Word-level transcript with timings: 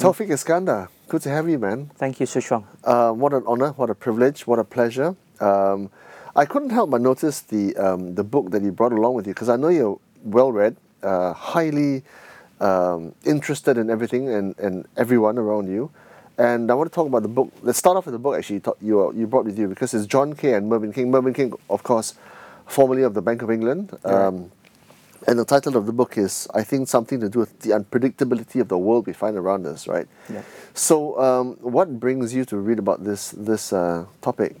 Taufiq 0.00 0.28
Iskandar, 0.28 0.88
good 1.08 1.20
to 1.20 1.28
have 1.28 1.46
you, 1.46 1.58
man. 1.58 1.90
Thank 1.96 2.20
you, 2.20 2.26
Hsu 2.26 2.40
Chuang. 2.40 2.66
Uh, 2.82 3.12
what 3.12 3.34
an 3.34 3.42
honor, 3.46 3.72
what 3.72 3.90
a 3.90 3.94
privilege, 3.94 4.46
what 4.46 4.58
a 4.58 4.64
pleasure. 4.64 5.14
Um, 5.40 5.90
I 6.34 6.46
couldn't 6.46 6.70
help 6.70 6.88
but 6.88 7.02
notice 7.02 7.40
the 7.42 7.76
um, 7.76 8.14
the 8.14 8.24
book 8.24 8.50
that 8.52 8.62
you 8.62 8.72
brought 8.72 8.92
along 8.92 9.12
with 9.12 9.26
you 9.26 9.34
because 9.34 9.50
I 9.50 9.56
know 9.56 9.68
you're 9.68 10.00
well 10.24 10.52
read, 10.52 10.76
uh, 11.02 11.34
highly 11.34 12.02
um, 12.62 13.14
interested 13.26 13.76
in 13.76 13.90
everything 13.90 14.30
and, 14.30 14.58
and 14.58 14.88
everyone 14.96 15.36
around 15.36 15.68
you. 15.68 15.90
And 16.38 16.70
I 16.70 16.74
want 16.74 16.90
to 16.90 16.94
talk 16.94 17.06
about 17.06 17.20
the 17.20 17.28
book. 17.28 17.52
Let's 17.60 17.78
start 17.78 17.98
off 17.98 18.06
with 18.06 18.14
the 18.14 18.18
book 18.18 18.38
actually 18.38 18.62
you, 18.80 19.12
you 19.14 19.26
brought 19.26 19.44
with 19.44 19.58
you 19.58 19.68
because 19.68 19.92
it's 19.92 20.06
John 20.06 20.32
Kay 20.32 20.54
and 20.54 20.66
Mervyn 20.70 20.94
King. 20.94 21.10
Mervyn 21.10 21.34
King, 21.34 21.52
of 21.68 21.82
course, 21.82 22.14
formerly 22.66 23.02
of 23.02 23.12
the 23.12 23.20
Bank 23.20 23.42
of 23.42 23.50
England. 23.50 23.98
Um, 24.06 24.50
and 25.26 25.38
the 25.38 25.44
title 25.44 25.76
of 25.76 25.86
the 25.86 25.92
book 25.92 26.16
is, 26.16 26.48
I 26.54 26.62
think, 26.62 26.88
something 26.88 27.20
to 27.20 27.28
do 27.28 27.40
with 27.40 27.60
the 27.60 27.70
unpredictability 27.70 28.60
of 28.60 28.68
the 28.68 28.78
world 28.78 29.06
we 29.06 29.12
find 29.12 29.36
around 29.36 29.66
us, 29.66 29.86
right? 29.86 30.08
Yeah. 30.32 30.42
So, 30.74 31.20
um, 31.20 31.56
what 31.60 32.00
brings 32.00 32.34
you 32.34 32.44
to 32.46 32.56
read 32.56 32.78
about 32.78 33.04
this 33.04 33.30
this 33.36 33.72
uh, 33.72 34.06
topic? 34.20 34.56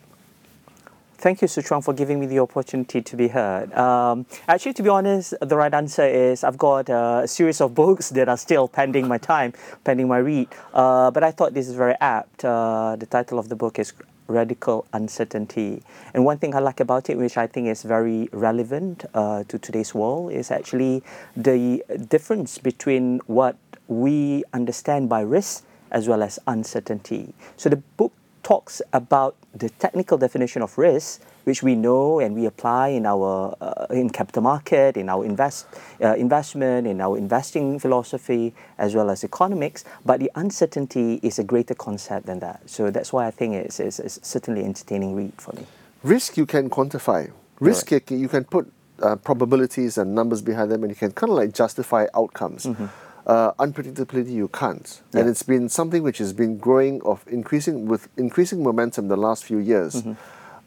Thank 1.20 1.42
you, 1.42 1.48
Hsu 1.48 1.60
Chuang, 1.60 1.82
for 1.82 1.92
giving 1.92 2.18
me 2.18 2.24
the 2.24 2.38
opportunity 2.38 3.02
to 3.02 3.14
be 3.14 3.28
heard. 3.28 3.74
Um, 3.74 4.24
actually, 4.48 4.72
to 4.72 4.82
be 4.82 4.88
honest, 4.88 5.34
the 5.42 5.54
right 5.54 5.72
answer 5.74 6.06
is 6.06 6.42
I've 6.42 6.56
got 6.56 6.88
a 6.88 7.28
series 7.28 7.60
of 7.60 7.74
books 7.74 8.08
that 8.10 8.26
are 8.26 8.38
still 8.38 8.66
pending 8.66 9.06
my 9.06 9.18
time, 9.18 9.52
pending 9.84 10.08
my 10.08 10.16
read. 10.16 10.48
Uh, 10.72 11.10
but 11.10 11.22
I 11.22 11.30
thought 11.30 11.52
this 11.52 11.68
is 11.68 11.74
very 11.74 11.94
apt. 12.00 12.42
Uh, 12.42 12.96
the 12.96 13.04
title 13.04 13.38
of 13.38 13.50
the 13.50 13.54
book 13.54 13.78
is 13.78 13.92
Radical 14.30 14.86
Uncertainty. 14.92 15.82
And 16.14 16.24
one 16.24 16.38
thing 16.38 16.54
I 16.54 16.60
like 16.60 16.80
about 16.80 17.10
it, 17.10 17.18
which 17.18 17.36
I 17.36 17.46
think 17.46 17.66
is 17.66 17.82
very 17.82 18.28
relevant 18.32 19.04
uh, 19.12 19.44
to 19.44 19.58
today's 19.58 19.94
world, 19.94 20.32
is 20.32 20.50
actually 20.50 21.02
the 21.36 21.84
difference 22.08 22.58
between 22.58 23.20
what 23.26 23.56
we 23.88 24.44
understand 24.54 25.08
by 25.08 25.20
risk 25.20 25.64
as 25.90 26.08
well 26.08 26.22
as 26.22 26.38
uncertainty. 26.46 27.34
So 27.56 27.68
the 27.68 27.82
book 27.98 28.12
talks 28.42 28.82
about 28.92 29.36
the 29.54 29.68
technical 29.68 30.18
definition 30.18 30.62
of 30.62 30.76
risk, 30.78 31.22
which 31.44 31.62
we 31.62 31.74
know 31.74 32.20
and 32.20 32.34
we 32.34 32.46
apply 32.46 32.88
in 32.88 33.06
our 33.06 33.56
uh, 33.60 33.86
in 33.90 34.10
capital 34.10 34.42
market, 34.42 34.96
in 34.96 35.08
our 35.08 35.24
invest 35.24 35.66
uh, 36.02 36.14
investment, 36.14 36.86
in 36.86 37.00
our 37.00 37.16
investing 37.16 37.78
philosophy, 37.78 38.54
as 38.78 38.94
well 38.94 39.10
as 39.10 39.24
economics. 39.24 39.84
But 40.04 40.20
the 40.20 40.30
uncertainty 40.34 41.20
is 41.22 41.38
a 41.38 41.44
greater 41.44 41.74
concept 41.74 42.26
than 42.26 42.40
that. 42.40 42.68
So 42.68 42.90
that's 42.90 43.12
why 43.12 43.26
I 43.26 43.30
think 43.30 43.54
it's, 43.54 43.80
it's, 43.80 43.98
it's 43.98 44.20
certainly 44.22 44.64
entertaining 44.64 45.14
read 45.14 45.32
for 45.38 45.54
me. 45.56 45.66
Risk 46.02 46.36
you 46.36 46.46
can 46.46 46.70
quantify. 46.70 47.30
Risk 47.58 47.90
right. 47.90 48.10
you 48.10 48.28
can 48.28 48.44
put 48.44 48.72
uh, 49.02 49.16
probabilities 49.16 49.98
and 49.98 50.14
numbers 50.14 50.42
behind 50.42 50.70
them, 50.70 50.82
and 50.82 50.90
you 50.90 50.96
can 50.96 51.12
kind 51.12 51.30
of 51.30 51.36
like 51.36 51.52
justify 51.52 52.06
outcomes. 52.14 52.66
Mm-hmm 52.66 52.86
uh, 53.30 53.52
unpredictability 53.64 54.32
you 54.32 54.48
can't. 54.48 55.02
Yeah. 55.12 55.20
And 55.20 55.30
it's 55.30 55.44
been 55.44 55.68
something 55.68 56.02
which 56.02 56.18
has 56.18 56.32
been 56.32 56.58
growing 56.58 57.00
of 57.02 57.24
increasing 57.28 57.86
with 57.86 58.08
increasing 58.16 58.62
momentum 58.62 59.06
the 59.06 59.16
last 59.16 59.44
few 59.44 59.58
years. 59.58 60.02
Mm-hmm. 60.02 60.14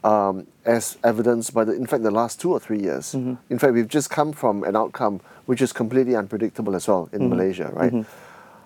Um, 0.06 0.48
as 0.66 0.98
evidenced 1.02 1.54
by 1.54 1.64
the, 1.64 1.72
in 1.72 1.88
fact, 1.88 2.04
the 2.04 2.12
last 2.12 2.42
two 2.42 2.52
or 2.52 2.60
three 2.60 2.82
years. 2.82 3.14
Mm-hmm. 3.14 3.36
In 3.50 3.58
fact, 3.58 3.74
we've 3.74 3.88
just 3.88 4.10
come 4.10 4.34
from 4.34 4.66
an 4.66 4.76
outcome 4.76 5.22
which 5.46 5.62
is 5.62 5.72
completely 5.72 6.14
unpredictable 6.14 6.76
as 6.76 6.90
well 6.90 7.08
in 7.14 7.20
mm-hmm. 7.20 7.30
Malaysia, 7.30 7.70
right? 7.72 7.94
Mm-hmm. 7.94 8.12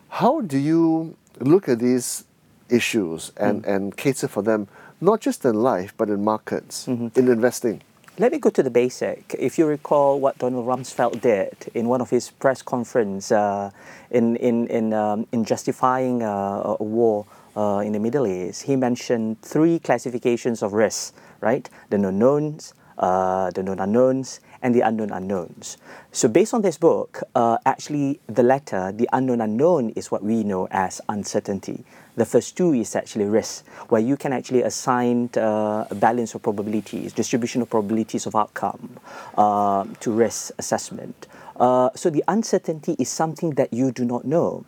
How 0.10 0.42
do 0.42 0.58
you 0.58 1.16
look 1.40 1.70
at 1.70 1.78
these 1.78 2.24
issues 2.70 3.34
and, 3.38 3.64
mm. 3.64 3.76
and 3.76 3.96
cater 3.96 4.28
for 4.28 4.42
them, 4.42 4.68
not 5.00 5.22
just 5.22 5.46
in 5.46 5.62
life, 5.62 5.94
but 5.96 6.10
in 6.10 6.24
markets, 6.24 6.88
mm-hmm. 6.88 7.10
in 7.20 7.28
investing? 7.30 7.84
Let 8.20 8.32
me 8.32 8.40
go 8.40 8.50
to 8.50 8.64
the 8.64 8.72
basic. 8.72 9.36
If 9.38 9.60
you 9.60 9.68
recall 9.68 10.20
what 10.20 10.40
Donald 10.40 10.66
Rumsfeld 10.66 11.22
did 11.22 11.54
in 11.76 11.88
one 11.88 12.02
of 12.02 12.10
his 12.10 12.32
press 12.32 12.64
conference 12.64 13.32
uh, 13.32 13.70
in, 14.10 14.38
in, 14.38 14.66
in, 14.70 14.92
um, 14.92 15.28
in 15.32 15.46
justifying 15.46 16.24
uh, 16.24 16.78
a 16.80 16.84
war 16.84 17.28
uh, 17.56 17.84
in 17.86 17.92
the 17.92 18.00
Middle 18.00 18.26
East, 18.26 18.64
he 18.64 18.76
mentioned 18.76 19.40
three 19.44 19.78
classifications 19.78 20.64
of 20.64 20.74
risks, 20.74 21.14
right? 21.42 21.70
The 21.92 22.00
known 22.00 22.18
knowns, 22.18 22.74
uh, 22.98 23.52
the 23.52 23.62
known 23.62 23.78
unknowns, 23.80 24.40
and 24.64 24.74
the 24.74 24.82
unknown 24.82 25.12
unknowns. 25.12 25.78
So, 26.12 26.28
based 26.28 26.56
on 26.56 26.64
this 26.64 26.80
book, 26.80 27.22
uh, 27.36 27.60
actually, 27.68 28.20
the 28.26 28.42
latter, 28.42 28.92
the 28.92 29.08
unknown 29.14 29.42
unknown, 29.42 29.92
is 29.92 30.10
what 30.10 30.24
we 30.24 30.44
know 30.44 30.68
as 30.72 31.02
uncertainty. 31.08 31.86
The 32.18 32.26
first 32.26 32.58
two 32.58 32.74
is 32.74 32.96
actually 32.96 33.26
risk, 33.26 33.66
where 33.88 34.02
you 34.02 34.18
can 34.18 34.34
actually 34.34 34.64
assign 34.64 35.30
uh, 35.38 35.86
a 35.90 35.96
balance 35.96 36.36
of 36.36 36.42
probabilities, 36.42 37.14
distribution 37.14 37.62
of 37.62 37.70
probabilities 37.70 38.26
of 38.26 38.36
outcome 38.36 39.00
uh, 39.38 39.86
to 40.02 40.12
risk 40.12 40.52
assessment. 40.58 41.28
Uh, 41.56 41.90
so, 41.96 42.10
the 42.10 42.24
uncertainty 42.28 42.96
is 43.00 43.08
something 43.08 43.52
that 43.52 43.72
you 43.72 43.92
do 43.92 44.04
not 44.04 44.26
know. 44.26 44.66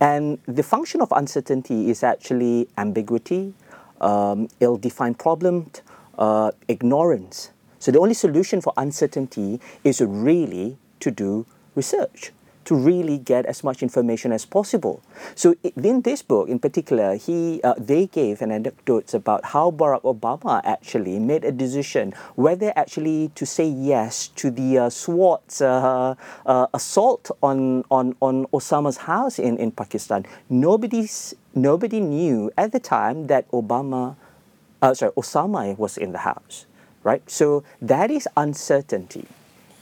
And 0.00 0.38
the 0.46 0.62
function 0.62 1.00
of 1.00 1.10
uncertainty 1.12 1.88
is 1.88 2.02
actually 2.02 2.68
ambiguity, 2.76 3.54
um, 4.00 4.48
ill 4.60 4.76
defined 4.76 5.18
problem, 5.18 5.70
uh, 6.18 6.50
ignorance 6.68 7.50
so 7.78 7.92
the 7.92 7.98
only 7.98 8.14
solution 8.14 8.60
for 8.60 8.72
uncertainty 8.76 9.60
is 9.84 10.00
really 10.00 10.78
to 11.00 11.10
do 11.10 11.46
research 11.74 12.32
to 12.68 12.76
really 12.76 13.16
get 13.16 13.46
as 13.46 13.64
much 13.64 13.82
information 13.82 14.30
as 14.30 14.44
possible. 14.44 15.00
So 15.34 15.56
in 15.62 16.02
this 16.02 16.20
book, 16.20 16.50
in 16.50 16.58
particular, 16.58 17.16
he 17.16 17.62
uh, 17.64 17.72
they 17.78 18.06
gave 18.06 18.42
an 18.42 18.52
anecdote 18.52 19.14
about 19.14 19.56
how 19.56 19.70
Barack 19.70 20.02
Obama 20.04 20.60
actually 20.64 21.18
made 21.18 21.48
a 21.48 21.52
decision 21.52 22.12
whether 22.36 22.70
actually 22.76 23.32
to 23.40 23.46
say 23.46 23.64
yes 23.64 24.28
to 24.36 24.50
the 24.50 24.76
uh, 24.76 24.90
SWAT's 24.90 25.62
uh, 25.62 26.14
uh, 26.44 26.66
assault 26.74 27.30
on, 27.42 27.84
on, 27.90 28.14
on 28.20 28.44
Osama's 28.52 29.08
house 29.08 29.38
in, 29.38 29.56
in 29.56 29.72
Pakistan. 29.72 30.26
Nobody's, 30.50 31.34
nobody 31.54 32.00
knew 32.00 32.52
at 32.58 32.72
the 32.72 32.80
time 32.80 33.28
that 33.28 33.50
Obama, 33.50 34.16
uh, 34.82 34.92
sorry, 34.92 35.12
Osama 35.12 35.78
was 35.78 35.96
in 35.96 36.12
the 36.12 36.18
house 36.18 36.66
right? 37.04 37.22
So 37.30 37.64
that 37.80 38.10
is 38.10 38.28
uncertainty. 38.36 39.24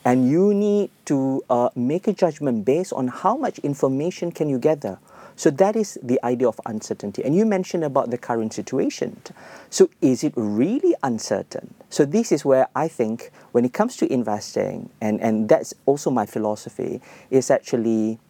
And 0.07 0.31
you 0.31 0.55
need 0.55 0.91
to 1.07 1.43
uh, 1.51 1.71
make 1.75 2.07
a 2.07 2.13
judgment 2.13 2.65
based 2.65 2.93
on 2.93 3.09
how 3.09 3.37
much 3.37 3.59
information 3.59 4.31
can 4.31 4.49
you 4.49 4.57
gather. 4.57 5.01
So 5.35 5.51
that 5.51 5.75
is 5.75 5.99
the 6.01 6.23
idea 6.25 6.47
of 6.47 6.61
uncertainty. 6.65 7.25
And 7.25 7.35
you 7.35 7.45
mentioned 7.45 7.83
about 7.83 8.11
the 8.11 8.17
current 8.17 8.55
situation. 8.55 9.21
So 9.69 9.91
is 10.01 10.23
it 10.23 10.33
really 10.37 10.95
uncertain? 11.03 11.75
So 11.91 12.05
this 12.05 12.31
is 12.31 12.45
where 12.45 12.69
I 12.77 12.87
think 12.87 13.33
when 13.51 13.65
it 13.65 13.73
comes 13.73 13.97
to 13.97 14.11
investing, 14.11 14.91
and, 15.01 15.21
and 15.21 15.49
that's 15.49 15.75
also 15.87 16.11
my 16.13 16.25
philosophy, 16.25 17.03
is 17.31 17.51
actually 17.51 18.21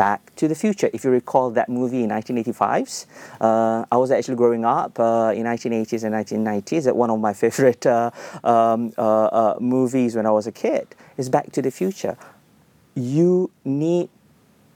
Back 0.00 0.34
to 0.36 0.48
the 0.48 0.54
Future. 0.54 0.88
If 0.94 1.04
you 1.04 1.10
recall 1.10 1.50
that 1.50 1.68
movie 1.68 2.04
in 2.04 2.08
1985, 2.08 3.04
uh, 3.38 3.84
I 3.92 3.98
was 3.98 4.10
actually 4.10 4.36
growing 4.36 4.64
up 4.64 4.98
uh, 4.98 5.34
in 5.36 5.44
1980s 5.44 6.04
and 6.04 6.14
1990s. 6.14 6.84
That 6.84 6.96
one 6.96 7.10
of 7.10 7.20
my 7.20 7.34
favorite 7.44 7.84
uh, 7.84 8.10
um, 8.42 8.94
uh, 8.96 9.24
uh, 9.26 9.56
movies 9.60 10.16
when 10.16 10.24
I 10.24 10.30
was 10.30 10.46
a 10.46 10.52
kid 10.52 10.86
is 11.18 11.28
Back 11.28 11.52
to 11.52 11.60
the 11.60 11.70
Future. 11.70 12.16
You 12.94 13.50
need 13.62 14.08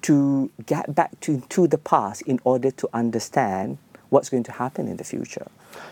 to 0.02 0.50
get 0.66 0.94
back 0.94 1.18
to, 1.20 1.40
to 1.48 1.68
the 1.68 1.78
past 1.78 2.20
in 2.32 2.38
order 2.44 2.70
to 2.72 2.86
understand 2.92 3.78
what's 4.10 4.28
going 4.28 4.42
to 4.42 4.52
happen 4.52 4.88
in 4.88 4.98
the 4.98 5.04
future. 5.04 5.46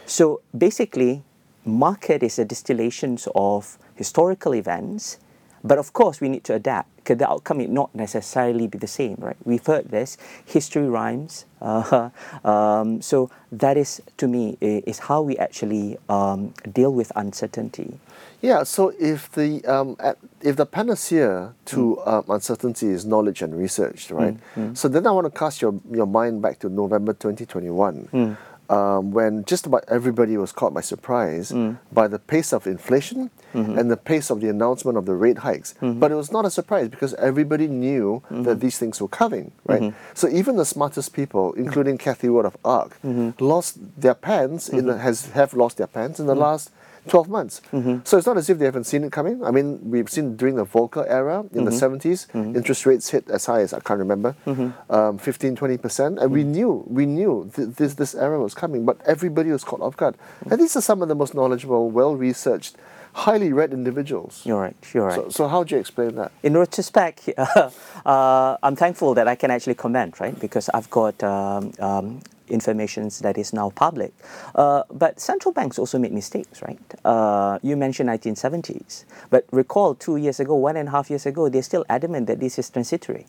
So 0.05 0.43
basically, 0.57 1.23
market 1.65 2.23
is 2.23 2.39
a 2.39 2.45
distillation 2.45 3.17
of 3.35 3.79
historical 3.95 4.55
events 4.55 5.17
but 5.65 5.79
of 5.79 5.93
course, 5.93 6.21
we 6.21 6.29
need 6.29 6.45
to 6.45 6.55
adapt 6.55 6.95
because 6.97 7.19
the 7.19 7.29
outcome 7.29 7.59
may 7.59 7.67
not 7.67 7.95
necessarily 7.95 8.67
be 8.67 8.79
the 8.79 8.87
same, 8.87 9.17
right? 9.19 9.37
We've 9.45 9.65
heard 9.65 9.91
this. 9.91 10.17
History 10.45 10.89
rhymes. 10.89 11.47
Uh, 11.63 12.11
um, 12.45 13.01
so 13.01 13.31
that 13.53 13.77
is, 13.77 14.03
to 14.17 14.27
me, 14.27 14.59
is 14.61 14.99
how 14.99 15.23
we 15.23 15.39
actually 15.39 15.97
um, 16.09 16.53
deal 16.73 16.93
with 16.93 17.13
uncertainty. 17.15 18.01
Yeah. 18.41 18.65
So 18.65 18.93
if 18.99 19.31
the 19.31 19.65
um, 19.65 19.97
if 20.41 20.57
the 20.57 20.67
panacea 20.67 21.55
to 21.67 21.77
mm. 22.05 22.09
um, 22.09 22.25
uncertainty 22.29 22.89
is 22.89 23.07
knowledge 23.07 23.43
and 23.43 23.57
research, 23.57 24.11
right? 24.11 24.37
Mm. 24.57 24.71
Mm. 24.73 24.77
So 24.77 24.89
then 24.89 25.07
I 25.07 25.13
want 25.13 25.33
to 25.33 25.39
cast 25.39 25.63
your 25.63 25.81
your 25.89 26.07
mind 26.07 26.43
back 26.43 26.59
to 26.59 26.69
November 26.69 27.13
2021 27.13 28.09
mm 28.13 28.37
um, 28.69 29.11
when 29.13 29.45
just 29.45 29.67
about 29.67 29.85
everybody 29.89 30.37
was 30.37 30.53
caught 30.53 30.73
by 30.73 30.81
surprise 30.81 31.53
mm. 31.53 31.79
by 31.93 32.09
the 32.09 32.19
pace 32.19 32.53
of 32.53 32.67
inflation 32.67 33.31
mm-hmm. 33.53 33.79
and 33.79 33.91
the 33.91 33.97
pace 33.97 34.31
of 34.31 34.41
the 34.41 34.49
announcement 34.49 34.97
of 34.97 35.07
the 35.07 35.15
rate 35.15 35.39
hikes. 35.39 35.75
Mm-hmm. 35.75 36.01
But 36.01 36.13
it 36.13 36.15
was 36.15 36.33
not 36.33 36.45
a 36.45 36.51
surprise 36.51 36.89
because 36.89 37.15
everybody 37.15 37.67
knew 37.67 38.23
mm-hmm. 38.27 38.43
that 38.45 38.61
these 38.61 38.79
things 38.79 39.01
were 39.01 39.09
coming, 39.09 39.53
right? 39.67 39.83
Mm-hmm. 39.83 39.97
So 40.15 40.29
even 40.29 40.57
the 40.57 40.65
smartest 40.65 41.13
people, 41.13 41.53
including 41.55 41.99
Cathie 41.99 42.29
Wood 42.29 42.47
of 42.47 42.57
ARK, 42.65 43.01
mm-hmm. 43.03 43.45
lost 43.45 43.79
their 44.01 44.15
pants 44.15 44.69
in 44.69 44.87
the, 44.87 44.95
mm-hmm. 44.95 45.03
has 45.03 45.27
have 45.31 45.55
lost 45.55 45.77
their 45.77 45.87
pants 45.87 46.19
in 46.21 46.27
the 46.27 46.35
last 46.35 46.71
12 47.09 47.29
months. 47.29 47.61
Mm-hmm. 47.73 47.99
So 48.05 48.19
it's 48.19 48.27
not 48.27 48.37
as 48.37 48.49
if 48.49 48.59
they 48.59 48.65
haven't 48.65 48.85
seen 48.85 49.05
it 49.05 49.13
coming. 49.13 49.43
I 49.45 49.51
mean, 49.51 49.81
we've 49.91 50.09
seen 50.09 50.37
during 50.37 50.55
the 50.57 50.65
Volcker 50.65 51.05
era 51.09 51.41
in 51.41 51.49
mm-hmm. 51.49 51.65
the 51.65 51.71
70s, 51.71 52.29
mm-hmm. 52.29 52.57
interest 52.57 52.87
rates 52.87 53.11
hit 53.11 53.29
as 53.29 53.47
high 53.47 53.61
as 53.61 53.73
I 53.73 53.81
can't 53.81 53.99
remember, 53.99 54.37
mm-hmm. 54.47 54.93
um, 54.93 55.19
15, 55.19 55.57
20%. 55.57 56.23
And 56.23 56.31
we 56.31 56.43
mm-hmm. 56.43 56.53
knew, 56.53 56.85
we 56.87 57.07
knew 57.07 57.51
th- 57.55 57.71
this, 57.71 57.95
this 57.95 58.15
era 58.15 58.41
was 58.41 58.55
coming, 58.55 58.85
but 58.85 59.01
everybody 59.07 59.51
was 59.51 59.65
caught 59.65 59.81
off 59.81 59.97
guard. 59.97 60.17
And 60.51 60.61
these 60.61 60.77
are 60.77 60.81
some 60.81 61.03
of 61.03 61.09
the 61.09 61.15
most 61.15 61.35
knowledgeable, 61.35 61.91
well 61.91 62.15
researched 62.15 62.77
highly 63.15 63.53
read 63.53 63.73
individuals. 63.73 64.43
You're 64.45 64.61
right. 64.61 64.77
You're 64.95 65.07
right. 65.07 65.17
So, 65.17 65.29
so 65.29 65.49
how 65.49 65.65
do 65.65 65.75
you 65.75 65.81
explain 65.81 66.15
that? 66.17 66.33
in 66.43 66.57
retrospect, 66.57 67.29
uh, 67.37 67.71
uh, 68.07 68.57
I'm 68.63 68.77
thankful 68.77 69.15
that 69.15 69.29
I 69.29 69.35
can 69.35 69.51
actually 69.51 69.75
comment, 69.75 70.21
right? 70.21 70.39
Because 70.39 70.69
I've 70.73 70.91
got 70.91 71.23
um, 71.23 71.73
um, 71.79 72.21
information 72.49 73.11
that 73.23 73.39
is 73.39 73.53
now 73.53 73.71
public. 73.71 74.13
Uh, 74.55 74.83
but 74.91 75.21
central 75.21 75.53
banks 75.53 75.79
also 75.79 75.99
make 75.99 76.13
mistakes, 76.13 76.63
right? 76.63 76.79
Uh, 77.05 77.59
you 77.63 77.77
mentioned 77.77 78.09
1970s, 78.09 79.05
but 79.31 79.47
recall 79.51 79.95
two 79.95 80.17
years 80.17 80.41
ago, 80.41 80.55
one 80.55 80.77
and 80.77 80.89
a 80.89 80.93
half 80.93 81.11
years 81.11 81.27
ago, 81.27 81.49
they're 81.49 81.63
still 81.63 81.85
adamant 81.89 82.27
that 82.27 82.41
this 82.41 82.59
is 82.59 82.69
transitory. 82.71 83.27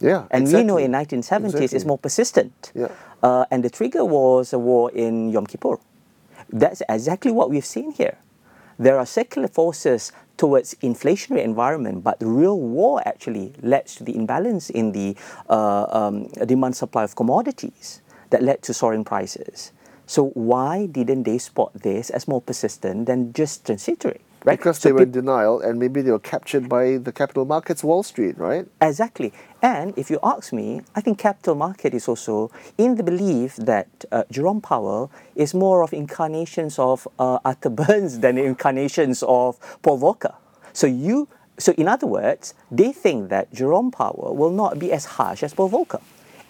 Yeah, 0.00 0.26
And 0.32 0.42
exactly. 0.42 0.64
we 0.64 0.66
know 0.66 0.76
in 0.78 0.90
1970s 0.90 1.72
it's 1.72 1.84
more 1.84 1.98
persistent. 1.98 2.72
Yeah. 2.74 2.88
Uh, 3.22 3.44
and 3.52 3.62
the 3.62 3.70
trigger 3.70 4.04
was 4.04 4.52
a 4.52 4.58
war 4.58 4.90
in 4.90 5.30
Yom 5.30 5.46
Kippur. 5.46 5.78
That's 6.50 6.82
exactly 6.88 7.30
what 7.30 7.50
we've 7.50 7.64
seen 7.64 7.92
here. 7.92 8.18
There 8.78 8.98
are 8.98 9.06
secular 9.06 9.46
forces 9.46 10.10
towards 10.36 10.74
inflationary 10.82 11.44
environment, 11.44 12.02
but 12.02 12.18
the 12.18 12.26
real 12.26 12.58
war 12.58 13.00
actually 13.06 13.52
led 13.62 13.86
to 13.86 14.02
the 14.02 14.16
imbalance 14.16 14.70
in 14.70 14.90
the 14.90 15.14
uh, 15.48 15.86
um, 15.88 16.26
demand 16.46 16.74
supply 16.74 17.04
of 17.04 17.14
commodities 17.14 18.02
that 18.32 18.42
led 18.42 18.62
to 18.62 18.74
soaring 18.74 19.04
prices. 19.04 19.72
So 20.06 20.30
why 20.34 20.86
didn't 20.86 21.22
they 21.22 21.38
spot 21.38 21.72
this 21.72 22.10
as 22.10 22.28
more 22.28 22.40
persistent 22.42 23.06
than 23.06 23.32
just 23.32 23.64
transitory? 23.64 24.20
Right? 24.44 24.58
Because 24.58 24.78
So 24.78 24.88
they 24.88 24.92
were 24.92 25.02
in 25.02 25.12
denial 25.12 25.60
and 25.60 25.78
maybe 25.78 26.02
they 26.02 26.10
were 26.10 26.18
captured 26.18 26.68
by 26.68 26.96
the 26.96 27.12
capital 27.12 27.44
markets, 27.44 27.84
Wall 27.84 28.02
Street, 28.02 28.36
right? 28.36 28.66
Exactly. 28.80 29.32
And 29.62 29.96
if 29.96 30.10
you 30.10 30.18
ask 30.24 30.52
me, 30.52 30.80
I 30.96 31.00
think 31.00 31.18
capital 31.18 31.54
market 31.54 31.94
is 31.94 32.08
also 32.08 32.50
in 32.76 32.96
the 32.96 33.04
belief 33.04 33.54
that 33.56 33.88
uh, 34.10 34.24
Jerome 34.32 34.60
Powell 34.60 35.12
is 35.36 35.54
more 35.54 35.82
of 35.82 35.92
incarnations 35.92 36.76
of 36.78 37.06
uh, 37.20 37.38
Arthur 37.44 37.70
Burns 37.80 38.18
than 38.18 38.36
incarnations 38.36 39.22
of 39.22 39.60
Paul 39.82 40.00
Volcker. 40.00 40.34
So 40.72 40.88
you, 40.88 41.28
so 41.56 41.72
in 41.78 41.86
other 41.86 42.08
words, 42.08 42.54
they 42.68 42.92
think 42.92 43.30
that 43.30 43.54
Jerome 43.54 43.92
Powell 43.92 44.34
will 44.36 44.50
not 44.50 44.80
be 44.80 44.90
as 44.90 45.04
harsh 45.04 45.44
as 45.44 45.54
Paul 45.54 45.70
Volcker 45.70 46.02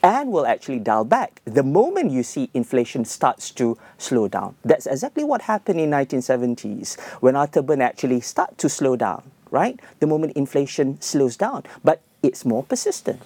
and 0.02 0.32
will 0.32 0.46
actually 0.46 0.78
dial 0.78 1.04
back 1.04 1.40
the 1.44 1.62
moment 1.62 2.10
you 2.10 2.22
see 2.22 2.50
inflation 2.54 3.04
starts 3.04 3.50
to 3.52 3.78
slow 3.98 4.28
down. 4.28 4.54
That's 4.64 4.86
exactly 4.86 5.24
what 5.24 5.42
happened 5.42 5.80
in 5.80 5.90
1970s 5.90 7.00
when 7.20 7.36
Arthur 7.36 7.62
Burn 7.62 7.80
actually 7.80 8.20
start 8.20 8.58
to 8.58 8.68
slow 8.68 8.96
down, 8.96 9.22
right? 9.50 9.78
The 10.00 10.06
moment 10.06 10.32
inflation 10.34 11.00
slows 11.00 11.36
down, 11.36 11.64
but 11.84 12.02
it's 12.22 12.44
more 12.44 12.62
persistent. 12.62 13.20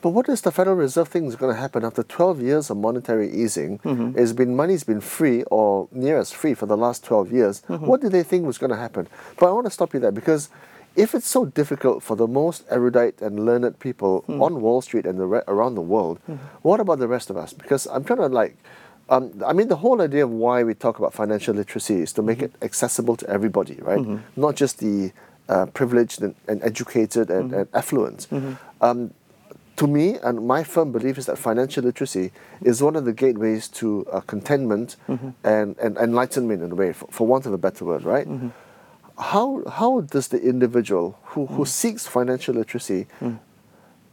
But 0.00 0.10
what 0.10 0.26
does 0.26 0.40
the 0.40 0.50
Federal 0.50 0.74
Reserve 0.74 1.06
think 1.06 1.28
is 1.28 1.36
going 1.36 1.54
to 1.54 1.60
happen 1.60 1.84
after 1.84 2.02
12 2.02 2.42
years 2.42 2.70
of 2.70 2.76
monetary 2.76 3.30
easing? 3.30 3.78
Mm-hmm. 3.78 4.18
It's 4.18 4.32
been 4.32 4.56
money's 4.56 4.82
been 4.82 5.00
free 5.00 5.44
or 5.44 5.88
near 5.92 6.18
as 6.18 6.32
free 6.32 6.54
for 6.54 6.66
the 6.66 6.76
last 6.76 7.04
12 7.04 7.30
years. 7.30 7.62
Mm-hmm. 7.68 7.86
What 7.86 8.00
do 8.00 8.08
they 8.08 8.24
think 8.24 8.44
was 8.44 8.58
going 8.58 8.70
to 8.70 8.76
happen? 8.76 9.06
But 9.38 9.48
I 9.48 9.52
want 9.52 9.66
to 9.66 9.70
stop 9.70 9.94
you 9.94 10.00
there 10.00 10.10
because 10.10 10.48
if 10.96 11.14
it's 11.14 11.26
so 11.26 11.44
difficult 11.46 12.02
for 12.02 12.16
the 12.16 12.26
most 12.26 12.64
erudite 12.70 13.20
and 13.22 13.46
learned 13.46 13.78
people 13.78 14.22
Mm-hmm. 14.28 14.42
on 14.42 14.60
Wall 14.60 14.80
Street 14.82 15.06
and 15.06 15.18
the 15.18 15.26
re- 15.26 15.42
around 15.48 15.74
the 15.74 15.80
world, 15.82 16.18
what 16.62 16.80
about 16.80 16.98
the 16.98 17.08
rest 17.08 17.30
of 17.30 17.36
us? 17.36 17.52
Because 17.52 17.86
I'm 17.86 18.04
trying 18.04 18.18
to 18.20 18.26
like. 18.28 18.56
Um, 19.08 19.32
I 19.44 19.52
mean, 19.52 19.68
the 19.68 19.76
whole 19.76 20.00
idea 20.00 20.24
of 20.24 20.30
why 20.30 20.62
we 20.62 20.74
talk 20.74 20.98
about 20.98 21.12
financial 21.12 21.54
literacy 21.54 21.96
is 22.02 22.12
to 22.14 22.22
make 22.22 22.38
Mm-hmm. 22.38 22.62
it 22.62 22.64
accessible 22.68 23.16
to 23.16 23.28
everybody, 23.28 23.76
right? 23.82 24.04
Not 24.36 24.54
just 24.56 24.78
the 24.78 25.12
uh, 25.48 25.66
privileged 25.66 26.22
and, 26.22 26.34
and 26.48 26.62
educated 26.62 27.30
and, 27.30 27.50
Mm-hmm. 27.50 27.58
and 27.60 27.68
affluent. 27.74 28.28
Um, 28.80 29.12
to 29.76 29.86
me, 29.86 30.16
and 30.22 30.46
my 30.46 30.62
firm 30.64 30.92
belief 30.92 31.16
is 31.18 31.26
that 31.26 31.38
financial 31.38 31.82
literacy 31.82 32.30
is 32.60 32.82
one 32.82 32.94
of 32.94 33.04
the 33.04 33.12
gateways 33.12 33.68
to 33.80 34.06
uh, 34.12 34.20
contentment 34.20 34.96
and, 35.08 35.76
and 35.78 35.96
enlightenment 35.96 36.62
in 36.62 36.70
a 36.72 36.74
way, 36.74 36.92
for, 36.92 37.06
for 37.10 37.26
want 37.26 37.46
of 37.46 37.52
a 37.52 37.58
better 37.58 37.84
word, 37.84 38.04
right? 38.04 38.28
How, 39.22 39.62
how 39.68 40.00
does 40.00 40.28
the 40.28 40.40
individual 40.42 41.16
who, 41.22 41.46
who 41.46 41.64
seeks 41.64 42.06
financial 42.06 42.54
literacy 42.54 43.06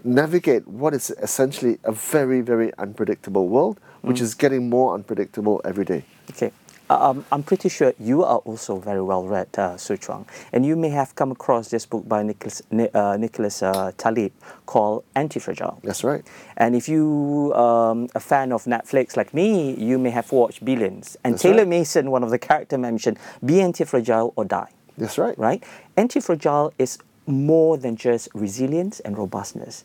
navigate 0.04 0.68
what 0.68 0.94
is 0.94 1.10
essentially 1.22 1.80
a 1.84 1.92
very, 1.92 2.42
very 2.42 2.72
unpredictable 2.78 3.48
world, 3.48 3.80
which 4.02 4.22
is 4.22 4.36
getting 4.36 4.70
more 4.70 4.94
unpredictable 4.94 5.62
every 5.66 5.84
day? 5.84 6.04
Okay. 6.30 6.52
Um, 6.92 7.24
I'm 7.32 7.44
pretty 7.44 7.70
sure 7.70 7.94
you 8.00 8.24
are 8.24 8.40
also 8.40 8.80
very 8.80 9.02
well 9.02 9.24
read, 9.24 9.48
uh, 9.60 9.78
Su 9.78 9.96
Chuang, 9.96 10.26
and 10.52 10.66
you 10.66 10.76
may 10.76 10.90
have 10.90 11.14
come 11.14 11.32
across 11.32 11.70
this 11.70 11.86
book 11.86 12.08
by 12.08 12.24
Nicholas, 12.24 12.64
uh, 12.72 13.16
Nicholas 13.20 13.62
uh, 13.62 13.92
Taleb 13.96 14.32
called 14.66 15.04
Anti-Fragile. 15.16 15.80
That's 15.84 16.04
right. 16.04 16.26
And 16.58 16.76
if 16.76 16.90
you 16.90 17.54
um, 17.54 18.10
a 18.16 18.20
fan 18.20 18.52
of 18.52 18.66
Netflix 18.66 19.16
like 19.16 19.36
me, 19.36 19.76
you 19.76 20.00
may 20.00 20.10
have 20.10 20.32
watched 20.32 20.66
Billions. 20.66 21.16
And 21.24 21.34
That's 21.34 21.44
Taylor 21.44 21.58
right. 21.60 21.68
Mason, 21.68 22.10
one 22.10 22.24
of 22.24 22.32
the 22.32 22.40
character 22.40 22.78
mentioned, 22.78 23.20
be 23.46 23.62
anti-fragile 23.62 24.34
or 24.36 24.46
die. 24.46 24.70
That's 25.00 25.18
right. 25.18 25.38
Right? 25.38 25.63
Anti-fragile 25.98 26.74
is 26.78 27.00
more 27.25 27.78
than 27.78 27.96
just 27.96 28.30
resilience 28.34 29.00
and 29.00 29.18
robustness. 29.18 29.84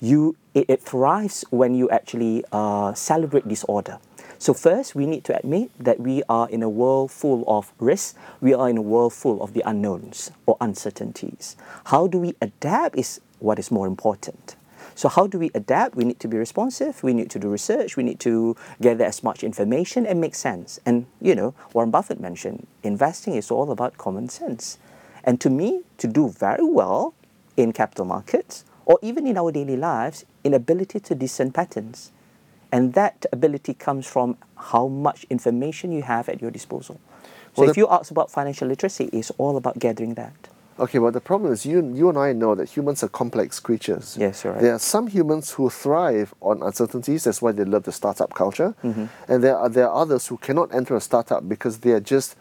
You, 0.00 0.36
it, 0.54 0.66
it 0.68 0.82
thrives 0.82 1.44
when 1.50 1.74
you 1.74 1.88
actually 1.90 2.44
uh, 2.52 2.94
celebrate 2.94 3.48
disorder. 3.48 3.98
So 4.38 4.52
first, 4.52 4.94
we 4.94 5.06
need 5.06 5.24
to 5.24 5.38
admit 5.38 5.70
that 5.78 5.98
we 5.98 6.22
are 6.28 6.48
in 6.50 6.62
a 6.62 6.68
world 6.68 7.10
full 7.10 7.44
of 7.48 7.72
risks. 7.78 8.14
We 8.40 8.52
are 8.52 8.68
in 8.68 8.76
a 8.76 8.82
world 8.82 9.14
full 9.14 9.42
of 9.42 9.54
the 9.54 9.62
unknowns 9.64 10.30
or 10.44 10.58
uncertainties. 10.60 11.56
How 11.86 12.06
do 12.06 12.18
we 12.18 12.34
adapt 12.42 12.98
is 12.98 13.20
what 13.38 13.58
is 13.58 13.70
more 13.70 13.86
important. 13.86 14.55
So 14.96 15.10
how 15.10 15.26
do 15.26 15.38
we 15.38 15.50
adapt? 15.54 15.94
We 15.94 16.04
need 16.04 16.18
to 16.20 16.28
be 16.28 16.38
responsive. 16.38 17.02
We 17.02 17.12
need 17.12 17.30
to 17.30 17.38
do 17.38 17.48
research. 17.48 17.98
We 17.98 18.02
need 18.02 18.18
to 18.20 18.56
gather 18.80 19.04
as 19.04 19.22
much 19.22 19.44
information 19.44 20.06
and 20.06 20.20
make 20.20 20.34
sense. 20.34 20.80
And 20.86 21.04
you 21.20 21.34
know, 21.34 21.54
Warren 21.74 21.90
Buffett 21.90 22.18
mentioned 22.18 22.66
investing 22.82 23.34
is 23.36 23.50
all 23.50 23.70
about 23.70 23.98
common 23.98 24.30
sense. 24.30 24.78
And 25.22 25.38
to 25.42 25.50
me, 25.50 25.82
to 25.98 26.08
do 26.08 26.30
very 26.30 26.64
well 26.64 27.14
in 27.58 27.72
capital 27.72 28.06
markets 28.06 28.64
or 28.86 28.98
even 29.02 29.26
in 29.26 29.36
our 29.36 29.52
daily 29.52 29.76
lives, 29.76 30.24
in 30.44 30.54
ability 30.54 31.00
to 31.00 31.14
discern 31.14 31.52
patterns. 31.52 32.12
And 32.72 32.94
that 32.94 33.26
ability 33.32 33.74
comes 33.74 34.06
from 34.06 34.38
how 34.56 34.88
much 34.88 35.26
information 35.28 35.92
you 35.92 36.02
have 36.02 36.28
at 36.28 36.40
your 36.40 36.50
disposal. 36.50 37.00
So 37.54 37.62
Well, 37.62 37.70
if 37.70 37.76
you 37.76 37.86
ask 37.88 38.10
about 38.10 38.30
financial 38.30 38.68
literacy, 38.68 39.10
it's 39.12 39.30
all 39.36 39.56
about 39.56 39.78
gathering 39.78 40.14
that. 40.14 40.48
Okay, 40.78 40.98
but 40.98 41.12
the 41.14 41.20
problem 41.20 41.52
is 41.52 41.64
you, 41.64 41.92
you 41.94 42.08
and 42.10 42.18
I 42.18 42.32
know 42.32 42.54
that 42.54 42.68
humans 42.68 43.02
are 43.02 43.08
complex 43.08 43.58
creatures. 43.60 44.16
Yes, 44.20 44.44
you're 44.44 44.52
right. 44.52 44.62
There 44.62 44.74
are 44.74 44.78
some 44.78 45.06
humans 45.06 45.52
who 45.52 45.70
thrive 45.70 46.34
on 46.40 46.62
uncertainties. 46.62 47.24
That's 47.24 47.40
why 47.40 47.52
they 47.52 47.64
love 47.64 47.84
the 47.84 47.92
startup 47.92 48.34
culture. 48.34 48.74
Mm-hmm. 48.84 49.06
And 49.28 49.42
there 49.42 49.56
are 49.56 49.68
there 49.70 49.88
are 49.88 50.02
others 50.02 50.26
who 50.26 50.36
cannot 50.36 50.74
enter 50.74 50.94
a 50.94 51.00
startup 51.00 51.48
because 51.48 51.78
they 51.78 51.92
are 51.92 52.00
just 52.00 52.36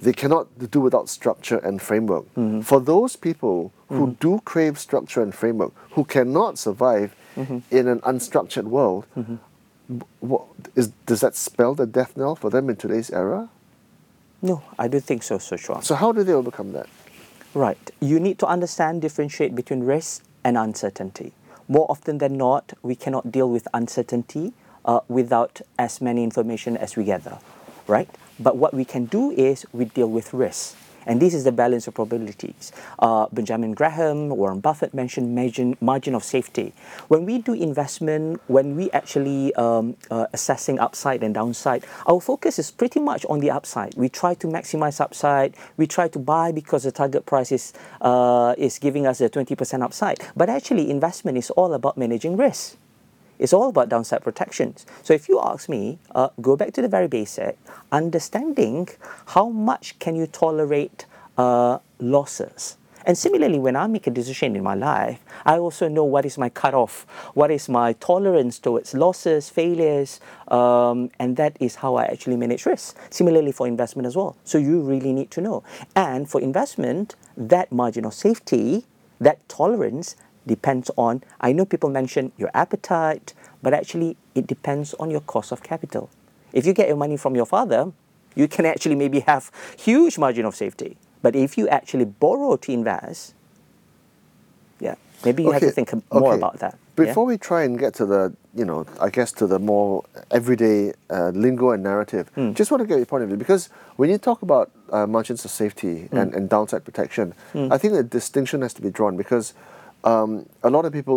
they 0.00 0.12
cannot 0.12 0.70
do 0.70 0.80
without 0.80 1.08
structure 1.08 1.58
and 1.58 1.80
framework. 1.80 2.24
Mm-hmm. 2.34 2.62
For 2.62 2.80
those 2.80 3.14
people 3.16 3.72
who 3.88 4.16
do 4.20 4.40
crave 4.44 4.78
structure 4.78 5.22
and 5.22 5.32
framework, 5.32 5.72
who 5.92 6.04
cannot 6.04 6.58
survive 6.58 7.14
Mm-hmm. 7.36 7.58
in 7.70 7.86
an 7.86 8.00
unstructured 8.00 8.64
world, 8.64 9.04
what, 10.20 10.44
is, 10.74 10.88
does 11.04 11.20
that 11.20 11.36
spell 11.36 11.74
the 11.74 11.84
death 11.84 12.16
knell 12.16 12.34
for 12.34 12.48
them 12.48 12.70
in 12.70 12.76
today's 12.76 13.10
era? 13.10 13.50
No, 14.40 14.62
I 14.78 14.88
don't 14.88 15.04
think 15.04 15.22
so, 15.22 15.36
so 15.36 15.56
Chuang. 15.58 15.82
So 15.82 15.94
how 15.96 16.12
do 16.12 16.24
they 16.24 16.32
overcome 16.32 16.72
that? 16.72 16.88
Right. 17.56 17.90
You 18.00 18.20
need 18.20 18.38
to 18.40 18.46
understand, 18.46 19.00
differentiate 19.00 19.54
between 19.54 19.80
risk 19.80 20.22
and 20.44 20.58
uncertainty. 20.58 21.32
More 21.68 21.86
often 21.88 22.18
than 22.18 22.36
not, 22.36 22.74
we 22.82 22.94
cannot 22.94 23.32
deal 23.32 23.48
with 23.48 23.66
uncertainty 23.72 24.52
uh, 24.84 25.00
without 25.08 25.62
as 25.78 26.02
many 26.02 26.22
information 26.22 26.76
as 26.76 26.96
we 26.96 27.04
gather, 27.04 27.38
right? 27.86 28.10
But 28.38 28.58
what 28.58 28.74
we 28.74 28.84
can 28.84 29.06
do 29.06 29.30
is 29.30 29.64
we 29.72 29.86
deal 29.86 30.06
with 30.06 30.34
risk. 30.34 30.76
And 31.06 31.22
this 31.22 31.34
is 31.34 31.44
the 31.44 31.52
balance 31.52 31.86
of 31.86 31.94
probabilities. 31.94 32.72
Uh, 32.98 33.26
Benjamin 33.32 33.72
Graham, 33.72 34.28
Warren 34.30 34.60
Buffett 34.60 34.92
mentioned 34.92 35.34
margin, 35.34 35.76
margin 35.80 36.14
of 36.14 36.24
safety. 36.24 36.72
When 37.08 37.24
we 37.24 37.38
do 37.38 37.52
investment, 37.54 38.40
when 38.48 38.76
we 38.76 38.90
actually 38.90 39.54
um, 39.54 39.96
uh, 40.10 40.26
assessing 40.32 40.78
upside 40.78 41.22
and 41.22 41.32
downside, 41.32 41.84
our 42.06 42.20
focus 42.20 42.58
is 42.58 42.70
pretty 42.70 43.00
much 43.00 43.24
on 43.26 43.40
the 43.40 43.50
upside. 43.50 43.94
We 43.94 44.08
try 44.08 44.34
to 44.34 44.46
maximize 44.46 45.00
upside. 45.00 45.56
We 45.76 45.86
try 45.86 46.08
to 46.08 46.18
buy 46.18 46.52
because 46.52 46.82
the 46.82 46.92
target 46.92 47.24
price 47.26 47.52
is, 47.52 47.72
uh, 48.00 48.54
is 48.58 48.78
giving 48.78 49.06
us 49.06 49.20
a 49.20 49.28
20% 49.28 49.82
upside. 49.82 50.18
But 50.36 50.50
actually, 50.50 50.90
investment 50.90 51.38
is 51.38 51.50
all 51.50 51.72
about 51.72 51.96
managing 51.96 52.36
risk. 52.36 52.76
It's 53.38 53.52
all 53.52 53.68
about 53.68 53.88
downside 53.88 54.22
protections. 54.22 54.86
So 55.02 55.14
if 55.14 55.28
you 55.28 55.40
ask 55.42 55.68
me, 55.68 55.98
uh, 56.14 56.28
go 56.40 56.56
back 56.56 56.72
to 56.74 56.82
the 56.82 56.88
very 56.88 57.08
basic, 57.08 57.58
understanding 57.92 58.88
how 59.26 59.48
much 59.48 59.98
can 59.98 60.16
you 60.16 60.26
tolerate 60.26 61.06
uh, 61.36 61.78
losses. 61.98 62.76
And 63.06 63.16
similarly, 63.16 63.60
when 63.60 63.76
I 63.76 63.86
make 63.86 64.08
a 64.08 64.10
decision 64.10 64.56
in 64.56 64.64
my 64.64 64.74
life, 64.74 65.20
I 65.44 65.58
also 65.58 65.86
know 65.86 66.02
what 66.02 66.26
is 66.26 66.36
my 66.36 66.48
cutoff, 66.48 67.06
what 67.34 67.52
is 67.52 67.68
my 67.68 67.92
tolerance 67.92 68.58
towards 68.58 68.94
losses, 68.94 69.48
failures, 69.48 70.18
um, 70.48 71.10
and 71.20 71.36
that 71.36 71.56
is 71.60 71.76
how 71.76 71.94
I 71.94 72.06
actually 72.06 72.36
manage 72.36 72.66
risk. 72.66 72.98
Similarly 73.10 73.52
for 73.52 73.68
investment 73.68 74.06
as 74.06 74.16
well. 74.16 74.36
So 74.42 74.58
you 74.58 74.80
really 74.80 75.12
need 75.12 75.30
to 75.32 75.40
know. 75.40 75.62
And 75.94 76.28
for 76.28 76.40
investment, 76.40 77.14
that 77.36 77.70
margin 77.70 78.04
of 78.04 78.12
safety, 78.12 78.86
that 79.20 79.48
tolerance 79.48 80.16
depends 80.46 80.90
on, 80.96 81.22
I 81.40 81.52
know 81.52 81.64
people 81.64 81.90
mention 81.90 82.32
your 82.36 82.50
appetite, 82.54 83.34
but 83.62 83.74
actually 83.74 84.16
it 84.34 84.46
depends 84.46 84.94
on 84.94 85.10
your 85.10 85.20
cost 85.22 85.52
of 85.52 85.62
capital. 85.62 86.08
If 86.52 86.66
you 86.66 86.72
get 86.72 86.88
your 86.88 86.96
money 86.96 87.16
from 87.16 87.34
your 87.34 87.46
father, 87.46 87.92
you 88.34 88.48
can 88.48 88.66
actually 88.66 88.94
maybe 88.94 89.20
have 89.20 89.50
huge 89.78 90.18
margin 90.18 90.44
of 90.44 90.54
safety. 90.54 90.96
But 91.22 91.34
if 91.34 91.58
you 91.58 91.68
actually 91.68 92.04
borrow 92.04 92.56
to 92.56 92.72
invest, 92.72 93.34
yeah, 94.80 94.94
maybe 95.24 95.42
you 95.42 95.50
have 95.50 95.62
to 95.62 95.70
think 95.70 95.92
more 96.12 96.32
okay. 96.32 96.36
about 96.38 96.58
that. 96.60 96.78
yeah? 96.98 97.04
Before 97.06 97.24
we 97.24 97.38
try 97.38 97.64
and 97.64 97.78
get 97.78 97.94
to 97.94 98.06
the, 98.06 98.34
you 98.54 98.64
know, 98.64 98.86
I 99.00 99.08
guess 99.10 99.32
to 99.32 99.46
the 99.46 99.58
more 99.58 100.04
everyday 100.30 100.92
uh, 101.10 101.30
lingo 101.30 101.70
and 101.70 101.82
narrative, 101.82 102.30
Hmm. 102.34 102.52
just 102.52 102.70
want 102.70 102.82
to 102.82 102.86
get 102.86 102.96
your 102.98 103.06
point 103.06 103.22
of 103.22 103.28
view 103.28 103.38
because 103.38 103.68
when 103.96 104.10
you 104.10 104.18
talk 104.18 104.42
about 104.42 104.70
uh, 104.92 105.06
margins 105.06 105.44
of 105.44 105.50
safety 105.50 106.02
Hmm. 106.10 106.16
and, 106.18 106.34
and 106.34 106.48
downside 106.48 106.84
protection, 106.84 107.34
I 107.54 107.78
think 107.78 107.94
the 107.94 108.02
distinction 108.02 108.62
has 108.62 108.74
to 108.74 108.82
be 108.82 108.90
drawn 108.90 109.16
because 109.16 109.54
um, 110.10 110.30
a 110.62 110.70
lot 110.70 110.84
of 110.88 110.92
people, 110.92 111.16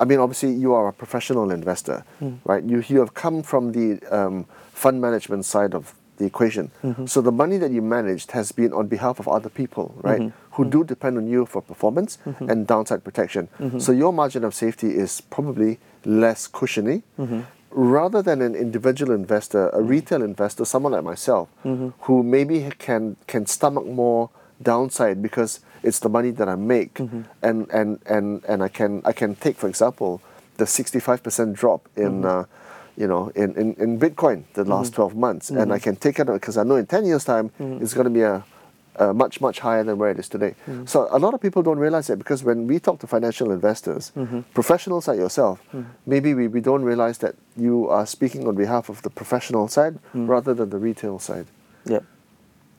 I 0.00 0.04
mean, 0.04 0.18
obviously 0.24 0.52
you 0.64 0.72
are 0.74 0.86
a 0.88 0.92
professional 1.02 1.50
investor, 1.50 1.98
Hmm. 2.20 2.34
right? 2.50 2.62
You 2.64 2.78
you 2.92 2.98
have 3.04 3.12
come 3.24 3.42
from 3.42 3.72
the 3.72 3.86
um, 4.18 4.36
fund 4.82 5.00
management 5.06 5.44
side 5.44 5.74
of 5.80 5.84
the 6.18 6.26
equation. 6.26 6.70
Mm-hmm. 6.84 7.06
So 7.06 7.20
the 7.28 7.32
money 7.42 7.56
that 7.62 7.70
you 7.76 7.82
managed 7.82 8.28
has 8.38 8.52
been 8.52 8.72
on 8.80 8.86
behalf 8.86 9.18
of 9.22 9.26
other 9.36 9.48
people, 9.60 9.86
right? 10.08 10.20
Mm-hmm. 10.20 10.54
Who 10.56 10.64
do 10.74 10.84
depend 10.84 11.16
on 11.20 11.26
you 11.34 11.46
for 11.46 11.60
performance 11.62 12.18
and 12.50 12.66
downside 12.66 13.00
protection. 13.08 13.48
Mm-hmm. 13.58 13.78
So 13.84 13.92
your 13.92 14.12
margin 14.12 14.44
of 14.44 14.54
safety 14.54 14.90
is 15.04 15.20
probably 15.36 15.78
less 16.04 16.46
cushiony. 16.58 17.02
Mm-hmm. 17.18 17.40
Rather 17.70 18.20
than 18.28 18.42
an 18.42 18.54
individual 18.54 19.12
investor, 19.22 19.70
a 19.70 19.80
retail 19.80 20.22
investor, 20.22 20.64
someone 20.66 20.92
like 20.92 21.04
myself, 21.04 21.48
Mm-hmm. 21.64 21.88
who 22.04 22.22
maybe 22.22 22.56
can 22.78 23.16
can 23.26 23.46
stomach 23.46 23.86
more 24.02 24.28
downside 24.62 25.16
because 25.28 25.60
it's 25.82 25.98
the 26.00 26.08
money 26.08 26.30
that 26.32 26.48
I 26.48 26.54
make, 26.56 26.94
Mm-hmm. 26.94 27.22
and, 27.42 27.68
and, 27.70 27.98
and, 28.06 28.44
and 28.48 28.62
I 28.62 28.68
can 28.68 29.02
I 29.04 29.12
can 29.12 29.34
take, 29.34 29.56
for 29.56 29.68
example, 29.68 30.20
the 30.56 30.66
sixty 30.66 31.00
five 31.00 31.22
percent 31.22 31.54
drop 31.54 31.88
in. 31.96 32.22
Mm-hmm. 32.22 32.40
Uh, 32.40 32.44
you 32.94 33.06
know, 33.06 33.32
in, 33.34 33.54
in, 33.54 33.72
in 33.78 33.98
Bitcoin 33.98 34.44
the 34.52 34.64
last 34.64 34.92
12 34.92 35.16
months, 35.16 35.48
and 35.48 35.58
Mm-hmm. 35.58 35.72
I 35.72 35.78
can 35.78 35.96
take 35.96 36.18
it 36.20 36.26
because 36.26 36.58
I 36.58 36.62
know 36.62 36.76
in 36.76 36.84
10 36.84 37.06
years' 37.06 37.24
time 37.24 37.50
it's 37.80 37.94
going 37.94 38.04
to 38.04 38.10
be 38.10 38.20
a, 38.20 38.44
much, 39.14 39.40
much 39.40 39.60
higher 39.60 39.82
than 39.82 39.96
where 39.96 40.10
it 40.10 40.18
is 40.18 40.28
today. 40.28 40.54
Mm-hmm. 40.66 40.84
So 40.84 41.08
a 41.10 41.18
lot 41.18 41.32
of 41.32 41.40
people 41.40 41.62
don't 41.62 41.78
realize 41.78 42.08
that 42.08 42.18
because 42.18 42.44
when 42.44 42.66
we 42.66 42.78
talk 42.78 43.00
to 43.00 43.06
financial 43.06 43.50
investors, 43.50 44.12
Mm-hmm. 44.14 44.40
professionals 44.52 45.08
like 45.08 45.16
yourself, 45.18 45.62
maybe 46.04 46.34
we, 46.34 46.48
we 46.48 46.60
don't 46.60 46.82
realize 46.84 47.16
that 47.24 47.34
you 47.56 47.88
are 47.88 48.04
speaking 48.04 48.46
on 48.46 48.56
behalf 48.56 48.90
of 48.90 49.00
the 49.00 49.08
professional 49.10 49.68
side 49.68 49.98
rather 50.12 50.52
than 50.52 50.68
the 50.68 50.78
retail 50.78 51.18
side. 51.18 51.46
Yep. 51.86 52.04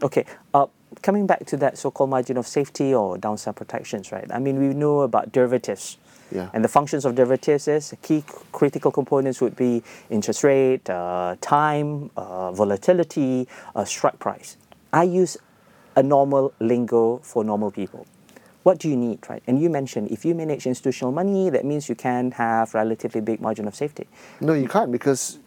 Okay. 0.04 0.26
Uh, 0.54 0.68
coming 1.02 1.28
back 1.28 1.46
to 1.48 1.58
that 1.58 1.78
so-called 1.78 2.10
margin 2.10 2.38
of 2.38 2.48
safety 2.48 2.94
or 2.94 3.18
downside 3.18 3.56
protections, 3.56 4.12
right? 4.12 4.26
I 4.32 4.40
mean, 4.40 4.60
we 4.60 4.74
know 4.74 5.02
about 5.02 5.32
derivatives. 5.32 5.98
Yeah. 6.32 6.50
And 6.54 6.64
the 6.64 6.68
functions 6.68 7.06
of 7.06 7.16
derivatives 7.16 7.68
is 7.68 7.94
key 8.02 8.22
c- 8.22 8.36
critical 8.52 8.92
components 8.92 9.40
would 9.42 9.56
be 9.56 9.84
interest 10.10 10.44
rate, 10.44 10.90
uh, 10.90 11.36
time, 11.42 12.10
uh, 12.18 12.52
volatility, 12.52 13.48
uh, 13.76 13.86
strike 13.86 14.18
price. 14.20 14.58
I 14.92 15.04
use 15.04 15.38
a 15.96 16.02
normal 16.02 16.54
lingo 16.60 17.18
for 17.18 17.44
normal 17.44 17.70
people. 17.72 18.08
What 18.64 18.80
do 18.80 18.90
you 18.90 18.96
need, 18.96 19.20
right? 19.30 19.44
And 19.46 19.62
you 19.62 19.70
mentioned 19.70 20.10
if 20.10 20.24
you 20.26 20.34
manage 20.34 20.66
institutional 20.66 21.12
money, 21.12 21.50
that 21.50 21.66
means 21.66 21.90
you 21.90 21.96
can 21.96 22.32
have 22.32 22.74
relatively 22.74 23.22
big 23.22 23.42
margin 23.42 23.68
of 23.68 23.76
safety. 23.76 24.08
No, 24.40 24.54
you 24.54 24.68
can't 24.68 24.92
because 24.92 25.38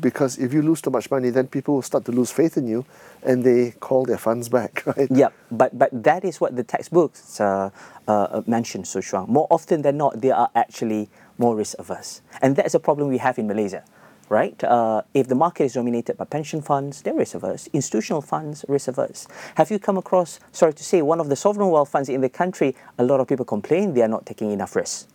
because 0.00 0.38
if 0.38 0.52
you 0.52 0.62
lose 0.62 0.80
too 0.80 0.90
much 0.90 1.10
money, 1.10 1.30
then 1.30 1.46
people 1.46 1.74
will 1.74 1.82
start 1.82 2.04
to 2.06 2.12
lose 2.12 2.30
faith 2.30 2.56
in 2.56 2.66
you, 2.66 2.84
and 3.22 3.44
they 3.44 3.72
call 3.80 4.04
their 4.04 4.18
funds 4.18 4.48
back, 4.48 4.84
right? 4.86 5.08
Yep, 5.10 5.32
but 5.50 5.78
but 5.78 5.90
that 5.92 6.24
is 6.24 6.40
what 6.40 6.56
the 6.56 6.64
textbooks 6.64 7.40
uh, 7.40 7.70
uh, 8.08 8.42
mention, 8.46 8.84
Su 8.84 9.00
Shuang. 9.00 9.28
More 9.28 9.46
often 9.50 9.82
than 9.82 9.96
not, 9.96 10.20
they 10.20 10.30
are 10.30 10.50
actually 10.54 11.08
more 11.38 11.56
risk 11.56 11.76
averse, 11.78 12.22
and 12.42 12.56
that's 12.56 12.74
a 12.74 12.80
problem 12.80 13.08
we 13.08 13.18
have 13.18 13.38
in 13.38 13.46
Malaysia, 13.46 13.84
right? 14.28 14.62
Uh, 14.64 15.02
if 15.14 15.28
the 15.28 15.34
market 15.34 15.64
is 15.64 15.74
dominated 15.74 16.16
by 16.16 16.24
pension 16.24 16.62
funds, 16.62 17.02
they're 17.02 17.14
risk 17.14 17.34
averse. 17.34 17.68
Institutional 17.72 18.22
funds, 18.22 18.64
risk 18.68 18.88
averse. 18.88 19.26
Have 19.56 19.70
you 19.70 19.78
come 19.78 19.98
across? 19.98 20.40
Sorry 20.52 20.72
to 20.72 20.84
say, 20.84 21.02
one 21.02 21.20
of 21.20 21.28
the 21.28 21.36
sovereign 21.36 21.70
wealth 21.70 21.90
funds 21.90 22.08
in 22.08 22.20
the 22.20 22.28
country. 22.28 22.74
A 22.98 23.04
lot 23.04 23.20
of 23.20 23.28
people 23.28 23.44
complain 23.44 23.94
they 23.94 24.02
are 24.02 24.08
not 24.08 24.26
taking 24.26 24.50
enough 24.50 24.76
risk. 24.76 25.08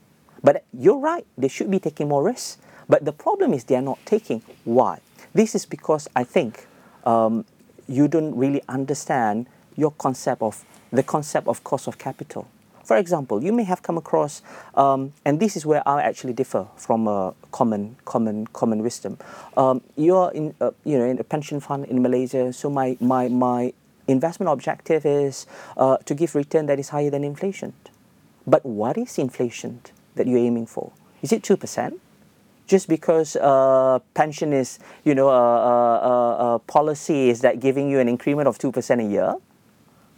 But 0.43 0.63
you're 0.77 0.99
right, 0.99 1.25
they 1.37 1.47
should 1.47 1.71
be 1.71 1.79
taking 1.79 2.07
more 2.07 2.23
risks. 2.23 2.57
But 2.87 3.05
the 3.05 3.11
problem 3.11 3.53
is 3.53 3.63
they 3.65 3.75
are 3.75 3.81
not 3.81 3.99
taking. 4.05 4.41
Why? 4.63 4.99
This 5.33 5.55
is 5.55 5.65
because 5.65 6.07
I 6.15 6.23
think 6.23 6.67
um, 7.05 7.45
you 7.87 8.07
don't 8.07 8.35
really 8.35 8.61
understand 8.69 9.47
your 9.75 9.91
concept 9.91 10.41
of 10.41 10.63
the 10.91 11.03
concept 11.03 11.47
of 11.47 11.63
cost 11.63 11.87
of 11.87 11.97
capital. 11.97 12.47
For 12.83 12.97
example, 12.97 13.43
you 13.43 13.51
may 13.51 13.63
have 13.63 13.81
come 13.81 13.97
across, 13.97 14.43
um, 14.75 15.11
and 15.25 15.39
this 15.39 15.57
is 15.57 15.65
where 15.65 15.81
I 15.87 16.03
actually 16.03 16.33
differ 16.33 16.67
from 16.77 17.07
a 17.07 17.33
common, 17.51 17.95
common, 18.05 18.45
common 18.47 18.83
wisdom. 18.83 19.17
Um, 19.57 19.81
you're 19.95 20.31
in, 20.31 20.53
uh, 20.61 20.69
you 20.83 20.99
know, 20.99 21.05
in 21.05 21.17
a 21.17 21.23
pension 21.23 21.59
fund 21.59 21.85
in 21.85 22.03
Malaysia, 22.03 22.53
so 22.53 22.69
my 22.69 22.95
my 23.01 23.27
my 23.27 23.73
investment 24.07 24.51
objective 24.51 25.03
is 25.03 25.47
uh, 25.77 25.97
to 26.05 26.13
give 26.13 26.35
return 26.35 26.67
that 26.67 26.77
is 26.77 26.89
higher 26.89 27.09
than 27.09 27.23
inflation. 27.23 27.73
But 28.45 28.63
what 28.63 28.99
is 28.99 29.17
inflation 29.17 29.81
that 30.13 30.27
you're 30.27 30.45
aiming 30.45 30.67
for? 30.67 30.91
Is 31.23 31.33
it 31.33 31.41
two 31.41 31.57
percent? 31.57 31.99
Just 32.67 32.89
because 32.89 33.35
uh, 33.35 33.99
pension 34.13 34.53
is, 34.53 34.79
you 35.03 35.13
know, 35.13 35.29
a, 35.29 36.59
policy 36.65 37.29
is 37.29 37.41
that 37.41 37.59
giving 37.59 37.89
you 37.89 37.99
an 37.99 38.09
increment 38.09 38.47
of 38.47 38.57
two 38.57 38.71
percent 38.71 39.01
a 39.01 39.03
year? 39.03 39.35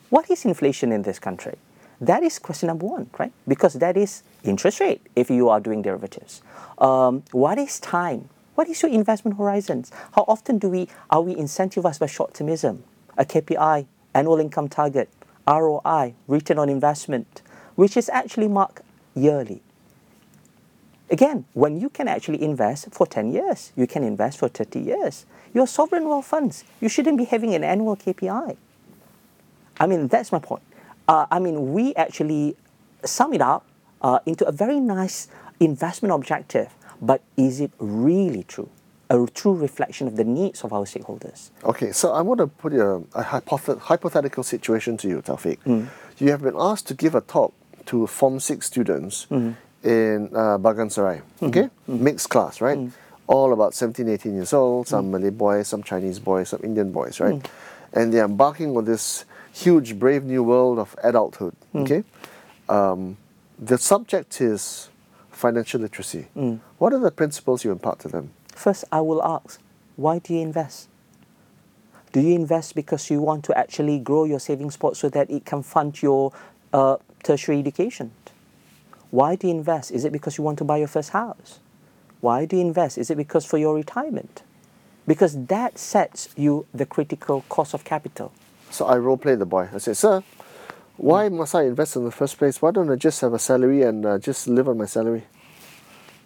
What 0.10 0.30
is 0.32 0.46
inflation 0.46 0.92
in 0.92 1.02
this 1.02 1.20
country? 1.20 1.58
That 2.00 2.24
is 2.24 2.40
question 2.40 2.68
number 2.68 2.86
one, 2.86 3.10
right? 3.18 3.34
Because 3.48 3.74
that 3.76 3.98
is 3.98 4.24
interest 4.44 4.80
rate 4.80 5.02
if 5.16 5.30
you 5.30 5.50
are 5.50 5.60
doing 5.60 5.82
derivatives. 5.82 6.42
Um, 6.78 7.24
what 7.32 7.58
is 7.58 7.80
time? 7.80 8.30
What 8.56 8.70
is 8.70 8.82
your 8.82 8.92
investment 8.92 9.38
horizons? 9.38 9.92
How 10.14 10.24
often 10.28 10.58
do 10.58 10.70
we 10.70 10.88
are 11.10 11.22
we 11.22 11.36
incentivized 11.36 12.00
by 12.00 12.06
short-termism? 12.08 12.80
A 13.18 13.26
KPI, 13.26 13.88
annual 14.14 14.40
income 14.40 14.70
target, 14.70 15.10
ROI, 15.48 16.14
return 16.28 16.60
on 16.60 16.70
investment, 16.70 17.42
which 17.76 17.98
is 17.98 18.10
actually 18.10 18.48
marked 18.48 18.82
yearly. 19.16 19.62
Again, 21.10 21.46
when 21.54 21.80
you 21.80 21.90
can 21.90 22.08
actually 22.08 22.42
invest 22.42 22.90
for 22.92 23.08
10 23.08 23.32
years, 23.32 23.72
you 23.76 23.88
can 23.88 24.04
invest 24.04 24.38
for 24.40 24.50
30 24.50 24.80
years. 24.80 25.26
Your 25.54 25.66
sovereign 25.68 26.08
wealth 26.08 26.26
funds, 26.26 26.64
you 26.82 26.90
shouldn't 26.90 27.18
be 27.18 27.24
having 27.26 27.54
an 27.56 27.64
annual 27.64 27.96
KPI. 27.96 28.58
I 29.80 29.88
mean, 29.88 30.08
that's 30.08 30.32
my 30.32 30.40
point. 30.40 30.64
Uh, 31.08 31.26
I 31.32 31.40
mean, 31.40 31.72
we 31.72 31.96
actually 31.96 32.58
sum 33.06 33.34
it 33.34 33.42
up 33.42 33.66
uh, 34.02 34.20
into 34.26 34.46
a 34.46 34.52
very 34.52 34.80
nice 34.80 35.30
investment 35.60 36.14
objective, 36.14 36.74
but 37.02 37.22
is 37.38 37.62
it 37.62 37.72
really 37.80 38.44
true? 38.44 38.70
A 39.10 39.26
true 39.34 39.54
reflection 39.54 40.08
of 40.08 40.18
the 40.18 40.26
needs 40.26 40.64
of 40.66 40.74
our 40.74 40.84
stakeholders? 40.84 41.52
Okay, 41.64 41.94
so 41.94 42.12
I 42.12 42.22
want 42.22 42.40
to 42.40 42.48
put 42.48 42.74
a, 42.74 42.96
a 43.16 43.24
hypothet- 43.24 43.80
hypothetical 43.80 44.44
situation 44.44 44.98
to 44.98 45.08
you, 45.08 45.22
Taufiq. 45.22 45.60
You 46.18 46.32
have 46.32 46.42
been 46.42 46.56
asked 46.58 46.88
to 46.88 46.94
give 46.94 47.16
a 47.16 47.22
talk 47.22 47.54
to 47.86 48.06
Form 48.08 48.42
6 48.42 48.66
students 48.66 49.28
in 49.84 50.30
uh, 50.34 50.58
Bagan 50.58 50.92
Serai, 50.92 51.18
mm-hmm. 51.18 51.46
okay? 51.46 51.70
Mm-hmm. 51.90 52.04
Mixed 52.04 52.30
class, 52.30 52.62
right? 52.62 52.78
Mm-hmm. 52.78 52.96
All 53.28 53.54
about 53.54 53.74
17, 53.74 54.08
18 54.08 54.36
years 54.36 54.54
old, 54.54 54.88
some 54.88 55.12
Malay 55.12 55.32
boys, 55.32 55.68
some 55.68 55.84
Chinese 55.84 56.20
boys, 56.20 56.50
some 56.50 56.62
Indian 56.64 56.92
boys, 56.92 57.20
right? 57.20 57.46
And 57.92 58.14
they're 58.14 58.26
embarking 58.26 58.76
on 58.78 58.86
this 58.86 59.26
huge, 59.54 60.00
brave 60.00 60.24
new 60.24 60.44
world 60.44 60.80
of 60.80 60.96
adulthood, 61.04 61.54
mm. 61.74 61.82
okay? 61.82 62.04
Um, 62.70 63.18
the 63.60 63.78
subject 63.78 64.40
is 64.40 64.90
financial 65.32 65.82
literacy. 65.82 66.28
Mm. 66.36 66.60
What 66.78 66.94
are 66.94 67.00
the 67.00 67.12
principles 67.12 67.64
you 67.64 67.72
impart 67.72 68.00
to 68.00 68.08
them? 68.08 68.32
First, 68.54 68.86
I 68.92 69.02
will 69.02 69.24
ask, 69.24 69.60
why 69.96 70.20
do 70.20 70.34
you 70.34 70.42
invest? 70.42 70.90
Do 72.12 72.22
you 72.22 72.36
invest 72.36 72.76
because 72.76 73.10
you 73.10 73.22
want 73.22 73.44
to 73.46 73.58
actually 73.58 74.00
grow 74.00 74.24
your 74.24 74.40
savings 74.40 74.78
pot 74.78 74.96
so 74.98 75.10
that 75.10 75.30
it 75.30 75.46
can 75.46 75.64
fund 75.64 76.02
your 76.02 76.34
uh, 76.74 76.98
tertiary 77.24 77.60
education? 77.60 78.12
Why 79.12 79.36
do 79.36 79.48
you 79.48 79.54
invest? 79.54 79.92
Is 79.92 80.06
it 80.06 80.12
because 80.12 80.38
you 80.38 80.44
want 80.44 80.58
to 80.60 80.64
buy 80.64 80.78
your 80.78 80.88
first 80.88 81.12
house? 81.12 81.60
Why 82.22 82.46
do 82.46 82.56
you 82.56 82.62
invest? 82.62 82.98
Is 82.98 83.10
it 83.10 83.16
because 83.16 83.46
for 83.46 83.58
your 83.58 83.76
retirement? 83.76 84.44
Because 85.06 85.46
that 85.46 85.78
sets 85.78 86.30
you 86.36 86.66
the 86.74 86.86
critical 86.86 87.46
cost 87.48 87.74
of 87.74 87.84
capital. 87.84 88.32
So 88.70 88.86
I 88.86 88.98
role 88.98 89.18
play 89.18 89.36
the 89.36 89.46
boy. 89.46 89.70
I 89.74 89.78
say, 89.78 89.94
Sir, 89.94 90.24
why 90.98 91.30
must 91.30 91.56
I 91.56 91.64
invest 91.64 91.96
in 91.96 92.04
the 92.04 92.12
first 92.12 92.38
place? 92.38 92.62
Why 92.62 92.72
don't 92.72 92.90
I 92.90 92.96
just 92.96 93.22
have 93.22 93.34
a 93.34 93.40
salary 93.40 93.84
and 93.84 94.06
uh, 94.06 94.18
just 94.18 94.48
live 94.48 94.68
on 94.68 94.78
my 94.78 94.86
salary? 94.86 95.24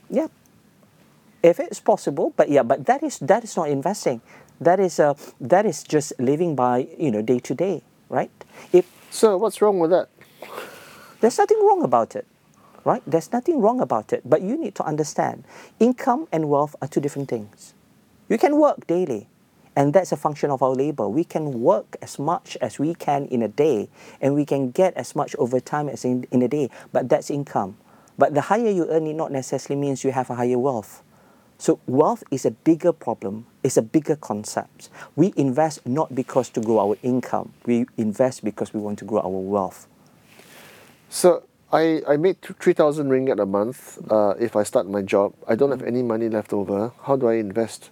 Yeah, 0.09 0.27
if 1.43 1.59
it's 1.59 1.79
possible, 1.79 2.33
but 2.37 2.49
yeah, 2.49 2.63
but 2.63 2.85
that 2.85 3.03
is 3.03 3.19
that 3.19 3.43
is 3.43 3.55
not 3.55 3.69
investing. 3.69 4.21
That 4.59 4.79
is 4.79 4.99
uh, 4.99 5.13
that 5.39 5.65
is 5.65 5.83
just 5.83 6.13
living 6.19 6.55
by 6.55 6.87
you 6.97 7.11
know 7.11 7.21
day 7.21 7.39
to 7.39 7.55
day, 7.55 7.83
right? 8.09 8.31
If 8.71 8.85
Sir, 9.09 9.37
what's 9.37 9.61
wrong 9.61 9.79
with 9.79 9.91
that? 9.91 10.09
There's 11.19 11.37
nothing 11.37 11.59
wrong 11.61 11.83
about 11.83 12.15
it, 12.15 12.25
right? 12.83 13.01
There's 13.05 13.31
nothing 13.31 13.61
wrong 13.61 13.81
about 13.81 14.13
it. 14.13 14.21
But 14.25 14.41
you 14.41 14.57
need 14.57 14.75
to 14.75 14.83
understand 14.83 15.43
income 15.79 16.27
and 16.31 16.49
wealth 16.49 16.75
are 16.81 16.87
two 16.87 17.01
different 17.01 17.29
things. 17.29 17.73
You 18.29 18.37
can 18.37 18.57
work 18.57 18.87
daily, 18.87 19.27
and 19.75 19.93
that's 19.93 20.11
a 20.11 20.17
function 20.17 20.51
of 20.51 20.61
our 20.63 20.71
labor. 20.71 21.07
We 21.07 21.23
can 21.23 21.61
work 21.61 21.97
as 22.01 22.17
much 22.19 22.57
as 22.61 22.79
we 22.79 22.95
can 22.95 23.25
in 23.25 23.41
a 23.41 23.47
day, 23.47 23.89
and 24.21 24.35
we 24.35 24.45
can 24.45 24.71
get 24.71 24.93
as 24.95 25.15
much 25.15 25.35
overtime 25.35 25.89
as 25.89 26.05
in, 26.05 26.25
in 26.31 26.41
a 26.41 26.47
day, 26.47 26.69
but 26.91 27.09
that's 27.09 27.29
income. 27.29 27.77
But 28.17 28.33
the 28.33 28.41
higher 28.41 28.69
you 28.69 28.87
earn, 28.89 29.07
it 29.07 29.13
not 29.13 29.31
necessarily 29.31 29.79
means 29.79 30.03
you 30.03 30.11
have 30.11 30.29
a 30.29 30.35
higher 30.35 30.59
wealth. 30.59 31.03
So 31.57 31.79
wealth 31.85 32.23
is 32.31 32.45
a 32.45 32.51
bigger 32.51 32.91
problem, 32.91 33.45
it's 33.63 33.77
a 33.77 33.81
bigger 33.81 34.15
concept. 34.15 34.89
We 35.15 35.33
invest 35.37 35.85
not 35.85 36.15
because 36.15 36.49
to 36.51 36.61
grow 36.61 36.79
our 36.79 36.97
income, 37.03 37.53
we 37.65 37.85
invest 37.97 38.43
because 38.43 38.73
we 38.73 38.79
want 38.79 38.97
to 38.99 39.05
grow 39.05 39.19
our 39.19 39.29
wealth. 39.29 39.87
So 41.09 41.43
I, 41.73 42.01
I 42.05 42.17
make 42.17 42.41
3,000 42.41 43.09
ringgit 43.09 43.41
a 43.41 43.45
month 43.45 43.97
uh, 44.11 44.35
if 44.37 44.57
I 44.57 44.63
start 44.63 44.89
my 44.89 45.01
job. 45.01 45.33
I 45.47 45.55
don't 45.55 45.71
have 45.71 45.83
any 45.83 46.03
money 46.03 46.27
left 46.27 46.51
over. 46.51 46.91
How 47.03 47.15
do 47.15 47.29
I 47.29 47.35
invest? 47.35 47.89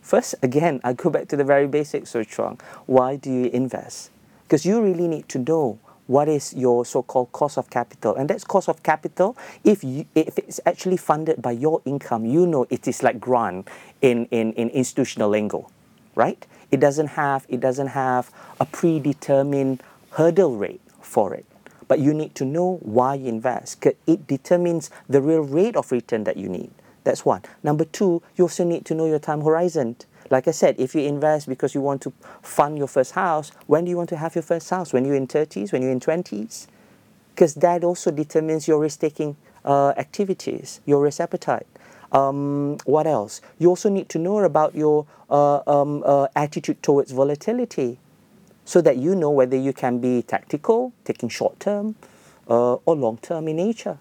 First, 0.00 0.36
again, 0.42 0.80
I 0.84 0.92
go 0.92 1.10
back 1.10 1.26
to 1.28 1.36
the 1.36 1.44
very 1.44 1.66
basics, 1.66 2.10
So 2.10 2.22
Chuang. 2.22 2.60
Why 2.86 3.16
do 3.16 3.30
you 3.32 3.46
invest? 3.46 4.10
Because 4.44 4.64
you 4.64 4.80
really 4.80 5.08
need 5.08 5.28
to 5.30 5.38
know 5.38 5.78
what 6.06 6.28
is 6.28 6.54
your 6.54 6.86
so-called 6.86 7.30
cost 7.32 7.58
of 7.58 7.68
capital 7.68 8.14
and 8.14 8.30
that's 8.30 8.42
cost 8.42 8.68
of 8.68 8.82
capital 8.82 9.36
if 9.62 9.84
you, 9.84 10.06
if 10.14 10.38
it's 10.38 10.58
actually 10.64 10.96
funded 10.96 11.42
by 11.42 11.50
your 11.50 11.82
income 11.84 12.24
you 12.24 12.46
know 12.46 12.66
it 12.70 12.88
is 12.88 13.02
like 13.02 13.20
grant 13.20 13.68
in, 14.00 14.24
in, 14.30 14.54
in 14.54 14.70
institutional 14.70 15.28
lingo 15.28 15.68
right 16.14 16.46
it 16.70 16.80
doesn't 16.80 17.08
have 17.08 17.44
it 17.50 17.60
doesn't 17.60 17.88
have 17.88 18.30
a 18.58 18.64
predetermined 18.64 19.82
hurdle 20.12 20.56
rate 20.56 20.80
for 21.02 21.34
it 21.34 21.44
but 21.88 21.98
you 21.98 22.14
need 22.14 22.34
to 22.34 22.44
know 22.44 22.78
why 22.82 23.14
you 23.14 23.26
invest 23.26 23.84
it 24.06 24.26
determines 24.26 24.90
the 25.08 25.20
real 25.20 25.40
rate 25.40 25.74
of 25.74 25.90
return 25.90 26.24
that 26.24 26.36
you 26.36 26.48
need 26.48 26.70
that's 27.08 27.24
one. 27.24 27.40
Number 27.62 27.86
two, 27.86 28.22
you 28.36 28.44
also 28.44 28.64
need 28.64 28.84
to 28.84 28.94
know 28.94 29.06
your 29.06 29.18
time 29.18 29.40
horizon. 29.40 29.96
Like 30.30 30.46
I 30.46 30.50
said, 30.50 30.76
if 30.78 30.94
you 30.94 31.00
invest 31.00 31.48
because 31.48 31.74
you 31.74 31.80
want 31.80 32.02
to 32.02 32.12
fund 32.42 32.76
your 32.76 32.86
first 32.86 33.12
house, 33.12 33.50
when 33.66 33.86
do 33.86 33.90
you 33.90 33.96
want 33.96 34.10
to 34.10 34.16
have 34.18 34.34
your 34.34 34.42
first 34.42 34.68
house? 34.68 34.92
When 34.92 35.06
you're 35.06 35.14
in 35.14 35.26
30s, 35.26 35.72
when 35.72 35.80
you're 35.80 35.90
in 35.90 36.00
20s? 36.00 36.66
Because 37.34 37.54
that 37.54 37.82
also 37.82 38.10
determines 38.10 38.68
your 38.68 38.78
risk 38.78 39.00
taking 39.00 39.36
uh, 39.64 39.94
activities, 39.96 40.82
your 40.84 41.00
risk 41.00 41.18
appetite. 41.20 41.66
Um, 42.12 42.76
what 42.84 43.06
else? 43.06 43.40
You 43.58 43.70
also 43.70 43.88
need 43.88 44.10
to 44.10 44.18
know 44.18 44.40
about 44.40 44.74
your 44.74 45.06
uh, 45.30 45.60
um, 45.66 46.02
uh, 46.04 46.28
attitude 46.36 46.82
towards 46.82 47.12
volatility 47.12 47.98
so 48.68 48.82
that 48.82 48.98
you 48.98 49.14
know 49.14 49.30
whether 49.30 49.56
you 49.56 49.72
can 49.72 49.98
be 49.98 50.20
tactical, 50.20 50.92
taking 51.02 51.30
short 51.30 51.58
term, 51.58 51.96
uh, 52.50 52.74
or 52.74 52.94
long 52.94 53.16
term 53.16 53.48
in 53.48 53.56
nature. 53.56 53.96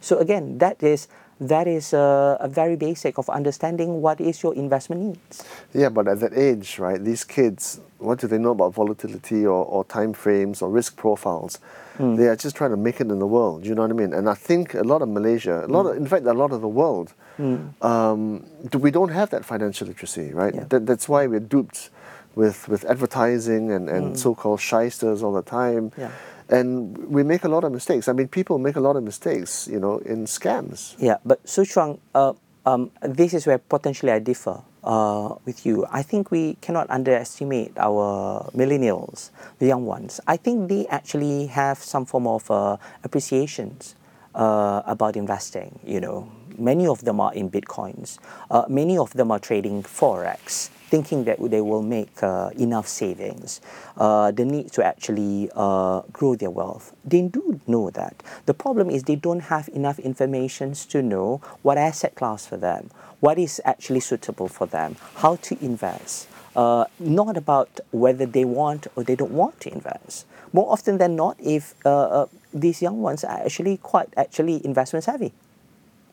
So, 0.00 0.16
again, 0.16 0.56
that 0.58 0.82
is 0.82 1.08
that 1.40 1.68
is 1.68 1.92
a, 1.92 2.38
a, 2.40 2.48
very 2.48 2.74
basic 2.74 3.18
of 3.18 3.28
understanding 3.28 4.00
what 4.00 4.20
is 4.20 4.42
your 4.42 4.54
investment 4.54 5.02
needs. 5.02 5.44
Yeah, 5.74 5.90
but 5.90 6.08
at 6.08 6.20
that 6.20 6.32
age, 6.34 6.78
right, 6.80 6.98
these 7.04 7.22
kids, 7.22 7.80
what 7.98 8.18
do 8.18 8.26
they 8.26 8.38
know 8.38 8.50
about 8.50 8.74
volatility 8.74 9.46
or, 9.46 9.64
or 9.64 9.84
time 9.84 10.14
frames 10.14 10.62
or 10.62 10.70
risk 10.70 10.96
profiles? 10.96 11.60
Mm. 11.98 12.16
They 12.16 12.26
are 12.26 12.34
just 12.34 12.56
trying 12.56 12.70
to 12.70 12.76
make 12.76 13.00
it 13.00 13.08
in 13.08 13.20
the 13.20 13.26
world. 13.26 13.64
You 13.66 13.76
know 13.76 13.82
what 13.82 13.90
I 13.92 13.94
mean? 13.94 14.14
And 14.14 14.28
I 14.28 14.34
think 14.34 14.74
a 14.74 14.82
lot 14.82 15.00
of 15.02 15.08
Malaysia, 15.08 15.64
a 15.64 15.68
lot 15.68 15.86
of, 15.86 15.94
hmm. 15.96 16.02
in 16.02 16.08
fact, 16.08 16.26
a 16.26 16.32
lot 16.32 16.50
of 16.50 16.60
the 16.60 16.68
world, 16.68 17.12
mm. 17.38 17.84
um, 17.84 18.44
we 18.80 18.90
don't 18.90 19.10
have 19.10 19.30
that 19.30 19.44
financial 19.44 19.86
literacy, 19.86 20.32
right? 20.32 20.54
Yeah. 20.54 20.64
That, 20.70 20.86
that's 20.86 21.08
why 21.08 21.26
we're 21.26 21.38
duped 21.38 21.90
with, 22.38 22.68
with 22.68 22.84
advertising 22.84 23.64
and, 23.72 23.84
and 23.90 24.04
mm. 24.14 24.16
so-called 24.16 24.60
shysters 24.60 25.22
all 25.24 25.34
the 25.34 25.42
time. 25.42 25.92
Yeah 25.98 26.12
and 26.50 26.96
we 27.08 27.22
make 27.22 27.44
a 27.44 27.48
lot 27.48 27.62
of 27.62 27.70
mistakes. 27.72 28.08
I 28.08 28.12
mean, 28.12 28.28
people 28.28 28.58
make 28.58 28.76
a 28.76 28.80
lot 28.80 28.96
of 28.96 29.02
mistakes, 29.02 29.68
you 29.70 29.78
know, 29.78 29.98
in 29.98 30.24
scams. 30.24 30.94
Yeah, 30.98 31.18
but 31.24 31.46
Su 31.46 31.66
Chuang, 31.66 32.00
uh, 32.14 32.32
um, 32.64 32.90
this 33.02 33.34
is 33.34 33.46
where 33.46 33.58
potentially 33.58 34.12
I 34.12 34.18
differ 34.18 34.62
uh, 34.82 35.34
with 35.44 35.66
you. 35.66 35.84
I 35.90 36.02
think 36.02 36.30
we 36.30 36.54
cannot 36.62 36.88
underestimate 36.88 37.72
our 37.76 38.50
millennials, 38.56 39.30
the 39.58 39.66
young 39.66 39.84
ones. 39.84 40.20
I 40.26 40.36
think 40.38 40.70
they 40.70 40.86
actually 40.86 41.48
have 41.48 41.78
some 41.78 42.06
form 42.06 42.26
of 42.26 42.50
uh, 42.50 42.78
appreciations 43.04 43.94
uh, 44.34 44.82
about 44.86 45.16
investing. 45.16 45.78
You 45.84 46.00
know, 46.00 46.32
many 46.56 46.86
of 46.86 47.04
them 47.04 47.20
are 47.20 47.34
in 47.34 47.50
bitcoins. 47.50 48.18
Uh, 48.50 48.64
many 48.68 48.96
of 48.96 49.12
them 49.12 49.30
are 49.30 49.38
trading 49.38 49.82
forex 49.82 50.70
thinking 50.88 51.24
that 51.24 51.38
they 51.50 51.60
will 51.60 51.82
make 51.82 52.22
uh, 52.22 52.50
enough 52.58 52.88
savings, 52.88 53.60
uh, 53.96 54.30
the 54.30 54.44
need 54.44 54.72
to 54.72 54.84
actually 54.84 55.50
uh, 55.54 56.00
grow 56.12 56.34
their 56.34 56.50
wealth. 56.50 56.94
They 57.04 57.22
do 57.22 57.60
know 57.66 57.90
that. 57.90 58.22
The 58.46 58.54
problem 58.54 58.90
is 58.90 59.04
they 59.04 59.16
don't 59.16 59.40
have 59.40 59.68
enough 59.68 59.98
information 59.98 60.72
to 60.74 61.02
know 61.02 61.40
what 61.62 61.78
asset 61.78 62.14
class 62.14 62.46
for 62.46 62.56
them, 62.56 62.90
what 63.20 63.38
is 63.38 63.60
actually 63.64 64.00
suitable 64.00 64.48
for 64.48 64.66
them, 64.66 64.96
how 65.16 65.36
to 65.36 65.56
invest. 65.64 66.28
Uh, 66.56 66.86
not 66.98 67.36
about 67.36 67.78
whether 67.92 68.26
they 68.26 68.44
want 68.44 68.86
or 68.96 69.04
they 69.04 69.14
don't 69.14 69.30
want 69.30 69.60
to 69.60 69.72
invest. 69.72 70.26
More 70.52 70.72
often 70.72 70.98
than 70.98 71.14
not, 71.14 71.36
if 71.38 71.74
uh, 71.84 71.90
uh, 71.90 72.26
these 72.52 72.82
young 72.82 73.00
ones 73.00 73.22
are 73.22 73.38
actually 73.44 73.76
quite 73.76 74.08
actually 74.16 74.64
investment 74.64 75.04
savvy. 75.04 75.32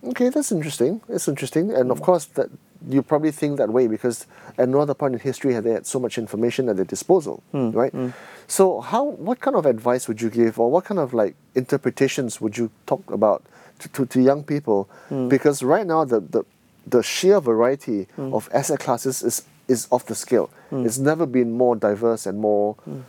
Okay, 0.03 0.29
that's 0.29 0.51
interesting. 0.51 1.01
It's 1.09 1.27
interesting, 1.27 1.71
and 1.71 1.89
of 1.89 2.01
course 2.01 2.25
that 2.37 2.49
you 2.89 3.01
probably 3.01 3.31
think 3.31 3.57
that 3.57 3.69
way 3.69 3.87
because 3.87 4.27
at 4.57 4.69
no 4.69 4.79
other 4.79 4.93
point 4.93 5.13
in 5.13 5.19
history 5.19 5.53
have 5.53 5.63
they 5.63 5.71
had 5.71 5.85
so 5.85 5.99
much 5.99 6.17
information 6.17 6.69
at 6.69 6.75
their 6.75 6.85
disposal, 6.85 7.43
mm. 7.53 7.73
right? 7.73 7.93
Mm. 7.93 8.13
So 8.47 8.81
how, 8.81 9.03
what 9.03 9.39
kind 9.39 9.55
of 9.55 9.65
advice 9.65 10.07
would 10.07 10.21
you 10.21 10.29
give, 10.29 10.59
or 10.59 10.69
what 10.69 10.85
kind 10.85 10.99
of 10.99 11.13
like 11.13 11.35
interpretations 11.55 12.39
would 12.39 12.57
you 12.57 12.69
talk 12.85 13.09
about 13.09 13.43
to, 13.79 13.89
to, 13.89 14.05
to 14.05 14.21
young 14.21 14.43
people? 14.43 14.87
Mm. 15.09 15.29
Because 15.29 15.63
right 15.63 15.85
now 15.85 16.05
the, 16.05 16.19
the 16.19 16.43
the 16.87 17.01
sheer 17.01 17.39
variety 17.39 18.07
hmm. 18.15 18.33
of 18.33 18.49
asset 18.53 18.79
classes 18.79 19.23
is 19.23 19.43
is 19.67 19.87
off 19.91 20.05
the 20.05 20.15
scale. 20.15 20.49
Hmm. 20.69 20.85
It's 20.85 20.99
never 20.99 21.25
been 21.25 21.51
more 21.53 21.75
diverse 21.75 22.27
and 22.27 22.39
more 22.39 22.75
hmm. 22.85 23.01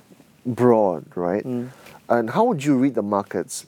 broad, 0.46 1.04
right? 1.14 1.44
And 2.08 2.30
how 2.30 2.44
would 2.44 2.64
you 2.64 2.76
read 2.76 2.94
the 2.94 3.02
markets? 3.02 3.66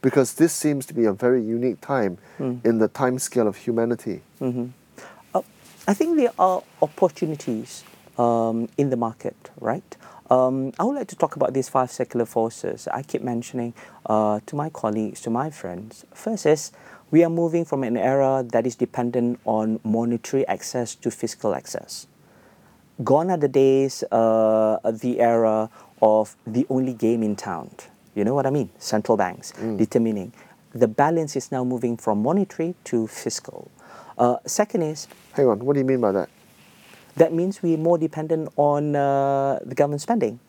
Because 0.00 0.34
this 0.34 0.52
seems 0.52 0.86
to 0.86 0.94
be 0.94 1.04
a 1.04 1.12
very 1.12 1.42
unique 1.42 1.80
time 1.80 2.18
in 2.38 2.78
the 2.78 2.88
time 2.88 3.18
scale 3.18 3.48
of 3.48 3.56
humanity. 3.56 4.20
Mm-hmm. 4.40 4.66
I 5.86 5.92
think 5.92 6.16
there 6.16 6.32
are 6.38 6.62
opportunities 6.80 7.84
um, 8.16 8.70
in 8.78 8.88
the 8.88 8.96
market, 8.96 9.50
right? 9.60 9.96
Um, 10.30 10.72
I 10.78 10.84
would 10.84 10.96
like 10.96 11.08
to 11.08 11.16
talk 11.16 11.36
about 11.36 11.52
these 11.52 11.68
five 11.68 11.90
secular 11.90 12.24
forces 12.24 12.88
I 12.88 13.02
keep 13.02 13.20
mentioning 13.20 13.74
uh, 14.06 14.40
to 14.46 14.56
my 14.56 14.70
colleagues, 14.70 15.20
to 15.22 15.30
my 15.30 15.50
friends. 15.50 16.06
First 16.14 16.46
is 16.46 16.72
we 17.10 17.22
are 17.22 17.28
moving 17.28 17.66
from 17.66 17.84
an 17.84 17.98
era 17.98 18.42
that 18.48 18.66
is 18.66 18.76
dependent 18.76 19.40
on 19.44 19.78
monetary 19.84 20.46
access 20.48 20.94
to 20.94 21.10
fiscal 21.10 21.54
access. 21.54 22.06
Gone 23.02 23.30
are 23.30 23.36
the 23.36 23.48
days, 23.48 24.02
uh, 24.10 24.78
the 24.90 25.20
era 25.20 25.68
of 26.00 26.34
the 26.46 26.66
only 26.70 26.94
game 26.94 27.22
in 27.22 27.36
town. 27.36 27.70
You 28.14 28.24
know 28.24 28.34
what 28.34 28.46
I 28.46 28.50
mean? 28.50 28.70
Central 28.78 29.18
banks 29.18 29.52
mm. 29.52 29.76
determining. 29.76 30.32
The 30.72 30.88
balance 30.88 31.36
is 31.36 31.52
now 31.52 31.62
moving 31.62 31.98
from 31.98 32.22
monetary 32.22 32.74
to 32.84 33.06
fiscal. 33.06 33.70
Uh, 34.18 34.36
second 34.46 34.82
is. 34.82 35.08
Hang 35.32 35.46
on, 35.46 35.64
what 35.64 35.74
do 35.74 35.80
you 35.80 35.86
mean 35.86 36.00
by 36.00 36.12
that? 36.12 36.28
That 37.16 37.32
means 37.32 37.62
we're 37.62 37.78
more 37.78 37.98
dependent 37.98 38.48
on 38.56 38.96
uh, 38.96 39.60
the 39.64 39.74
government 39.74 40.00
spending, 40.00 40.40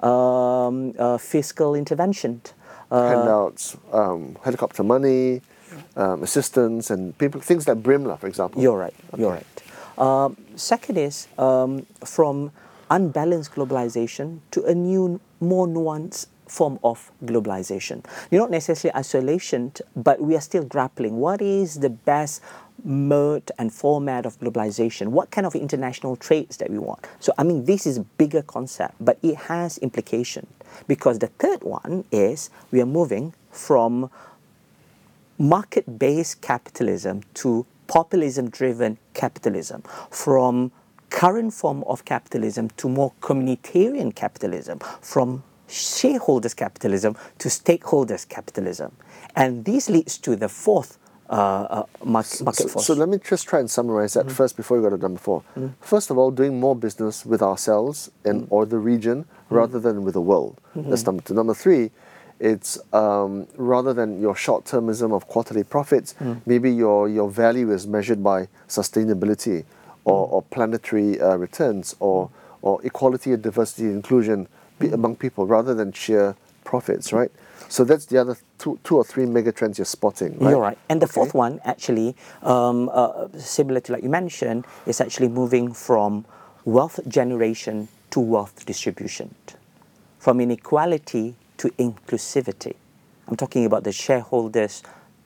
um, 0.00 0.94
uh, 0.98 1.18
fiscal 1.18 1.74
intervention. 1.74 2.42
Uh, 2.90 3.08
Handouts, 3.08 3.76
um, 3.92 4.36
helicopter 4.42 4.82
money, 4.82 5.40
um, 5.96 6.22
assistance, 6.22 6.90
and 6.90 7.16
people 7.18 7.40
things 7.40 7.68
like 7.68 7.78
Brimla, 7.82 8.18
for 8.18 8.26
example. 8.26 8.60
You're 8.60 8.76
right. 8.76 8.94
Okay. 9.14 9.22
You're 9.22 9.32
right. 9.32 9.46
Um, 9.98 10.36
second 10.56 10.98
is 10.98 11.28
um, 11.38 11.86
from 12.04 12.50
unbalanced 12.90 13.52
globalization 13.52 14.40
to 14.50 14.64
a 14.64 14.74
new, 14.74 15.20
more 15.40 15.66
nuanced 15.66 16.26
form 16.48 16.80
of 16.82 17.12
globalization. 17.24 18.04
You're 18.30 18.40
not 18.42 18.50
necessarily 18.50 18.96
isolation, 18.96 19.72
but 19.94 20.20
we 20.20 20.34
are 20.34 20.40
still 20.40 20.64
grappling. 20.64 21.18
What 21.18 21.40
is 21.40 21.78
the 21.78 21.90
best 21.90 22.42
mode 22.84 23.50
and 23.58 23.72
format 23.72 24.26
of 24.26 24.38
globalization, 24.40 25.08
what 25.08 25.30
kind 25.30 25.46
of 25.46 25.54
international 25.54 26.16
trades 26.16 26.56
that 26.58 26.70
we 26.70 26.78
want. 26.78 27.06
So, 27.20 27.32
I 27.38 27.44
mean, 27.44 27.64
this 27.64 27.86
is 27.86 27.98
a 27.98 28.02
bigger 28.02 28.42
concept, 28.42 28.94
but 29.00 29.18
it 29.22 29.36
has 29.36 29.78
implication 29.78 30.46
because 30.86 31.18
the 31.18 31.26
third 31.26 31.62
one 31.62 32.04
is 32.10 32.50
we 32.70 32.80
are 32.80 32.86
moving 32.86 33.34
from 33.50 34.10
market 35.38 35.98
based 35.98 36.40
capitalism 36.40 37.22
to 37.34 37.66
populism 37.86 38.50
driven 38.50 38.98
capitalism, 39.14 39.82
from 40.10 40.70
current 41.10 41.52
form 41.52 41.82
of 41.84 42.04
capitalism 42.04 42.70
to 42.76 42.88
more 42.88 43.12
communitarian 43.20 44.14
capitalism, 44.14 44.78
from 45.00 45.42
shareholders 45.66 46.54
capitalism 46.54 47.16
to 47.38 47.48
stakeholders 47.48 48.28
capitalism. 48.28 48.92
And 49.34 49.64
this 49.64 49.88
leads 49.88 50.18
to 50.18 50.36
the 50.36 50.48
fourth 50.48 50.98
uh, 51.30 51.32
uh, 51.32 51.82
market, 52.04 52.42
market 52.42 52.62
so, 52.62 52.68
force. 52.68 52.86
So 52.86 52.94
let 52.94 53.08
me 53.08 53.18
just 53.18 53.46
try 53.46 53.60
and 53.60 53.70
summarize 53.70 54.14
that 54.14 54.26
mm. 54.26 54.32
first 54.32 54.56
before 54.56 54.78
we 54.78 54.82
go 54.82 54.90
to 54.90 55.00
number 55.00 55.20
4 55.20 55.42
mm. 55.56 55.72
First 55.80 56.10
of 56.10 56.18
all, 56.18 56.32
doing 56.32 56.58
more 56.58 56.74
business 56.74 57.24
with 57.24 57.40
ourselves 57.40 58.10
and 58.24 58.42
mm. 58.42 58.46
or 58.50 58.66
the 58.66 58.78
region 58.78 59.26
rather 59.48 59.78
than 59.78 60.02
with 60.02 60.14
the 60.14 60.20
world. 60.20 60.60
Mm-hmm. 60.76 60.90
That's 60.90 61.06
number 61.06 61.22
two. 61.22 61.34
Number 61.34 61.54
three, 61.54 61.90
it's 62.40 62.78
um, 62.92 63.46
rather 63.56 63.92
than 63.92 64.20
your 64.20 64.34
short-termism 64.34 65.12
of 65.12 65.28
quarterly 65.28 65.62
profits, 65.62 66.14
mm. 66.14 66.40
maybe 66.46 66.70
your, 66.70 67.08
your 67.08 67.30
value 67.30 67.70
is 67.70 67.86
measured 67.86 68.24
by 68.24 68.48
sustainability 68.66 69.64
or, 70.04 70.26
mm. 70.26 70.32
or 70.32 70.42
planetary 70.42 71.20
uh, 71.20 71.36
returns 71.36 71.94
or, 72.00 72.30
or 72.62 72.84
equality 72.84 73.32
and 73.32 73.42
diversity 73.42 73.84
and 73.84 73.94
inclusion 73.94 74.48
among 74.92 75.14
people 75.14 75.46
rather 75.46 75.74
than 75.74 75.92
sheer 75.92 76.34
profits, 76.64 77.12
right? 77.12 77.30
So 77.70 77.84
that's 77.84 78.06
the 78.06 78.18
other 78.18 78.36
two, 78.58 78.80
two 78.82 78.96
or 78.96 79.04
three 79.04 79.26
mega 79.26 79.52
trends 79.52 79.78
you're 79.78 79.84
spotting, 79.84 80.36
right? 80.40 80.50
You're 80.50 80.60
right. 80.60 80.78
And 80.88 81.00
the 81.00 81.06
Okay. 81.06 81.12
fourth 81.14 81.34
one, 81.34 81.60
actually, 81.64 82.16
um, 82.42 82.90
uh, 82.92 83.28
similar 83.38 83.78
to 83.82 83.92
like 83.92 84.02
you 84.02 84.08
mentioned, 84.10 84.66
is 84.86 85.00
actually 85.00 85.28
moving 85.28 85.72
from 85.72 86.24
wealth 86.64 86.98
generation 87.06 87.86
to 88.10 88.18
wealth 88.18 88.66
distribution, 88.66 89.32
from 90.18 90.40
inequality 90.40 91.36
to 91.58 91.68
inclusivity. 91.78 92.74
I'm 93.28 93.36
talking 93.36 93.64
about 93.64 93.84
the 93.84 93.92
shareholders, 93.92 94.82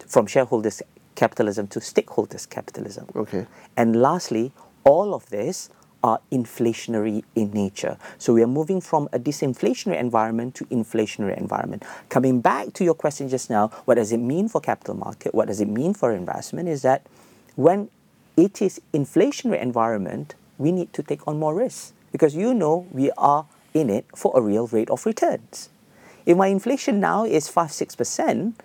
from 0.06 0.26
shareholders 0.26 0.82
capitalism 1.14 1.66
to 1.68 1.80
stakeholders 1.80 2.46
capitalism. 2.48 3.06
Okay. 3.16 3.46
And 3.74 3.96
lastly, 4.02 4.52
all 4.84 5.14
of 5.14 5.24
this 5.30 5.70
are 6.04 6.20
inflationary 6.30 7.24
in 7.34 7.50
nature. 7.52 7.96
So 8.18 8.34
we 8.34 8.42
are 8.42 8.46
moving 8.46 8.82
from 8.82 9.08
a 9.14 9.18
disinflationary 9.18 9.98
environment 9.98 10.54
to 10.56 10.66
inflationary 10.66 11.36
environment. 11.38 11.82
Coming 12.10 12.42
back 12.42 12.74
to 12.74 12.84
your 12.84 12.92
question 12.92 13.30
just 13.30 13.48
now, 13.48 13.68
what 13.86 13.94
does 13.94 14.12
it 14.12 14.18
mean 14.18 14.50
for 14.50 14.60
capital 14.60 14.94
market? 14.94 15.34
What 15.34 15.48
does 15.48 15.62
it 15.62 15.68
mean 15.68 15.94
for 15.94 16.12
investment? 16.12 16.68
Is 16.68 16.82
that 16.82 17.06
when 17.56 17.88
it 18.36 18.60
is 18.60 18.82
inflationary 18.92 19.62
environment, 19.62 20.34
we 20.58 20.72
need 20.72 20.92
to 20.92 21.02
take 21.02 21.26
on 21.26 21.38
more 21.38 21.54
risks 21.54 21.94
because 22.12 22.36
you 22.36 22.52
know 22.52 22.86
we 22.92 23.10
are 23.16 23.46
in 23.72 23.88
it 23.88 24.04
for 24.14 24.30
a 24.36 24.42
real 24.42 24.66
rate 24.66 24.90
of 24.90 25.06
returns. 25.06 25.70
If 26.26 26.36
my 26.36 26.48
inflation 26.48 27.00
now 27.00 27.24
is 27.24 27.48
five 27.48 27.72
six 27.72 27.96
percent, 27.96 28.60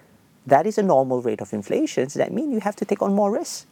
that 0.46 0.68
is 0.68 0.78
a 0.78 0.84
normal 0.84 1.22
rate 1.22 1.40
of 1.40 1.54
inflation. 1.54 2.10
So 2.10 2.20
that 2.20 2.34
means 2.34 2.52
you 2.52 2.60
have 2.60 2.76
to 2.78 2.86
take 2.86 3.02
on 3.02 3.14
more 3.14 3.32
risks 3.32 3.66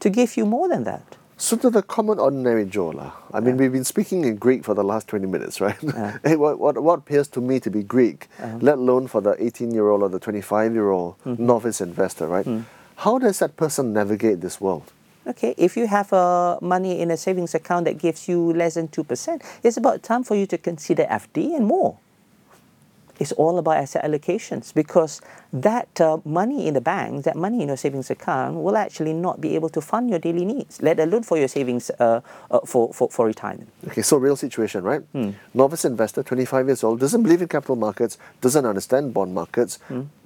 to 0.00 0.10
give 0.10 0.36
you 0.36 0.44
more 0.44 0.68
than 0.68 0.84
that. 0.84 1.16
So 1.42 1.56
to 1.56 1.70
the 1.70 1.82
common 1.82 2.20
ordinary 2.20 2.64
Joe, 2.64 2.90
lah, 2.90 3.10
I 3.34 3.40
mean, 3.40 3.56
we've 3.56 3.72
been 3.72 3.82
speaking 3.82 4.24
in 4.24 4.36
Greek 4.36 4.62
for 4.62 4.74
the 4.74 4.84
last 4.84 5.08
20 5.08 5.26
minutes, 5.26 5.60
right? 5.60 5.76
Hey, 6.22 6.36
what, 6.36 6.60
what, 6.60 6.80
what 6.80 7.00
appears 7.00 7.26
to 7.34 7.40
me 7.40 7.58
to 7.58 7.68
be 7.68 7.82
Greek, 7.82 8.28
uh-huh. 8.38 8.58
let 8.60 8.78
alone 8.78 9.08
for 9.08 9.20
the 9.20 9.34
18-year-old 9.34 10.04
or 10.04 10.08
the 10.08 10.20
25-year-old 10.20 11.18
mm-hmm. 11.26 11.44
novice 11.44 11.80
investor, 11.80 12.28
right? 12.28 12.46
Mm. 12.46 12.64
How 12.98 13.18
does 13.18 13.40
that 13.40 13.56
person 13.56 13.92
navigate 13.92 14.40
this 14.40 14.60
world? 14.60 14.92
Okay, 15.26 15.52
if 15.58 15.76
you 15.76 15.88
have 15.88 16.12
uh, 16.12 16.60
money 16.62 17.00
in 17.00 17.10
a 17.10 17.16
savings 17.16 17.56
account 17.56 17.86
that 17.86 17.98
gives 17.98 18.28
you 18.28 18.52
less 18.52 18.74
than 18.74 18.86
2%, 18.86 19.42
it's 19.64 19.76
about 19.76 20.04
time 20.04 20.22
for 20.22 20.36
you 20.36 20.46
to 20.46 20.56
consider 20.56 21.06
FD 21.10 21.56
and 21.56 21.66
more. 21.66 21.98
It's 23.22 23.30
all 23.42 23.56
about 23.62 23.76
asset 23.76 24.02
allocations 24.04 24.74
because 24.74 25.20
that 25.52 26.00
uh, 26.00 26.18
money 26.24 26.66
in 26.66 26.74
the 26.74 26.80
bank, 26.80 27.22
that 27.24 27.36
money 27.36 27.62
in 27.62 27.68
your 27.68 27.76
savings 27.76 28.10
account 28.10 28.56
will 28.64 28.76
actually 28.76 29.12
not 29.12 29.40
be 29.40 29.54
able 29.54 29.68
to 29.76 29.80
fund 29.80 30.10
your 30.10 30.18
daily 30.18 30.44
needs, 30.44 30.82
let 30.82 30.98
alone 30.98 31.22
for 31.22 31.38
your 31.38 31.46
savings 31.46 31.88
uh, 32.00 32.20
uh, 32.50 32.58
for, 32.66 32.92
for, 32.92 33.08
for 33.10 33.26
retirement. 33.26 33.68
Okay, 33.86 34.02
so 34.02 34.16
real 34.16 34.34
situation, 34.34 34.82
right? 34.82 35.02
Novice 35.54 35.84
investor, 35.84 36.24
25 36.24 36.66
years 36.66 36.82
old, 36.82 36.98
doesn't 36.98 37.22
believe 37.22 37.40
in 37.42 37.46
capital 37.48 37.76
markets, 37.76 38.18
doesn't 38.40 38.66
understand 38.66 39.14
bond 39.14 39.32
markets, 39.34 39.78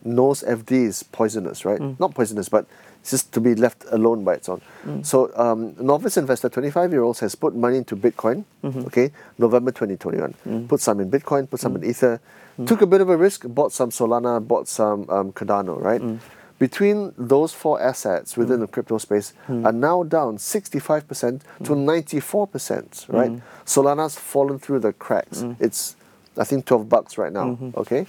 knows 0.05 0.43
FD 0.43 0.73
is 0.73 1.03
poisonous, 1.03 1.67
right? 1.67 1.81
Not 2.01 2.15
poisonous, 2.15 2.49
but 2.49 2.65
just 3.05 3.31
to 3.35 3.41
be 3.41 3.55
left 3.55 3.85
alone 3.91 4.25
by 4.25 4.35
its 4.35 4.49
own. 4.49 4.63
So, 5.05 5.31
um, 5.37 5.75
novice 5.79 6.17
investor, 6.17 6.49
25 6.49 6.93
year 6.93 7.03
olds, 7.03 7.21
has 7.21 7.35
put 7.35 7.55
money 7.55 7.77
into 7.77 7.95
Bitcoin, 7.95 8.45
okay, 8.87 9.11
November 9.39 9.71
2021. 9.71 10.67
Put 10.69 10.81
some 10.81 11.01
in 11.01 11.11
Bitcoin, 11.11 11.51
put 11.51 11.61
some 11.61 11.77
in 11.77 11.85
Ether, 11.85 12.21
Mm. 12.59 12.67
took 12.67 12.83
a 12.83 12.87
bit 12.87 13.01
of 13.01 13.09
a 13.09 13.17
risk, 13.17 13.45
bought 13.47 13.73
some 13.73 13.91
Solana, 13.91 14.47
bought 14.47 14.69
some 14.69 15.09
um, 15.11 15.33
Cardano, 15.33 15.81
right? 15.81 16.01
Mm. 16.01 16.19
Between 16.59 17.13
those 17.19 17.53
four 17.53 17.81
assets 17.81 18.37
within 18.37 18.59
mm. 18.59 18.61
the 18.61 18.67
crypto 18.69 18.97
space 18.97 19.35
are 19.47 19.73
now 19.73 20.03
down 20.03 20.39
65% 20.39 21.43
to 21.65 21.73
94%, 21.73 23.13
right? 23.13 23.43
Solana's 23.67 24.17
fallen 24.19 24.59
through 24.59 24.79
the 24.79 24.95
cracks. 24.95 25.45
It's, 25.61 25.97
I 26.39 26.45
think, 26.45 26.65
12 26.65 26.89
bucks 26.89 27.19
right 27.19 27.31
now, 27.31 27.45
mm-hmm. 27.45 27.79
okay? 27.79 28.07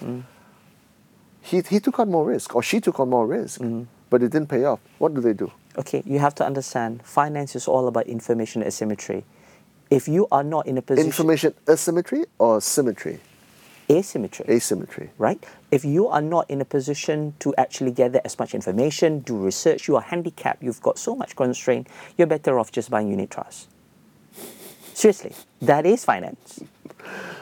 He, 1.41 1.61
he 1.61 1.81
took 1.81 1.99
on 1.99 2.09
more 2.09 2.25
risk, 2.25 2.55
or 2.55 2.63
she 2.63 2.79
took 2.79 3.01
on 3.01 3.09
more 3.09 3.27
risk, 3.27 3.59
but 4.09 4.23
it 4.23 4.31
didn't 4.31 4.47
pay 4.47 4.63
off. 4.63 4.79
What 4.97 5.13
do 5.13 5.19
they 5.19 5.33
do? 5.33 5.51
Okay, 5.77 6.01
you 6.05 6.19
have 6.19 6.33
to 6.35 6.45
understand 6.45 7.03
finance 7.03 7.55
is 7.55 7.67
all 7.67 7.87
about 7.87 8.07
information 8.07 8.63
asymmetry. 8.63 9.25
If 9.89 10.07
you 10.07 10.27
are 10.31 10.43
not 10.43 10.67
in 10.67 10.77
a 10.77 10.81
position 10.81 11.07
Information 11.07 11.53
asymmetry 11.69 12.25
or 12.39 12.59
symmetry? 12.61 13.19
Asymmetry, 13.89 14.45
Asymmetry. 14.49 15.09
right? 15.17 15.43
If 15.71 15.85
you 15.85 16.07
are 16.07 16.21
not 16.21 16.49
in 16.49 16.61
a 16.61 16.65
position 16.65 17.33
to 17.39 17.53
actually 17.57 17.91
gather 17.91 18.21
as 18.25 18.37
much 18.37 18.53
information, 18.53 19.19
do 19.19 19.37
research, 19.37 19.87
you 19.87 19.95
are 19.95 20.01
handicapped, 20.01 20.61
you've 20.63 20.81
got 20.81 20.97
so 20.97 21.15
much 21.15 21.35
constraint, 21.35 21.87
you're 22.17 22.27
better 22.27 22.59
off 22.59 22.71
just 22.71 22.89
buying 22.89 23.09
unit 23.09 23.31
trusts. 23.31 23.67
Seriously, 24.93 25.33
that 25.61 25.85
is 25.85 26.03
finance. 26.03 26.59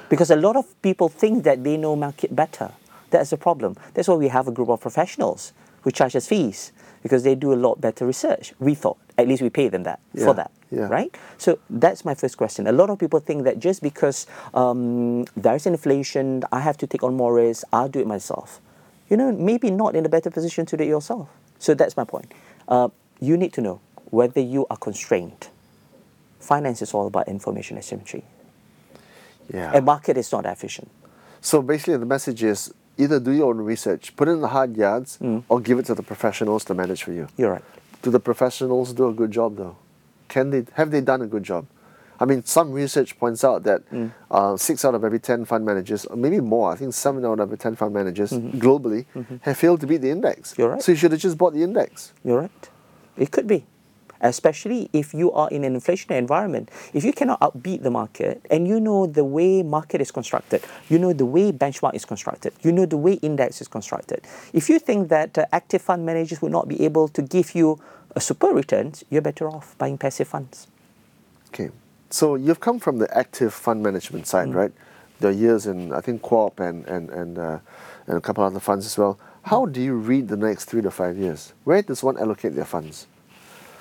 Because 0.09 0.29
a 0.29 0.35
lot 0.35 0.55
of 0.55 0.65
people 0.81 1.09
think 1.09 1.43
that 1.45 1.63
they 1.63 1.77
know 1.77 1.95
market 1.95 2.35
better. 2.35 2.71
That's 3.09 3.29
the 3.29 3.37
problem. 3.37 3.75
That's 3.93 4.07
why 4.07 4.15
we 4.15 4.27
have 4.27 4.47
a 4.47 4.51
group 4.51 4.69
of 4.69 4.81
professionals 4.81 5.53
who 5.81 5.91
charge 5.91 6.15
us 6.15 6.27
fees 6.27 6.71
because 7.01 7.23
they 7.23 7.35
do 7.35 7.53
a 7.53 7.55
lot 7.55 7.79
better 7.79 8.05
research. 8.05 8.53
We 8.59 8.75
thought, 8.75 8.97
at 9.17 9.27
least 9.27 9.41
we 9.41 9.49
pay 9.49 9.69
them 9.69 9.83
that 9.83 9.99
Yeah, 10.13 10.25
for 10.25 10.33
that, 10.33 10.51
yeah. 10.71 10.87
right? 10.87 11.15
So 11.37 11.59
that's 11.69 12.03
my 12.03 12.13
first 12.15 12.37
question. 12.37 12.67
A 12.67 12.71
lot 12.71 12.89
of 12.89 12.99
people 12.99 13.19
think 13.19 13.43
that 13.43 13.59
just 13.59 13.81
because 13.81 14.27
um, 14.53 15.25
there's 15.35 15.65
inflation, 15.65 16.43
I 16.51 16.59
have 16.59 16.77
to 16.77 16.87
take 16.87 17.03
on 17.03 17.15
more 17.15 17.33
risk. 17.33 17.63
I'll 17.71 17.87
do 17.89 17.99
it 17.99 18.07
myself. 18.07 18.59
You 19.09 19.17
know, 19.17 19.31
maybe 19.31 19.71
not 19.71 19.95
in 19.95 20.05
a 20.05 20.09
better 20.09 20.29
position 20.29 20.65
to 20.67 20.77
do 20.77 20.83
it 20.83 20.87
yourself. 20.87 21.29
So 21.59 21.73
that's 21.73 21.95
my 21.95 22.03
point. 22.03 22.33
Uh, 22.67 22.89
you 23.19 23.37
need 23.37 23.53
to 23.53 23.61
know 23.61 23.79
whether 24.11 24.41
you 24.41 24.65
are 24.69 24.77
constrained. 24.77 25.47
Finance 26.39 26.81
is 26.81 26.93
all 26.93 27.07
about 27.07 27.27
information 27.27 27.77
asymmetry. 27.77 28.23
Yeah. 29.53 29.71
A 29.73 29.81
market 29.81 30.17
is 30.17 30.31
not 30.31 30.45
efficient. 30.45 30.89
So 31.41 31.61
basically, 31.61 31.97
the 31.97 32.05
message 32.05 32.43
is 32.43 32.73
either 32.97 33.19
do 33.19 33.31
your 33.31 33.49
own 33.49 33.59
research, 33.59 34.15
put 34.15 34.27
in 34.27 34.41
the 34.41 34.47
hard 34.49 34.75
yards, 34.75 35.19
or 35.47 35.59
give 35.59 35.77
it 35.79 35.85
to 35.85 35.95
the 35.95 36.03
professionals 36.03 36.65
to 36.65 36.73
manage 36.73 37.03
for 37.03 37.11
you. 37.13 37.27
You're 37.37 37.51
right. 37.51 37.63
Do 38.05 38.11
the 38.11 38.19
professionals 38.19 38.93
do 38.93 39.07
a 39.07 39.13
good 39.13 39.31
job 39.31 39.57
though? 39.57 39.77
Can 40.27 40.51
they 40.51 40.63
have 40.73 40.91
they 40.91 41.01
done 41.01 41.23
a 41.23 41.25
good 41.25 41.41
job? 41.41 41.65
I 42.19 42.25
mean, 42.25 42.45
some 42.45 42.71
research 42.71 43.17
points 43.17 43.43
out 43.43 43.63
that 43.63 43.89
mm. 43.89 44.11
uh, 44.29 44.55
six 44.57 44.85
out 44.85 44.93
of 44.93 45.03
every 45.03 45.17
ten 45.17 45.43
fund 45.43 45.65
managers, 45.65 46.05
or 46.05 46.15
maybe 46.15 46.39
more, 46.39 46.71
I 46.71 46.75
think 46.75 46.93
seven 46.93 47.25
out 47.25 47.39
of 47.39 47.47
every 47.47 47.57
ten 47.57 47.75
fund 47.75 47.95
managers 47.95 48.29
mm-hmm. 48.29 48.59
globally 48.59 49.07
mm-hmm. 49.15 49.37
have 49.41 49.57
failed 49.57 49.81
to 49.81 49.87
beat 49.87 50.01
the 50.01 50.11
index. 50.11 50.53
You're 50.55 50.69
right. 50.69 50.83
So 50.83 50.91
you 50.91 50.99
should 50.99 51.13
have 51.13 51.19
just 51.19 51.35
bought 51.35 51.55
the 51.55 51.63
index. 51.63 52.13
You're 52.23 52.41
right. 52.41 52.69
It 53.17 53.31
could 53.31 53.47
be. 53.47 53.65
Especially 54.25 54.89
if 54.91 55.13
you 55.13 55.31
are 55.31 55.49
in 55.49 55.63
an 55.63 55.79
inflationary 55.79 56.17
environment. 56.17 56.69
If 56.93 57.03
you 57.03 57.13
cannot 57.13 57.39
outbeat 57.41 57.83
the 57.83 57.91
market 57.91 58.41
and 58.49 58.67
you 58.67 58.79
know 58.79 59.05
the 59.05 59.23
way 59.23 59.61
market 59.61 60.01
is 60.01 60.11
constructed, 60.11 60.63
you 60.89 60.97
know 60.97 61.13
the 61.13 61.25
way 61.25 61.51
benchmark 61.51 61.93
is 61.93 62.05
constructed, 62.05 62.53
you 62.63 62.71
know 62.71 62.85
the 62.85 62.97
way 62.97 63.13
index 63.13 63.61
is 63.61 63.67
constructed. 63.67 64.21
If 64.51 64.67
you 64.69 64.79
think 64.79 65.09
that 65.09 65.37
uh, 65.37 65.45
active 65.51 65.81
fund 65.81 66.05
managers 66.05 66.41
would 66.41 66.51
not 66.51 66.67
be 66.67 66.83
able 66.83 67.07
to 67.09 67.21
give 67.21 67.53
you 67.53 67.79
a 68.15 68.21
super 68.21 68.47
returns, 68.47 69.03
you're 69.11 69.21
better 69.21 69.47
off 69.47 69.77
buying 69.77 69.97
passive 69.97 70.27
funds. 70.27 70.67
Okay. 71.49 71.69
So 72.09 72.35
you've 72.35 72.59
come 72.59 72.79
from 72.79 72.97
the 72.97 73.15
active 73.15 73.53
fund 73.53 73.83
management 73.83 74.25
side, 74.25 74.53
right? 74.53 74.71
There 75.19 75.29
are 75.29 75.33
years 75.33 75.67
in, 75.67 75.93
I 75.93 76.01
think, 76.01 76.21
Co-op 76.21 76.59
and, 76.59 76.85
and, 76.87 77.09
and, 77.09 77.37
uh, 77.37 77.59
and 78.07 78.17
a 78.17 78.21
couple 78.21 78.43
other 78.43 78.59
funds 78.59 78.85
as 78.85 78.97
well. 78.97 79.19
How 79.43 79.65
do 79.65 79.81
you 79.81 79.93
read 79.93 80.27
the 80.29 80.37
next 80.37 80.65
three 80.65 80.81
to 80.81 80.91
five 80.91 81.17
years? 81.17 81.53
Where 81.63 81.81
does 81.81 82.03
one 82.03 82.17
allocate 82.17 82.55
their 82.55 82.65
funds? 82.65 83.07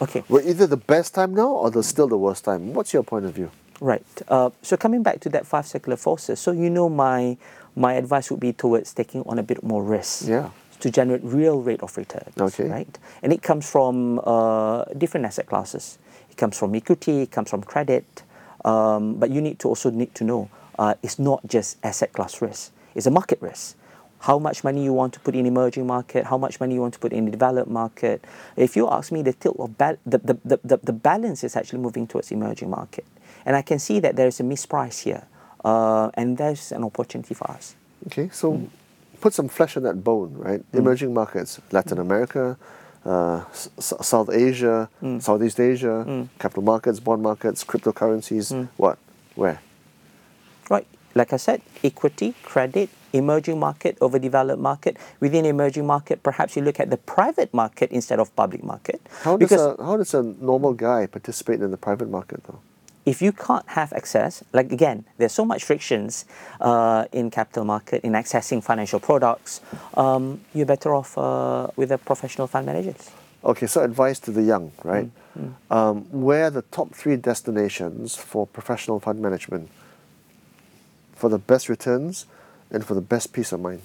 Okay. 0.02 0.24
We're 0.28 0.42
either 0.42 0.66
the 0.66 0.76
best 0.76 1.14
time 1.14 1.34
now 1.34 1.48
or 1.48 1.70
the 1.70 1.82
still 1.82 2.08
the 2.08 2.18
worst 2.18 2.44
time. 2.44 2.74
What's 2.74 2.92
your 2.92 3.02
point 3.02 3.24
of 3.24 3.34
view? 3.34 3.50
Right. 3.80 4.04
Uh, 4.28 4.50
so 4.62 4.76
coming 4.76 5.02
back 5.02 5.20
to 5.20 5.28
that 5.30 5.46
five 5.46 5.66
secular 5.66 5.96
forces, 5.96 6.40
so 6.40 6.52
you 6.52 6.70
know 6.70 6.88
my 6.88 7.36
my 7.76 7.94
advice 7.94 8.30
would 8.30 8.40
be 8.40 8.52
towards 8.52 8.92
taking 8.92 9.22
on 9.22 9.38
a 9.38 9.42
bit 9.42 9.62
more 9.62 9.82
risk. 9.82 10.28
Yeah. 10.28 10.50
To 10.80 10.90
generate 10.90 11.22
real 11.24 11.60
rate 11.62 11.82
of 11.82 11.96
return. 11.96 12.30
Okay. 12.38 12.68
Right. 12.68 12.98
And 13.22 13.32
it 13.32 13.42
comes 13.42 13.70
from 13.70 14.20
uh, 14.24 14.84
different 14.98 15.24
asset 15.26 15.46
classes. 15.46 15.98
It 16.30 16.36
comes 16.36 16.58
from 16.58 16.74
equity. 16.74 17.22
It 17.22 17.30
comes 17.30 17.48
from 17.50 17.62
credit. 17.62 18.22
Um, 18.64 19.14
but 19.14 19.30
you 19.30 19.40
need 19.40 19.58
to 19.60 19.68
also 19.68 19.90
need 19.90 20.14
to 20.16 20.24
know 20.24 20.50
uh, 20.78 20.94
it's 21.02 21.18
not 21.18 21.46
just 21.46 21.78
asset 21.82 22.12
class 22.12 22.42
risk. 22.42 22.72
It's 22.94 23.06
a 23.06 23.10
market 23.10 23.40
risk. 23.40 23.76
How 24.24 24.38
much 24.38 24.64
money 24.64 24.82
you 24.82 24.94
want 24.94 25.12
to 25.14 25.20
put 25.20 25.34
in 25.34 25.44
emerging 25.44 25.86
market? 25.86 26.24
How 26.24 26.38
much 26.38 26.58
money 26.58 26.74
you 26.76 26.80
want 26.80 26.94
to 26.94 27.00
put 27.00 27.12
in 27.12 27.26
the 27.26 27.30
developed 27.30 27.70
market? 27.70 28.24
If 28.56 28.74
you 28.74 28.88
ask 28.88 29.12
me, 29.12 29.20
the 29.20 29.34
tilt 29.34 29.56
of 29.58 29.76
ba- 29.76 29.98
the, 30.06 30.16
the, 30.16 30.38
the, 30.50 30.58
the, 30.64 30.76
the 30.82 30.92
balance 30.94 31.44
is 31.44 31.56
actually 31.56 31.80
moving 31.80 32.06
towards 32.06 32.32
emerging 32.32 32.70
market, 32.70 33.04
and 33.44 33.54
I 33.54 33.60
can 33.60 33.78
see 33.78 34.00
that 34.00 34.16
there 34.16 34.26
is 34.26 34.40
a 34.40 34.42
misprice 34.42 35.00
here, 35.02 35.24
uh, 35.62 36.10
and 36.14 36.38
there's 36.38 36.72
an 36.72 36.84
opportunity 36.84 37.34
for 37.34 37.50
us. 37.50 37.74
Okay, 38.06 38.30
so 38.32 38.66
put 39.20 39.34
some 39.34 39.48
flesh 39.48 39.76
on 39.76 39.82
that 39.82 40.02
bone, 40.02 40.32
right? 40.38 40.64
Emerging 40.72 41.12
markets, 41.12 41.60
Latin 41.70 41.98
America, 41.98 42.56
uh, 43.04 43.44
S- 43.50 43.92
South 44.00 44.30
Asia, 44.30 44.88
Southeast 45.18 45.60
Asia, 45.60 46.26
capital 46.38 46.62
markets, 46.62 46.98
bond 46.98 47.22
markets, 47.22 47.62
cryptocurrencies. 47.62 48.68
What? 48.78 48.96
Where? 49.34 49.60
Right. 50.70 50.86
Like 51.14 51.34
I 51.34 51.36
said, 51.36 51.60
equity, 51.84 52.34
credit, 52.42 52.88
emerging 53.14 53.58
market 53.58 53.96
over 54.00 54.18
developed 54.18 54.60
market. 54.60 54.96
Within 55.20 55.46
emerging 55.46 55.86
market, 55.86 56.22
perhaps 56.22 56.56
you 56.56 56.62
look 56.62 56.78
at 56.80 56.90
the 56.90 56.98
private 56.98 57.54
market 57.54 57.90
instead 57.90 58.18
of 58.18 58.34
public 58.36 58.62
market. 58.62 59.00
How 59.22 59.36
does 59.36 59.48
because 59.48 59.78
a 59.78 59.82
how 59.82 59.96
does 59.96 60.12
a 60.14 60.22
normal 60.22 60.74
guy 60.74 61.06
participate 61.06 61.62
in 61.62 61.70
the 61.70 61.76
private 61.76 62.10
market 62.10 62.44
though? 62.44 62.60
if 63.06 63.20
you 63.20 63.32
can't 63.32 63.68
have 63.68 63.92
access, 63.92 64.42
like 64.52 64.72
again, 64.72 65.04
there's 65.18 65.32
so 65.32 65.44
much 65.44 65.64
frictions 65.64 66.24
uh, 66.60 67.04
in 67.12 67.30
capital 67.30 67.64
market 67.64 68.02
in 68.02 68.12
accessing 68.12 68.62
financial 68.62 68.98
products. 68.98 69.60
Um, 69.94 70.40
you're 70.54 70.66
better 70.66 70.94
off 70.94 71.18
uh, 71.18 71.68
with 71.76 71.90
the 71.90 71.98
professional 71.98 72.46
fund 72.46 72.66
managers. 72.66 73.10
Okay, 73.44 73.66
so 73.66 73.82
advice 73.82 74.18
to 74.20 74.30
the 74.30 74.42
young, 74.42 74.72
right? 74.82 75.10
Mm, 75.38 75.52
mm. 75.70 75.76
Um, 75.76 75.96
where 76.10 76.46
are 76.46 76.50
the 76.50 76.62
top 76.62 76.94
three 76.94 77.16
destinations 77.16 78.16
for 78.16 78.46
professional 78.46 79.00
fund 79.00 79.20
management 79.20 79.68
for 81.14 81.28
the 81.28 81.38
best 81.38 81.68
returns 81.68 82.26
and 82.74 82.84
for 82.84 82.94
the 82.94 83.00
best 83.00 83.32
peace 83.32 83.52
of 83.52 83.60
mind? 83.60 83.82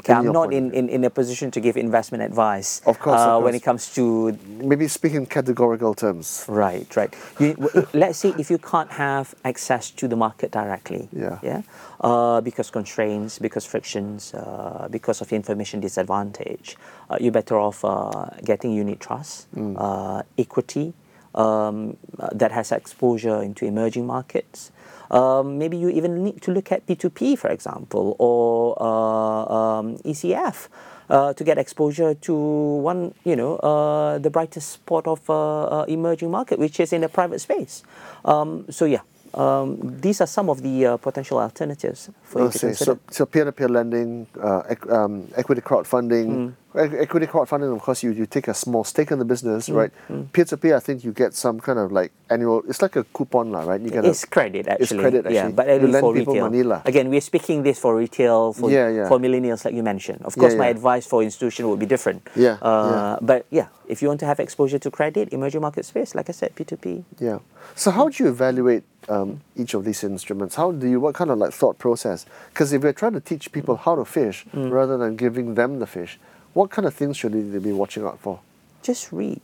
Okay, 0.00 0.12
I'm 0.12 0.32
not 0.32 0.52
in, 0.52 0.74
in, 0.74 0.88
in 0.90 1.04
a 1.04 1.08
position 1.10 1.50
to 1.52 1.60
give 1.60 1.78
investment 1.78 2.22
advice. 2.22 2.82
Of 2.84 2.98
course, 2.98 3.20
uh, 3.20 3.24
of 3.24 3.28
course. 3.28 3.44
when 3.44 3.54
it 3.54 3.62
comes 3.62 3.94
to 3.94 4.36
maybe 4.58 4.86
speak 4.88 5.14
in 5.14 5.24
categorical 5.24 5.94
terms. 5.94 6.44
Right, 6.46 6.94
right. 6.94 7.14
You, 7.38 7.54
let's 7.94 8.18
say 8.18 8.34
if 8.36 8.50
you 8.50 8.58
can't 8.58 8.90
have 8.90 9.34
access 9.44 9.90
to 9.92 10.06
the 10.06 10.16
market 10.16 10.50
directly. 10.50 11.08
Yeah. 11.10 11.38
Yeah. 11.42 11.62
Uh, 12.00 12.42
because 12.42 12.70
constraints, 12.70 13.38
because 13.38 13.64
frictions, 13.64 14.34
uh, 14.34 14.88
because 14.90 15.22
of 15.22 15.32
information 15.32 15.80
disadvantage, 15.80 16.76
uh, 17.08 17.16
you're 17.18 17.32
better 17.32 17.58
off 17.58 17.82
uh, 17.82 18.26
getting 18.44 18.72
unit 18.72 19.00
trust, 19.00 19.50
mm. 19.54 20.22
equity 20.36 20.92
um, 21.34 21.96
that 22.32 22.52
has 22.52 22.72
exposure 22.72 23.42
into 23.42 23.64
emerging 23.64 24.06
markets. 24.06 24.70
Um, 25.10 25.58
maybe 25.58 25.76
you 25.76 25.88
even 25.90 26.24
need 26.24 26.42
to 26.42 26.52
look 26.52 26.72
at 26.72 26.86
P2P, 26.86 27.38
for 27.38 27.48
example, 27.48 28.16
or 28.18 28.76
uh, 28.80 29.78
um, 29.78 29.98
ECF. 29.98 30.68
Uh, 31.10 31.34
to 31.34 31.44
get 31.44 31.58
exposure 31.58 32.14
to 32.14 32.34
one, 32.34 33.14
you 33.24 33.36
know, 33.36 33.56
uh, 33.56 34.16
the 34.16 34.30
brightest 34.30 34.70
spot 34.70 35.06
of 35.06 35.20
uh, 35.28 35.64
uh, 35.64 35.84
emerging 35.86 36.30
market, 36.30 36.58
which 36.58 36.80
is 36.80 36.94
in 36.94 37.02
the 37.02 37.10
private 37.10 37.40
space. 37.42 37.82
Um, 38.24 38.64
so 38.70 38.86
yeah, 38.86 39.02
um, 39.34 40.00
these 40.00 40.22
are 40.22 40.26
some 40.26 40.48
of 40.48 40.62
the 40.62 40.86
uh, 40.86 40.96
potential 40.96 41.38
alternatives 41.38 42.08
for 42.22 42.44
you 42.44 42.50
to 42.50 42.58
consider. 42.58 42.92
So, 42.92 42.98
so 43.10 43.26
peer-to-peer 43.26 43.68
lending, 43.68 44.26
uh, 44.40 44.62
um, 44.88 45.28
equity 45.36 45.60
crowdfunding. 45.60 46.26
Mm. 46.26 46.54
Equity 46.76 47.26
crowdfunding, 47.26 47.74
of 47.74 47.80
course, 47.80 48.02
you, 48.02 48.10
you 48.10 48.26
take 48.26 48.48
a 48.48 48.54
small 48.54 48.82
stake 48.82 49.12
in 49.12 49.20
the 49.20 49.24
business, 49.24 49.68
mm. 49.68 49.76
right? 49.76 49.92
Mm. 50.10 50.32
Peer-to-peer, 50.32 50.76
I 50.76 50.80
think 50.80 51.04
you 51.04 51.12
get 51.12 51.32
some 51.32 51.60
kind 51.60 51.78
of 51.78 51.92
like 51.92 52.10
annual. 52.30 52.62
It's 52.68 52.82
like 52.82 52.96
a 52.96 53.04
coupon, 53.04 53.52
lah, 53.52 53.62
right? 53.62 53.80
You 53.80 53.90
get 53.90 54.04
it's 54.04 54.24
a, 54.24 54.26
credit 54.26 54.66
actually. 54.66 54.82
It's 54.82 54.92
credit 54.92 55.26
actually. 55.26 55.34
Yeah, 55.34 55.50
but 55.50 55.66
for 56.00 56.12
retail. 56.12 56.50
Money, 56.50 56.82
Again, 56.84 57.10
we're 57.10 57.20
speaking 57.20 57.62
this 57.62 57.78
for 57.78 57.96
retail, 57.96 58.52
for 58.52 58.70
yeah, 58.70 58.88
yeah. 58.88 59.08
for 59.08 59.18
millennials, 59.18 59.64
like 59.64 59.74
you 59.74 59.84
mentioned. 59.84 60.22
Of 60.22 60.36
course, 60.36 60.54
yeah, 60.54 60.58
my 60.58 60.66
advice 60.66 61.06
for 61.06 61.22
institution 61.22 61.68
would 61.68 61.78
be 61.78 61.86
different. 61.86 62.26
Yeah, 62.34 62.58
uh. 62.60 63.18
But 63.22 63.46
yeah, 63.50 63.68
if 63.86 64.02
you 64.02 64.08
want 64.08 64.20
to 64.20 64.26
have 64.26 64.40
exposure 64.40 64.78
to 64.78 64.90
credit, 64.90 65.32
emerging 65.32 65.60
market 65.60 65.84
space, 65.84 66.14
like 66.14 66.28
I 66.28 66.32
said, 66.32 66.54
P2P. 66.56 67.04
Yeah. 67.20 67.38
So 67.74 67.90
how 67.90 68.08
do 68.08 68.22
you 68.22 68.30
evaluate 68.30 68.84
um, 69.08 69.40
each 69.56 69.74
of 69.74 69.84
these 69.84 70.04
instruments? 70.04 70.54
How 70.54 70.72
do 70.72 70.88
you, 70.88 71.00
what 71.00 71.14
kind 71.14 71.30
of 71.30 71.38
like 71.38 71.52
thought 71.52 71.78
process? 71.78 72.26
Because 72.50 72.72
if 72.72 72.82
we're 72.82 72.92
trying 72.92 73.12
to 73.12 73.20
teach 73.20 73.52
people 73.52 73.76
how 73.76 73.96
to 73.96 74.04
fish 74.04 74.44
mm. 74.54 74.70
rather 74.70 74.96
than 74.96 75.16
giving 75.16 75.54
them 75.54 75.78
the 75.78 75.86
fish, 75.86 76.18
what 76.54 76.70
kind 76.70 76.86
of 76.86 76.94
things 76.94 77.16
should 77.16 77.32
they 77.32 77.58
be 77.58 77.72
watching 77.72 78.04
out 78.04 78.18
for? 78.18 78.40
Just 78.82 79.12
read. 79.12 79.40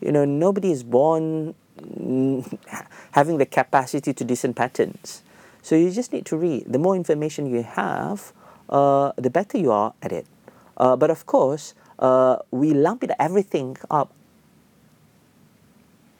You 0.00 0.12
know, 0.12 0.24
nobody 0.24 0.72
is 0.72 0.82
born 0.82 1.54
having 3.12 3.38
the 3.38 3.46
capacity 3.46 4.12
to 4.12 4.24
discern 4.24 4.54
patterns. 4.54 5.22
So 5.62 5.76
you 5.76 5.90
just 5.90 6.12
need 6.12 6.26
to 6.26 6.36
read. 6.36 6.64
The 6.66 6.78
more 6.78 6.96
information 6.96 7.46
you 7.46 7.62
have, 7.62 8.32
uh, 8.68 9.12
the 9.16 9.30
better 9.30 9.58
you 9.58 9.70
are 9.72 9.94
at 10.02 10.12
it. 10.12 10.26
Uh, 10.76 10.96
but 10.96 11.10
of 11.10 11.26
course, 11.26 11.74
uh, 11.98 12.38
we 12.50 12.72
lump 12.72 13.04
it 13.04 13.10
everything 13.18 13.76
up 13.90 14.12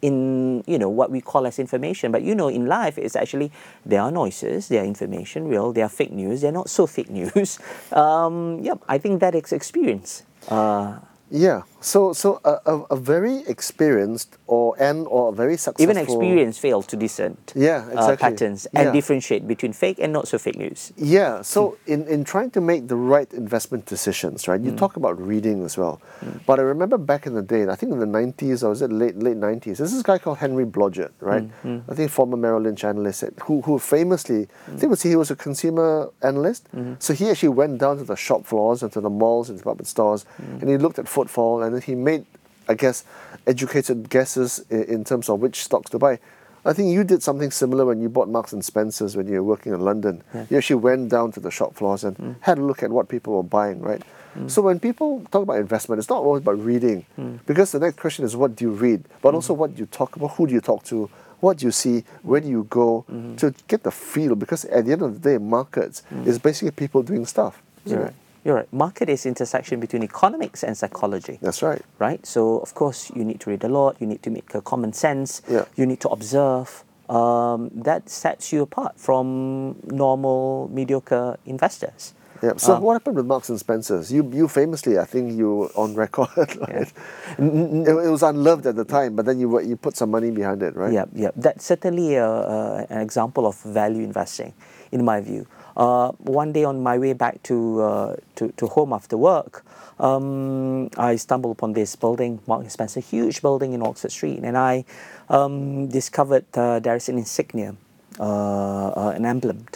in 0.02 0.62
you 0.66 0.78
know 0.78 0.88
what 0.88 1.10
we 1.10 1.20
call 1.20 1.46
as 1.46 1.58
information. 1.58 2.12
But 2.12 2.22
you 2.22 2.34
know 2.34 2.48
in 2.48 2.66
life 2.66 2.98
it's 2.98 3.16
actually 3.16 3.52
there 3.84 4.00
are 4.02 4.10
noises 4.10 4.68
there 4.68 4.82
are 4.82 4.86
information 4.86 5.48
real 5.48 5.72
there 5.72 5.84
are 5.84 5.88
fake 5.88 6.12
news 6.12 6.40
they're 6.40 6.52
not 6.52 6.70
so 6.70 6.86
fake 6.86 7.10
news. 7.20 7.58
Um, 7.92 8.60
yeah 8.62 8.74
i 8.88 8.98
think 8.98 9.20
that 9.20 9.34
is 9.34 9.52
experience. 9.52 10.22
Uh, 10.48 10.98
yeah. 11.30 11.62
So 11.80 12.12
so 12.12 12.40
a, 12.44 12.60
a, 12.66 12.78
a, 12.90 12.96
very 12.96 13.38
experienced 13.46 14.36
or 14.46 14.74
and 14.78 15.06
or 15.06 15.30
a 15.30 15.32
very 15.32 15.56
successful 15.56 15.82
even 15.82 15.96
experience 15.96 16.58
fail 16.58 16.82
to 16.82 16.96
discern 16.96 17.38
yeah, 17.54 17.76
uh, 17.76 17.92
exactly. 17.92 18.12
uh, 18.12 18.16
patterns 18.16 18.66
and 18.74 18.86
yeah. 18.86 18.92
differentiate 18.92 19.48
between 19.48 19.72
fake 19.72 19.98
and 19.98 20.12
not 20.12 20.28
so 20.28 20.36
fake 20.36 20.58
news. 20.58 20.92
Yeah. 20.96 21.40
So 21.40 21.70
mm. 21.70 21.76
in, 21.86 22.08
in 22.08 22.24
trying 22.24 22.50
to 22.50 22.60
make 22.60 22.88
the 22.88 22.96
right 22.96 23.32
investment 23.32 23.86
decisions, 23.86 24.46
right? 24.46 24.60
You 24.60 24.72
mm. 24.72 24.76
talk 24.76 24.96
about 24.96 25.18
reading 25.18 25.64
as 25.64 25.78
well. 25.78 26.02
Mm. 26.20 26.40
But 26.44 26.58
I 26.58 26.62
remember 26.62 26.98
back 26.98 27.26
in 27.26 27.34
the 27.34 27.42
day, 27.42 27.66
I 27.66 27.76
think 27.76 27.92
in 27.92 27.98
the 27.98 28.06
nineties 28.06 28.62
or 28.62 28.70
was 28.70 28.82
it 28.82 28.92
late 28.92 29.16
late 29.16 29.38
nineties, 29.38 29.78
there's 29.78 29.92
this 29.92 30.02
guy 30.02 30.18
called 30.18 30.38
Henry 30.38 30.66
Blodget, 30.66 31.12
right? 31.20 31.44
Mm, 31.64 31.82
mm. 31.82 31.82
I 31.88 31.94
think 31.94 32.10
former 32.10 32.36
Merrill 32.36 32.60
Lynch 32.60 32.84
analyst 32.84 33.24
who 33.44 33.62
who 33.62 33.78
famously 33.78 34.48
I 34.68 34.76
think 34.76 34.90
was 34.90 35.02
he 35.02 35.16
was 35.16 35.30
a 35.30 35.36
consumer 35.36 36.10
analyst. 36.22 36.70
Mm-hmm. 36.76 36.94
So 36.98 37.14
he 37.14 37.30
actually 37.30 37.50
went 37.50 37.78
down 37.78 37.96
to 37.96 38.04
the 38.04 38.16
shop 38.16 38.44
floors 38.44 38.82
and 38.82 38.92
to 38.92 39.00
the 39.00 39.10
malls 39.10 39.48
and 39.48 39.56
department 39.56 39.88
stores 39.88 40.26
and 40.38 40.68
he 40.68 40.76
looked 40.76 40.98
at 40.98 41.08
footfall 41.08 41.62
and 41.62 41.69
then 41.74 41.82
he 41.82 41.94
made, 41.94 42.24
I 42.68 42.74
guess, 42.74 43.04
educated 43.46 44.08
guesses 44.10 44.64
in, 44.70 44.84
in 44.84 45.04
terms 45.04 45.28
of 45.28 45.40
which 45.40 45.62
stocks 45.62 45.90
to 45.90 45.98
buy. 45.98 46.18
I 46.64 46.74
think 46.74 46.92
you 46.92 47.04
did 47.04 47.22
something 47.22 47.50
similar 47.50 47.86
when 47.86 48.02
you 48.02 48.10
bought 48.10 48.28
Marks 48.28 48.52
and 48.52 48.62
Spencers 48.62 49.16
when 49.16 49.26
you 49.26 49.36
were 49.36 49.42
working 49.42 49.72
in 49.72 49.80
London. 49.80 50.22
Yeah. 50.34 50.46
You 50.50 50.58
actually 50.58 50.76
went 50.76 51.08
down 51.08 51.32
to 51.32 51.40
the 51.40 51.50
shop 51.50 51.74
floors 51.74 52.04
and 52.04 52.16
mm. 52.18 52.34
had 52.40 52.58
a 52.58 52.62
look 52.62 52.82
at 52.82 52.90
what 52.90 53.08
people 53.08 53.34
were 53.34 53.42
buying, 53.42 53.80
right? 53.80 54.02
Mm. 54.36 54.50
So 54.50 54.60
when 54.60 54.78
people 54.78 55.22
talk 55.30 55.42
about 55.42 55.56
investment, 55.56 55.98
it's 55.98 56.10
not 56.10 56.18
always 56.18 56.42
about 56.42 56.62
reading, 56.62 57.06
mm. 57.18 57.38
because 57.46 57.72
the 57.72 57.80
next 57.80 57.98
question 57.98 58.26
is 58.26 58.36
what 58.36 58.56
do 58.56 58.66
you 58.66 58.72
read, 58.72 59.04
but 59.22 59.32
mm. 59.32 59.36
also 59.36 59.54
what 59.54 59.74
do 59.74 59.80
you 59.80 59.86
talk 59.86 60.16
about, 60.16 60.32
who 60.32 60.46
do 60.46 60.52
you 60.52 60.60
talk 60.60 60.84
to, 60.84 61.08
what 61.40 61.56
do 61.56 61.66
you 61.66 61.72
see, 61.72 62.04
where 62.22 62.40
do 62.40 62.48
you 62.48 62.66
go 62.68 63.06
mm-hmm. 63.10 63.36
to 63.36 63.54
get 63.66 63.82
the 63.82 63.90
feel. 63.90 64.34
Because 64.34 64.66
at 64.66 64.84
the 64.84 64.92
end 64.92 65.00
of 65.00 65.14
the 65.14 65.30
day, 65.30 65.38
markets 65.38 66.02
mm. 66.12 66.26
is 66.26 66.38
basically 66.38 66.72
people 66.72 67.02
doing 67.02 67.24
stuff. 67.24 67.62
Right. 67.86 68.12
You're 68.44 68.54
right. 68.54 68.72
Market 68.72 69.08
is 69.08 69.26
intersection 69.26 69.80
between 69.80 70.02
economics 70.02 70.62
and 70.62 70.76
psychology. 70.76 71.38
That's 71.42 71.62
right. 71.62 71.82
Right. 71.98 72.24
So 72.24 72.58
of 72.58 72.74
course 72.74 73.10
you 73.14 73.24
need 73.24 73.40
to 73.40 73.50
read 73.50 73.64
a 73.64 73.68
lot. 73.68 73.96
You 74.00 74.06
need 74.06 74.22
to 74.22 74.30
make 74.30 74.54
a 74.54 74.62
common 74.62 74.92
sense. 74.92 75.42
Yeah. 75.48 75.66
You 75.76 75.86
need 75.86 76.00
to 76.00 76.08
observe. 76.08 76.84
Um, 77.08 77.70
that 77.74 78.08
sets 78.08 78.52
you 78.52 78.62
apart 78.62 78.98
from 78.98 79.76
normal 79.84 80.70
mediocre 80.72 81.36
investors. 81.44 82.14
Yeah. 82.42 82.56
So 82.56 82.74
um, 82.74 82.82
what 82.82 82.94
happened 82.94 83.16
with 83.16 83.26
Marks 83.26 83.48
and 83.50 83.58
Spencers? 83.58 84.10
You 84.12 84.30
you 84.32 84.48
famously, 84.48 84.98
I 84.98 85.04
think 85.04 85.36
you 85.36 85.54
were 85.54 85.70
on 85.74 85.94
record, 85.94 86.30
right? 86.36 86.92
Yeah. 87.38 87.44
It, 87.44 88.10
was 88.10 88.22
unloved 88.22 88.64
at 88.66 88.76
the 88.76 88.84
time, 88.84 89.16
but 89.16 89.26
then 89.26 89.38
you 89.38 89.60
you 89.60 89.76
put 89.76 89.96
some 89.96 90.10
money 90.10 90.30
behind 90.30 90.62
it, 90.62 90.74
right? 90.74 90.92
Yeah, 90.92 91.04
yeah. 91.12 91.30
That's 91.36 91.64
certainly 91.64 92.14
a, 92.14 92.26
a, 92.26 92.86
an 92.88 93.00
example 93.00 93.46
of 93.46 93.60
value 93.60 94.02
investing, 94.02 94.54
in 94.90 95.04
my 95.04 95.20
view. 95.20 95.46
Uh, 95.76 96.10
one 96.18 96.52
day 96.52 96.64
on 96.64 96.82
my 96.82 96.98
way 96.98 97.12
back 97.12 97.42
to, 97.44 97.80
uh, 97.80 98.16
to, 98.34 98.48
to 98.56 98.66
home 98.66 98.92
after 98.92 99.16
work, 99.16 99.64
um, 100.00 100.88
I 100.96 101.16
stumbled 101.16 101.56
upon 101.56 101.74
this 101.74 101.94
building, 101.94 102.40
Mark 102.46 102.62
and 102.62 102.72
Spencer, 102.72 103.00
huge 103.00 103.42
building 103.42 103.72
in 103.72 103.82
Oxford 103.82 104.10
Street, 104.10 104.40
and 104.42 104.56
I 104.56 104.84
um, 105.28 105.88
discovered 105.88 106.46
uh, 106.54 106.80
there 106.80 106.96
is 106.96 107.08
an 107.08 107.18
insignia, 107.18 107.76
uh, 108.18 108.88
uh, 108.88 109.12
an 109.14 109.26
emblem 109.26 109.66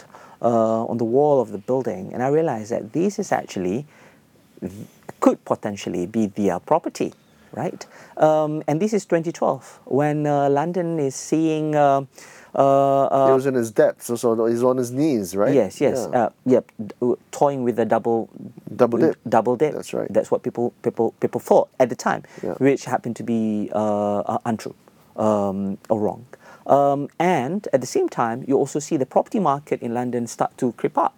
uh, 0.41 0.85
on 0.85 0.97
the 0.97 1.05
wall 1.05 1.41
of 1.41 1.51
the 1.51 1.57
building, 1.57 2.11
and 2.13 2.23
I 2.23 2.27
realized 2.29 2.71
that 2.71 2.93
this 2.93 3.19
is 3.19 3.31
actually 3.31 3.85
could 5.19 5.43
potentially 5.45 6.05
be 6.07 6.27
their 6.27 6.59
property, 6.59 7.13
right? 7.51 7.85
Um, 8.17 8.63
and 8.67 8.81
this 8.81 8.93
is 8.93 9.05
2012 9.05 9.81
when 9.85 10.23
London 10.23 10.99
is 10.99 11.15
seeing 11.15 11.75
he 13.27 13.33
was 13.33 13.45
in 13.45 13.53
his 13.53 13.71
depths, 13.71 14.05
so 14.05 14.45
he's 14.45 14.63
on 14.63 14.77
his 14.77 14.91
knees, 14.91 15.35
right? 15.35 15.53
Yes, 15.53 15.81
yes. 15.81 16.07
Yeah. 16.11 16.25
Uh, 16.25 16.29
yep, 16.45 16.71
toying 17.31 17.63
with 17.63 17.77
a 17.79 17.85
double 17.85 18.29
double 18.75 18.99
dip. 18.99 19.17
Double 19.27 19.55
dip. 19.57 19.73
That's 19.73 19.93
right. 19.93 20.11
That's 20.11 20.31
what 20.31 20.43
people 20.43 20.73
people 20.81 21.13
people 21.19 21.41
thought 21.41 21.67
at 21.79 21.89
the 21.89 21.95
time, 21.95 22.23
yeah. 22.41 22.53
which 22.53 22.85
happened 22.85 23.17
to 23.17 23.23
be 23.23 23.69
uh, 23.73 24.19
uh, 24.19 24.37
untrue 24.45 24.75
um, 25.17 25.77
or 25.89 25.99
wrong. 25.99 26.25
Um, 26.65 27.09
and 27.19 27.67
at 27.73 27.81
the 27.81 27.87
same 27.87 28.09
time, 28.09 28.43
you 28.47 28.57
also 28.57 28.79
see 28.79 28.97
the 28.97 29.05
property 29.05 29.39
market 29.39 29.81
in 29.81 29.93
London 29.93 30.25
start 30.25 30.57
to 30.57 30.71
creep 30.73 30.97
up 30.97 31.13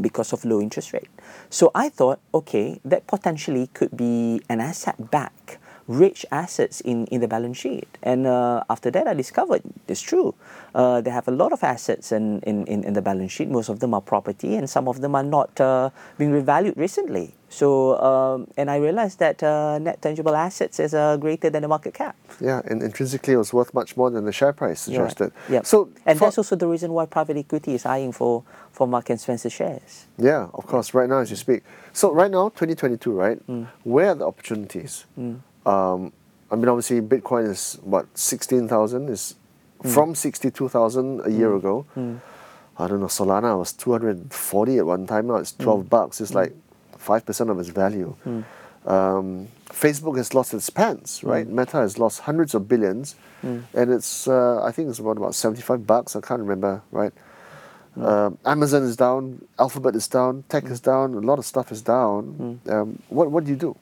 because 0.00 0.32
of 0.32 0.44
low 0.44 0.60
interest 0.60 0.92
rate. 0.92 1.08
So 1.50 1.70
I 1.74 1.88
thought, 1.88 2.18
okay, 2.32 2.80
that 2.84 3.06
potentially 3.06 3.68
could 3.74 3.96
be 3.96 4.42
an 4.48 4.60
asset 4.60 5.10
back 5.10 5.60
rich 5.86 6.24
assets 6.30 6.80
in, 6.80 7.06
in 7.06 7.20
the 7.20 7.28
balance 7.28 7.58
sheet. 7.58 7.88
And 8.02 8.26
uh, 8.26 8.64
after 8.70 8.90
that, 8.90 9.06
I 9.06 9.14
discovered 9.14 9.62
it's 9.88 10.00
true. 10.00 10.34
Uh, 10.74 11.00
they 11.00 11.10
have 11.10 11.28
a 11.28 11.30
lot 11.30 11.52
of 11.52 11.62
assets 11.62 12.10
in, 12.10 12.40
in, 12.40 12.66
in, 12.66 12.84
in, 12.84 12.94
the 12.94 13.02
balance 13.02 13.32
sheet. 13.32 13.48
Most 13.48 13.68
of 13.68 13.80
them 13.80 13.94
are 13.94 14.00
property, 14.00 14.56
and 14.56 14.68
some 14.68 14.88
of 14.88 15.00
them 15.00 15.14
are 15.14 15.22
not 15.22 15.60
uh, 15.60 15.90
being 16.18 16.32
revalued 16.32 16.76
recently. 16.76 17.34
So, 17.48 18.00
um, 18.02 18.48
and 18.56 18.68
I 18.68 18.76
realized 18.78 19.20
that 19.20 19.40
uh, 19.40 19.78
net 19.78 20.02
tangible 20.02 20.34
assets 20.34 20.80
is 20.80 20.92
uh, 20.92 21.16
greater 21.16 21.50
than 21.50 21.62
the 21.62 21.68
market 21.68 21.94
cap. 21.94 22.16
Yeah, 22.40 22.62
and 22.64 22.82
intrinsically, 22.82 23.34
it 23.34 23.36
was 23.36 23.52
worth 23.52 23.72
much 23.72 23.96
more 23.96 24.10
than 24.10 24.24
the 24.24 24.32
share 24.32 24.52
price 24.52 24.80
suggested. 24.80 25.32
Right. 25.46 25.54
Yeah. 25.54 25.62
So, 25.62 25.90
and 26.04 26.18
that's 26.18 26.36
also 26.36 26.56
the 26.56 26.66
reason 26.66 26.92
why 26.92 27.06
private 27.06 27.36
equity 27.36 27.74
is 27.74 27.86
eyeing 27.86 28.10
for 28.10 28.42
for 28.72 28.88
Mark 28.88 29.10
and 29.10 29.20
Spencer 29.20 29.50
shares. 29.50 30.06
Yeah, 30.18 30.48
of 30.52 30.66
course. 30.66 30.94
Right 30.94 31.08
now, 31.08 31.18
as 31.18 31.30
you 31.30 31.36
speak. 31.36 31.62
So, 31.92 32.10
right 32.12 32.30
now, 32.30 32.48
2022, 32.48 33.12
right? 33.12 33.46
Mm. 33.46 33.68
Where 33.84 34.08
are 34.08 34.14
the 34.16 34.26
opportunities? 34.26 35.04
Mm. 35.16 35.38
Um, 35.66 36.12
I 36.50 36.56
mean, 36.56 36.68
obviously, 36.68 37.00
Bitcoin 37.00 37.48
is 37.48 37.78
what 37.82 38.06
sixteen 38.16 38.68
thousand 38.68 39.08
is 39.08 39.34
hmm. 39.80 39.88
from 39.88 40.14
62,000 40.14 41.26
a 41.26 41.30
year 41.30 41.50
hmm. 41.50 41.56
ago. 41.56 41.86
Hmm. 41.94 42.16
I 42.76 42.88
don't 42.88 43.00
know, 43.00 43.06
Solana 43.06 43.56
was 43.56 43.72
240 43.72 44.78
at 44.78 44.86
one 44.86 45.06
time, 45.06 45.28
now 45.28 45.36
it's 45.36 45.52
12 45.52 45.88
bucks. 45.88 46.20
It's 46.20 46.34
like 46.34 46.52
5% 46.98 47.50
of 47.50 47.60
its 47.60 47.68
value. 47.68 48.16
Um, 48.84 49.48
Facebook 49.66 50.16
has 50.16 50.34
lost 50.34 50.52
its 50.54 50.70
pants, 50.70 51.22
right? 51.22 51.46
Meta 51.48 51.78
has 51.78 51.98
lost 51.98 52.20
hundreds 52.20 52.54
of 52.54 52.68
billions, 52.68 53.14
and 53.42 53.92
it's 53.92 54.28
uh, 54.28 54.62
I 54.62 54.72
think 54.72 54.88
it's 54.88 54.98
about 54.98 55.16
about 55.16 55.34
75 55.34 55.86
bucks. 55.86 56.16
I 56.16 56.20
can't 56.20 56.40
remember, 56.40 56.82
right? 56.90 57.12
Um, 57.96 58.38
Amazon 58.44 58.82
is 58.82 58.96
down, 58.96 59.46
Alphabet 59.58 59.94
is 59.94 60.08
down, 60.08 60.44
tech 60.48 60.64
is 60.64 60.80
down, 60.80 61.14
a 61.14 61.20
lot 61.20 61.38
of 61.38 61.46
stuff 61.46 61.70
is 61.70 61.80
down. 61.80 62.60
Um, 62.68 62.98
what 63.08 63.30
what 63.30 63.44
do 63.44 63.50
you 63.50 63.56
do? 63.56 63.76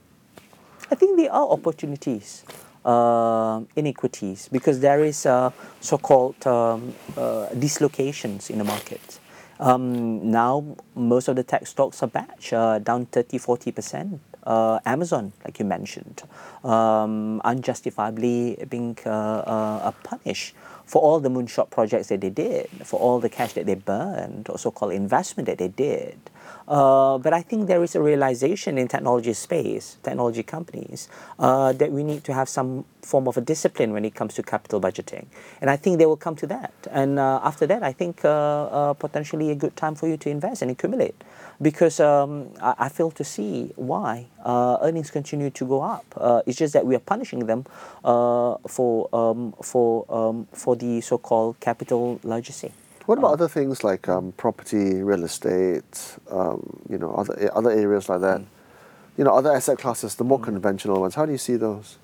I 0.92 0.94
think 0.94 1.16
there 1.16 1.33
are 1.33 1.48
opportunities, 1.48 2.44
uh, 2.85 3.62
inequities, 3.74 4.50
because 4.52 4.81
there 4.81 5.02
is 5.02 5.24
uh, 5.24 5.50
so-called 5.81 6.46
um, 6.46 6.92
uh, 7.16 7.46
dislocations 7.59 8.50
in 8.50 8.59
the 8.59 8.64
market. 8.64 9.18
Um, 9.59 10.31
now, 10.31 10.76
most 10.94 11.28
of 11.28 11.37
the 11.37 11.44
tech 11.44 11.66
stocks 11.66 12.02
are 12.02 12.09
back, 12.09 12.38
uh, 12.52 12.78
down 12.78 13.07
30, 13.07 13.38
40%. 13.38 14.18
Uh, 14.44 14.81
Amazon, 14.85 15.33
like 15.44 15.59
you 15.59 15.64
mentioned, 15.64 16.22
um, 16.64 17.40
unjustifiably 17.44 18.64
being 18.68 18.98
uh, 19.07 19.11
uh, 19.11 19.90
punished 20.02 20.55
for 20.85 21.00
all 21.00 21.20
the 21.20 21.28
moonshot 21.31 21.70
projects 21.70 22.09
that 22.09 22.20
they 22.20 22.31
did, 22.31 22.68
for 22.85 22.98
all 22.98 23.20
the 23.20 23.28
cash 23.28 23.52
that 23.52 23.66
they 23.66 23.76
burned, 23.76 24.48
or 24.48 24.59
so-called 24.59 24.92
investment 24.92 25.46
that 25.46 25.59
they 25.59 25.68
did. 25.68 26.18
Uh, 26.66 27.18
but 27.18 27.33
I 27.33 27.42
think 27.42 27.66
there 27.66 27.83
is 27.83 27.94
a 27.94 28.02
realization 28.02 28.78
in 28.78 28.88
technology 28.88 29.33
space, 29.33 29.96
technology 30.02 30.42
companies, 30.42 31.09
uh, 31.38 31.72
that 31.72 31.92
we 31.92 32.02
need 32.02 32.24
to 32.24 32.35
have 32.35 32.48
some 32.48 32.85
form 33.00 33.26
of 33.28 33.37
a 33.37 33.40
discipline 33.40 33.92
when 33.92 34.05
it 34.05 34.14
comes 34.14 34.35
to 34.35 34.42
capital 34.42 34.81
budgeting. 34.81 35.26
And 35.61 35.70
I 35.70 35.76
think 35.76 35.98
they 35.98 36.07
will 36.07 36.16
come 36.16 36.37
to 36.37 36.46
that. 36.48 36.72
And 36.90 37.18
uh, 37.18 37.40
after 37.42 37.66
that, 37.66 37.83
I 37.83 37.92
think 37.92 38.22
potentially 38.98 39.50
a 39.50 39.55
good 39.55 39.76
time 39.76 39.94
for 39.94 40.09
you 40.09 40.16
to 40.18 40.31
invest 40.31 40.62
and 40.62 40.70
accumulate. 40.70 41.22
Because 41.60 42.00
um, 42.00 42.50
I, 42.60 42.74
I 42.78 42.88
fail 42.88 43.10
to 43.12 43.24
see 43.24 43.72
why 43.76 44.26
uh, 44.44 44.78
earnings 44.82 45.10
continue 45.10 45.50
to 45.50 45.64
go 45.64 45.82
up. 45.82 46.04
it's 46.46 46.58
just 46.58 46.72
that 46.72 46.86
we 46.86 46.94
are 46.94 47.00
punishing 47.00 47.46
them 47.46 47.64
for, 48.02 49.14
um, 49.14 49.54
for, 49.62 50.04
um, 50.12 50.46
for 50.52 50.76
the 50.76 51.00
so 51.00 51.18
called 51.18 51.60
capital 51.60 52.20
legacy. 52.22 52.72
What 53.06 53.18
about 53.18 53.32
other 53.32 53.48
things 53.48 53.82
like 53.82 54.08
um, 54.08 54.32
property, 54.36 55.02
real 55.02 55.24
estate, 55.24 56.16
um, 56.30 56.84
you 56.88 56.98
know, 56.98 57.12
other 57.14 57.50
other 57.52 57.70
areas 57.70 58.08
like 58.08 58.20
that? 58.20 58.40
You 59.18 59.24
know, 59.24 59.34
other 59.34 59.52
asset 59.52 59.78
classes, 59.78 60.14
the 60.14 60.24
more 60.24 60.38
conventional 60.38 61.00
ones. 61.00 61.16
How 61.16 61.26
do 61.26 61.32
you 61.32 61.38
see 61.38 61.56
those? 61.56 61.98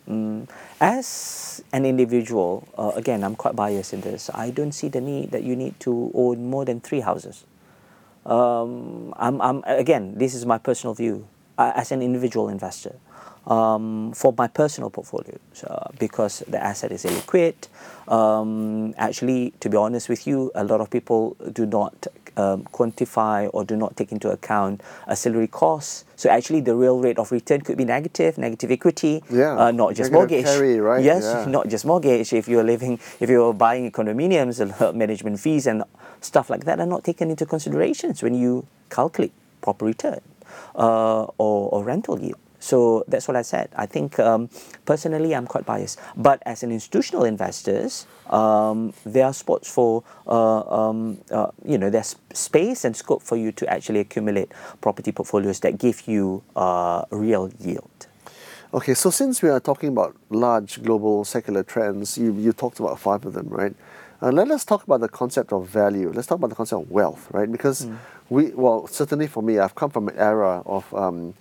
As 0.81 1.63
an 1.73 1.87
individual, 1.87 2.69
uh, 2.77 2.93
again, 2.97 3.23
I'm 3.23 3.37
quite 3.37 3.55
biased 3.55 3.95
in 3.95 4.01
this. 4.01 4.29
I 4.35 4.51
don't 4.51 4.73
see 4.73 4.89
the 4.89 5.01
need 5.01 5.31
that 5.31 5.45
you 5.45 5.55
need 5.57 5.79
to 5.81 6.11
own 6.15 6.51
more 6.51 6.65
than 6.65 6.81
three 6.81 7.01
houses. 7.01 7.45
Um, 8.27 9.15
I'm, 9.17 9.41
I'm, 9.41 9.63
again, 9.67 10.15
this 10.17 10.35
is 10.35 10.45
my 10.47 10.59
personal 10.59 10.95
view 10.95 11.27
uh, 11.57 11.73
as 11.75 11.93
an 11.93 12.03
individual 12.03 12.49
investor. 12.49 12.97
Um, 13.47 14.13
for 14.13 14.35
my 14.37 14.47
personal 14.47 14.91
portfolio 14.91 15.39
uh, 15.67 15.89
because 15.99 16.41
the 16.49 16.63
asset 16.63 16.93
is 16.93 17.05
illiquid. 17.07 17.55
Um, 18.07 18.93
actually, 18.99 19.55
to 19.61 19.71
be 19.71 19.77
honest 19.79 20.11
with 20.11 20.27
you, 20.27 20.51
a 20.55 20.65
lot 20.65 20.83
of 20.83 20.91
people 20.91 21.35
do 21.55 21.65
not 21.65 22.07
um, 22.37 22.65
quantify 22.65 23.49
or 23.55 23.65
do 23.65 23.75
not 23.75 23.97
take 23.97 24.13
into 24.13 24.29
account 24.31 24.83
ancillary 25.07 25.47
costs. 25.47 26.05
So 26.17 26.29
actually, 26.29 26.61
the 26.61 26.75
real 26.75 27.01
rate 27.01 27.19
of 27.19 27.33
return 27.33 27.63
could 27.63 27.79
be 27.79 27.87
negative, 27.87 28.37
negative 28.37 28.71
equity, 28.71 29.23
Yeah, 29.31 29.57
uh, 29.57 29.71
not 29.71 29.95
just 29.95 30.13
negative 30.13 30.13
mortgage. 30.13 30.45
carry, 30.45 30.79
right? 30.81 31.03
Yes, 31.03 31.23
Yeah. 31.25 31.47
not 31.51 31.69
just 31.69 31.87
mortgage. 31.87 32.35
If 32.35 32.49
you're 32.49 32.65
living, 32.65 33.01
if 33.19 33.31
you're 33.31 33.55
buying 33.55 33.91
condominiums, 33.93 34.61
management 34.95 35.41
fees 35.41 35.67
and 35.67 35.85
stuff 36.21 36.51
like 36.51 36.65
that 36.65 36.81
are 36.81 36.87
not 36.87 37.05
taken 37.05 37.31
into 37.31 37.47
considerations 37.47 38.23
when 38.23 38.35
you 38.35 38.67
calculate 38.91 39.33
proper 39.61 39.85
return 39.85 40.21
uh, 40.75 41.23
or, 41.39 41.71
or 41.71 41.85
rental 41.85 42.19
yield. 42.19 42.39
So 42.61 43.05
that's 43.07 43.29
what 43.29 43.37
I 43.37 43.43
said. 43.43 43.71
I 43.77 43.87
think 43.87 44.19
um, 44.19 44.51
personally, 44.85 45.35
I'm 45.35 45.47
quite 45.47 45.65
biased. 45.65 46.01
But 46.17 46.43
as 46.45 46.63
an 46.63 46.73
institutional 46.73 47.25
investors, 47.25 48.07
um, 48.29 48.93
there 49.07 49.27
are 49.27 49.33
spots 49.33 49.71
for 49.71 50.03
uh, 50.27 50.61
um, 50.63 51.19
uh, 51.31 51.51
you 51.65 51.79
know 51.79 51.89
there's 51.89 52.17
space 52.35 52.85
and 52.85 52.97
scope 52.97 53.23
for 53.23 53.37
you 53.37 53.53
to 53.53 53.73
actually 53.73 54.01
accumulate 54.01 54.51
property 54.81 55.13
portfolios 55.13 55.61
that 55.61 55.79
give 55.79 56.09
you 56.09 56.43
uh, 56.57 57.05
real 57.11 57.51
yield. 57.61 58.09
Okay, 58.75 58.93
so 58.93 59.09
since 59.09 59.41
we 59.41 59.49
are 59.49 59.61
talking 59.61 59.89
about 59.89 60.15
large 60.29 60.83
global 60.83 61.25
secular 61.25 61.63
trends, 61.63 62.19
you, 62.19 62.35
you 62.35 62.53
talked 62.53 62.81
about 62.81 62.99
five 62.99 63.25
of 63.25 63.33
them, 63.33 63.49
right? 63.49 63.75
Uh, 64.21 64.33
let 64.33 64.51
us 64.51 64.65
talk 64.65 64.83
about 64.83 65.01
the 65.01 65.09
concept 65.09 65.53
of 65.53 65.69
value. 65.69 66.11
Let's 66.13 66.27
talk 66.27 66.39
about 66.39 66.51
the 66.51 66.57
concept 66.57 66.83
of 66.83 66.91
wealth, 66.91 67.29
right? 67.31 67.51
Because 67.51 67.87
we, 68.29 68.47
well, 68.51 68.87
certainly 68.89 69.29
for 69.29 69.43
me, 69.43 69.59
I've 69.59 69.75
come 69.77 69.91
from 69.91 70.09
an 70.09 70.17
era 70.19 70.63
of, 70.67 70.93
um, 70.93 71.35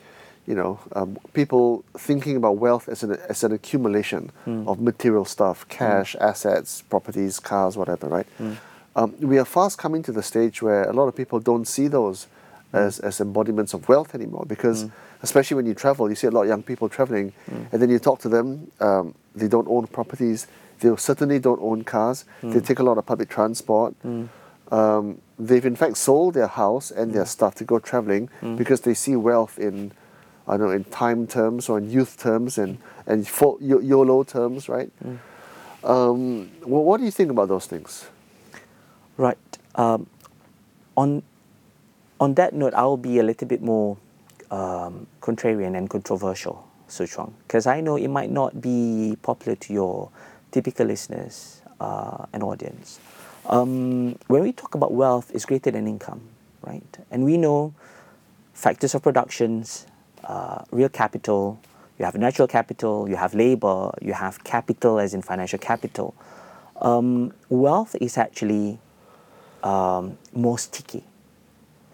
you 0.45 0.53
know, 0.53 0.79
um, 0.93 1.17
people 1.33 1.83
thinking 1.97 2.35
about 2.37 2.57
wealth 2.57 2.87
as 2.87 3.01
an, 3.03 3.17
as 3.29 3.43
an 3.43 3.51
accumulation 3.51 4.31
of 4.45 4.79
material 4.79 5.25
stuff, 5.25 5.67
cash, 5.69 6.15
assets, 6.21 6.83
properties, 6.83 7.39
cars, 7.39 7.75
whatever, 7.77 8.07
right? 8.07 8.27
Um, 8.95 9.15
we 9.19 9.37
are 9.39 9.45
fast 9.45 9.77
coming 9.77 10.03
to 10.03 10.11
the 10.11 10.23
stage 10.23 10.61
where 10.61 10.83
a 10.83 10.93
lot 10.93 11.07
of 11.07 11.15
people 11.15 11.39
don't 11.39 11.67
see 11.67 11.87
those 11.87 12.27
as, 12.73 12.99
as 12.99 13.19
embodiments 13.21 13.73
of 13.73 13.87
wealth 13.89 14.13
anymore 14.13 14.45
because 14.47 14.85
especially 15.23 15.55
when 15.55 15.65
you 15.65 15.73
travel 15.73 16.09
you 16.09 16.15
see 16.15 16.27
a 16.27 16.31
lot 16.31 16.41
of 16.43 16.47
young 16.47 16.61
people 16.63 16.89
traveling 16.89 17.31
and 17.71 17.81
then 17.81 17.89
you 17.89 17.97
talk 17.97 18.19
to 18.19 18.29
them 18.29 18.69
um, 18.81 19.13
they 19.35 19.47
don't 19.47 19.67
own 19.67 19.87
properties 19.87 20.47
they 20.79 20.95
certainly 20.97 21.39
don't 21.39 21.61
own 21.61 21.83
cars. 21.83 22.25
They 22.41 22.59
take 22.59 22.79
a 22.79 22.83
lot 22.83 22.97
of 22.97 23.05
public 23.05 23.29
transport. 23.29 23.95
Um, 24.69 25.21
they've 25.39 25.65
in 25.65 25.75
fact 25.77 25.95
sold 25.97 26.33
their 26.33 26.47
house 26.47 26.91
and 26.91 27.13
their 27.13 27.25
stuff 27.25 27.55
to 27.55 27.63
go 27.63 27.79
traveling 27.79 28.29
because 28.57 28.81
they 28.81 28.93
see 28.93 29.15
wealth 29.15 29.57
in 29.59 29.91
I 30.47 30.57
don't 30.57 30.67
know 30.67 30.73
in 30.73 30.83
time 30.85 31.25
terms 31.27 31.69
or 31.69 31.77
in 31.77 31.89
youth 31.89 32.17
terms 32.17 32.57
and 32.57 32.77
and 33.05 33.27
fo- 33.27 33.57
yo- 33.61 33.79
YOLO 33.79 34.23
terms 34.23 34.67
right? 34.67 34.91
Um, 35.83 36.49
well, 36.65 36.83
what 36.83 36.97
do 36.99 37.05
you 37.05 37.11
think 37.11 37.31
about 37.31 37.47
those 37.47 37.65
things? 37.65 38.07
Right. 39.15 39.37
Um, 39.75 40.07
on 40.95 41.23
on 42.19 42.33
that 42.35 42.53
note, 42.53 42.73
I'll 42.73 42.97
be 42.97 43.19
a 43.19 43.23
little 43.23 43.47
bit 43.47 43.61
more 43.61 43.97
um, 44.51 45.07
contrarian 45.21 45.77
and 45.77 45.89
controversial, 45.89 46.67
Su 46.87 47.05
Chuang, 47.07 47.33
because 47.47 47.67
I 47.67 47.79
know 47.81 47.95
it 47.95 48.07
might 48.09 48.31
not 48.31 48.59
be 48.59 49.17
popular 49.21 49.55
to 49.55 49.73
your 49.73 50.09
typical 50.51 50.85
listeners 50.87 51.61
uh, 51.79 52.25
and 52.33 52.43
audience. 52.43 52.99
Um, 53.47 54.17
when 54.27 54.43
we 54.43 54.51
talk 54.51 54.75
about 54.75 54.93
wealth, 54.93 55.31
it's 55.33 55.45
greater 55.45 55.71
than 55.71 55.87
income, 55.87 56.21
right? 56.61 56.97
And 57.11 57.23
we 57.23 57.37
know 57.37 57.73
factors 58.53 58.93
of 58.95 59.03
productions, 59.03 59.85
uh, 60.23 60.63
real 60.71 60.89
capital, 60.89 61.59
you 61.99 62.05
have 62.05 62.15
natural 62.15 62.47
capital, 62.47 63.09
you 63.09 63.15
have 63.15 63.33
labor, 63.33 63.91
you 64.01 64.13
have 64.13 64.43
capital 64.43 64.99
as 64.99 65.13
in 65.13 65.21
financial 65.21 65.59
capital. 65.59 66.13
Um, 66.81 67.33
wealth 67.49 67.95
is 67.99 68.17
actually 68.17 68.79
um, 69.63 70.17
more 70.33 70.59
sticky, 70.59 71.03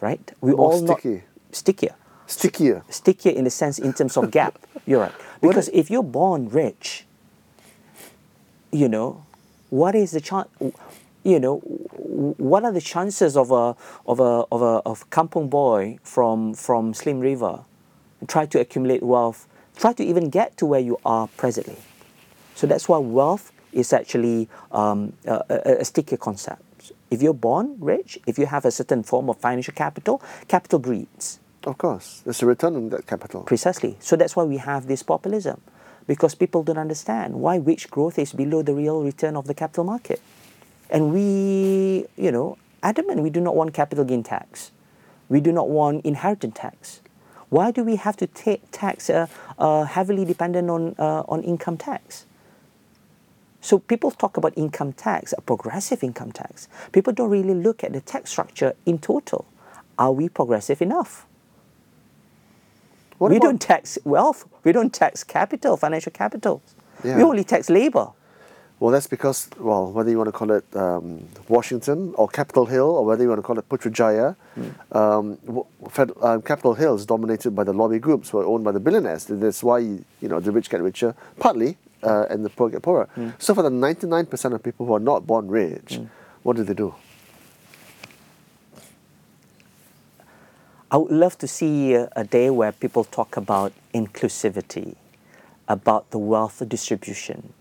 right? 0.02 0.32
We 0.42 0.52
More 0.52 0.72
all 0.74 0.82
not- 0.82 1.00
sticky? 1.00 1.24
stickier, 1.52 1.96
stickier 2.28 2.84
stickier 2.90 3.32
in 3.32 3.44
the 3.44 3.50
sense 3.50 3.78
in 3.80 3.94
terms 3.94 4.18
of 4.18 4.32
gap. 4.32 4.58
You're 4.86 5.02
right 5.02 5.14
because 5.40 5.70
if 5.72 5.90
you're 5.92 6.04
born 6.04 6.50
rich, 6.50 7.06
you 8.74 8.90
know, 8.90 9.24
what 9.70 9.96
is 9.96 10.12
the 10.12 10.22
chance? 10.22 10.50
You 11.24 11.40
know, 11.40 11.60
what 11.60 12.66
are 12.66 12.72
the 12.72 12.82
chances 12.82 13.38
of 13.38 13.52
a 13.52 13.76
of 14.06 14.20
a 14.20 14.46
of 14.52 14.62
a 14.62 14.82
of 14.86 15.10
kampung 15.10 15.50
boy 15.50 16.00
from 16.04 16.54
from 16.54 16.94
Slim 16.94 17.20
River 17.20 17.64
try 18.28 18.46
to 18.46 18.60
accumulate 18.60 19.04
wealth, 19.04 19.48
try 19.78 19.94
to 19.94 20.04
even 20.04 20.30
get 20.30 20.58
to 20.58 20.66
where 20.66 20.80
you 20.80 21.00
are 21.06 21.28
presently? 21.38 21.78
So 22.56 22.68
that's 22.68 22.90
why 22.90 22.98
wealth 22.98 23.52
is 23.72 23.94
actually 23.94 24.50
um, 24.72 25.14
a, 25.26 25.44
a, 25.50 25.72
a 25.80 25.86
stickier 25.86 26.18
concept. 26.18 26.92
If 27.10 27.22
you're 27.22 27.34
born 27.34 27.78
rich, 27.80 28.20
if 28.28 28.38
you 28.38 28.46
have 28.46 28.66
a 28.66 28.72
certain 28.72 29.04
form 29.04 29.30
of 29.30 29.38
financial 29.38 29.74
capital, 29.74 30.22
capital 30.48 30.80
breeds. 30.80 31.40
Of 31.64 31.78
course, 31.78 32.22
there's 32.26 32.42
a 32.42 32.46
return 32.46 32.76
on 32.76 32.90
that 32.90 33.08
capital. 33.08 33.44
Precisely. 33.44 33.96
So 34.00 34.16
that's 34.16 34.36
why 34.36 34.44
we 34.44 34.58
have 34.58 34.88
this 34.88 35.02
populism, 35.02 35.62
because 36.08 36.36
people 36.36 36.64
don't 36.64 36.78
understand 36.78 37.36
why 37.36 37.60
wage 37.60 37.90
growth 37.90 38.20
is 38.20 38.34
below 38.34 38.62
the 38.62 38.74
real 38.74 39.04
return 39.04 39.36
of 39.36 39.48
the 39.48 39.54
capital 39.54 39.84
market. 39.84 40.22
And 40.90 41.14
we, 41.14 42.06
you 42.18 42.32
know, 42.32 42.58
adamant 42.82 43.22
we 43.22 43.30
do 43.30 43.40
not 43.40 43.56
want 43.56 43.74
capital 43.74 44.06
gain 44.06 44.24
tax. 44.24 44.72
We 45.30 45.40
do 45.40 45.52
not 45.52 45.70
want 45.70 46.06
inheritance 46.06 46.56
tax. 46.58 47.02
Why 47.50 47.72
do 47.72 47.84
we 47.84 47.98
have 47.98 48.18
to 48.18 48.28
take 48.28 48.62
tax 48.72 49.10
uh, 49.10 49.28
uh, 49.60 49.84
heavily 49.84 50.26
dependent 50.26 50.70
on, 50.70 50.96
uh, 50.98 51.24
on 51.30 51.44
income 51.44 51.78
tax? 51.78 52.26
So 53.62 53.80
people 53.80 54.12
talk 54.12 54.36
about 54.38 54.58
income 54.58 54.92
tax, 54.94 55.34
a 55.38 55.42
progressive 55.42 56.04
income 56.04 56.32
tax. 56.32 56.68
People 56.92 57.14
don't 57.14 57.30
really 57.30 57.54
look 57.54 57.84
at 57.84 57.94
the 57.94 58.02
tax 58.02 58.32
structure 58.32 58.74
in 58.86 58.98
total. 59.00 59.46
Are 59.98 60.12
we 60.12 60.28
progressive 60.30 60.82
enough? 60.82 61.26
What 63.24 63.32
we 63.32 63.38
about- 63.38 63.46
don't 63.46 63.62
tax 63.62 63.98
wealth. 64.04 64.46
We 64.66 64.74
don't 64.74 64.94
tax 64.94 65.24
capital, 65.24 65.78
financial 65.78 66.12
capital. 66.12 66.62
Yeah. 67.06 67.16
We 67.16 67.24
only 67.24 67.46
tax 67.46 67.70
labor. 67.70 68.10
Well, 68.82 68.92
that's 68.92 69.08
because, 69.08 69.50
well, 69.58 69.94
whether 69.94 70.10
you 70.12 70.18
want 70.18 70.28
to 70.28 70.34
call 70.34 70.52
it 70.52 70.66
um, 70.76 71.26
Washington 71.48 72.14
or 72.18 72.28
Capitol 72.28 72.66
Hill 72.66 72.90
or 72.90 73.06
whether 73.06 73.24
you 73.24 73.30
want 73.30 73.40
to 73.40 73.44
call 73.44 73.58
it 73.58 73.70
Putrajaya, 73.70 74.36
mm. 74.60 74.74
um, 74.94 75.38
Fed, 75.90 76.12
uh, 76.22 76.40
Capitol 76.40 76.74
Hill 76.74 76.96
is 76.96 77.06
dominated 77.06 77.52
by 77.52 77.64
the 77.64 77.72
lobby 77.72 77.98
groups 77.98 78.30
who 78.30 78.40
are 78.40 78.46
owned 78.46 78.66
by 78.66 78.74
the 78.74 78.82
billionaires. 78.82 79.24
That's 79.24 79.64
why, 79.64 79.80
you 79.80 80.04
know, 80.22 80.42
the 80.42 80.52
rich 80.52 80.70
get 80.70 80.82
richer, 80.82 81.16
partly, 81.40 81.78
uh, 82.04 82.26
and 82.30 82.44
the 82.44 82.50
poor 82.50 82.70
get 82.70 82.82
poorer. 82.82 83.08
Mm. 83.16 83.36
So 83.38 83.56
for 83.56 83.64
the 83.64 83.70
99% 83.70 84.54
of 84.54 84.62
people 84.62 84.86
who 84.86 84.94
are 84.96 85.00
not 85.00 85.26
born 85.26 85.48
rich, 85.48 85.94
mm. 85.94 86.10
what 86.42 86.58
do 86.58 86.64
they 86.66 86.74
do? 86.74 86.94
I 90.94 90.98
would 90.98 91.12
love 91.12 91.40
to 91.40 91.48
see 91.48 91.96
a, 91.96 92.08
a 92.16 92.24
day 92.24 92.52
where 92.52 92.72
people 92.72 93.04
talk 93.04 93.36
about 93.36 93.74
inclusivity, 93.96 94.96
about 95.68 96.12
the 96.12 96.20
wealth 96.20 96.62
distribution, 96.70 97.52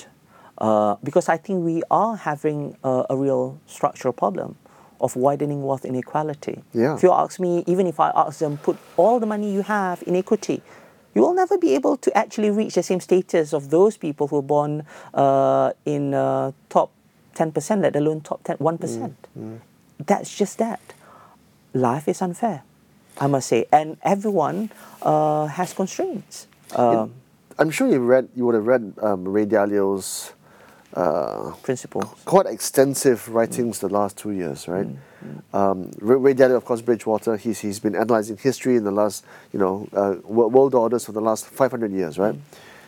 uh, 0.58 0.96
because 1.02 1.30
I 1.30 1.38
think 1.38 1.64
we 1.64 1.82
are 1.90 2.14
having 2.14 2.76
a, 2.84 3.06
a, 3.08 3.16
real 3.16 3.58
structural 3.66 4.12
problem 4.12 4.56
of 5.00 5.16
widening 5.16 5.62
wealth 5.62 5.86
inequality. 5.86 6.62
Yeah. 6.74 6.94
If 6.94 7.02
you 7.02 7.10
ask 7.10 7.40
me, 7.40 7.64
even 7.66 7.86
if 7.86 7.98
I 7.98 8.12
ask 8.14 8.38
them, 8.40 8.58
put 8.58 8.76
all 8.98 9.18
the 9.18 9.24
money 9.24 9.50
you 9.50 9.62
have 9.62 10.02
in 10.06 10.14
equity, 10.14 10.60
you 11.14 11.22
will 11.22 11.34
never 11.34 11.56
be 11.56 11.74
able 11.74 11.96
to 11.96 12.14
actually 12.14 12.50
reach 12.50 12.74
the 12.74 12.82
same 12.82 13.00
status 13.00 13.54
of 13.54 13.70
those 13.70 13.96
people 13.96 14.28
who 14.28 14.36
are 14.36 14.42
born 14.42 14.84
uh, 15.14 15.72
in 15.86 16.12
uh, 16.12 16.52
top 16.68 16.90
10%, 17.34 17.80
let 17.80 17.96
alone 17.96 18.20
top 18.20 18.44
10, 18.44 18.58
1%. 18.58 18.78
Mm, 18.78 19.14
mm. 19.38 19.58
That's 20.04 20.36
just 20.36 20.58
that. 20.58 20.80
Life 21.72 22.08
is 22.08 22.20
unfair, 22.20 22.62
I 23.18 23.26
must 23.26 23.48
say. 23.48 23.66
And 23.72 23.96
everyone 24.02 24.70
uh, 25.02 25.46
has 25.46 25.72
constraints. 25.72 26.46
Um, 26.74 27.14
I'm 27.58 27.70
sure 27.70 27.88
you 27.88 28.00
read, 28.00 28.28
you 28.34 28.46
would 28.46 28.54
have 28.54 28.66
read 28.66 28.94
um, 29.02 29.28
Ray 29.28 29.46
Dalio's 29.46 30.32
uh, 30.94 31.52
principles. 31.62 32.04
Quite 32.24 32.46
extensive 32.46 33.28
writings 33.28 33.78
mm. 33.78 33.80
the 33.80 33.88
last 33.88 34.18
two 34.18 34.32
years, 34.32 34.68
right? 34.68 34.86
Mm. 34.86 35.42
mm. 35.52 35.58
Um, 35.58 35.90
Ray 36.00 36.34
Dalio, 36.34 36.56
of 36.56 36.64
course, 36.64 36.80
Bridgewater. 36.82 37.36
He's 37.36 37.60
he's 37.60 37.80
been 37.80 37.94
analyzing 37.94 38.36
history 38.36 38.76
in 38.76 38.84
the 38.84 38.90
last, 38.90 39.24
you 39.52 39.58
know, 39.58 39.88
uh, 39.92 40.16
world 40.24 40.74
orders 40.74 41.06
for 41.06 41.12
the 41.12 41.20
last 41.20 41.46
500 41.46 41.92
years, 41.92 42.18
right? 42.18 42.34
Mm. 42.34 42.40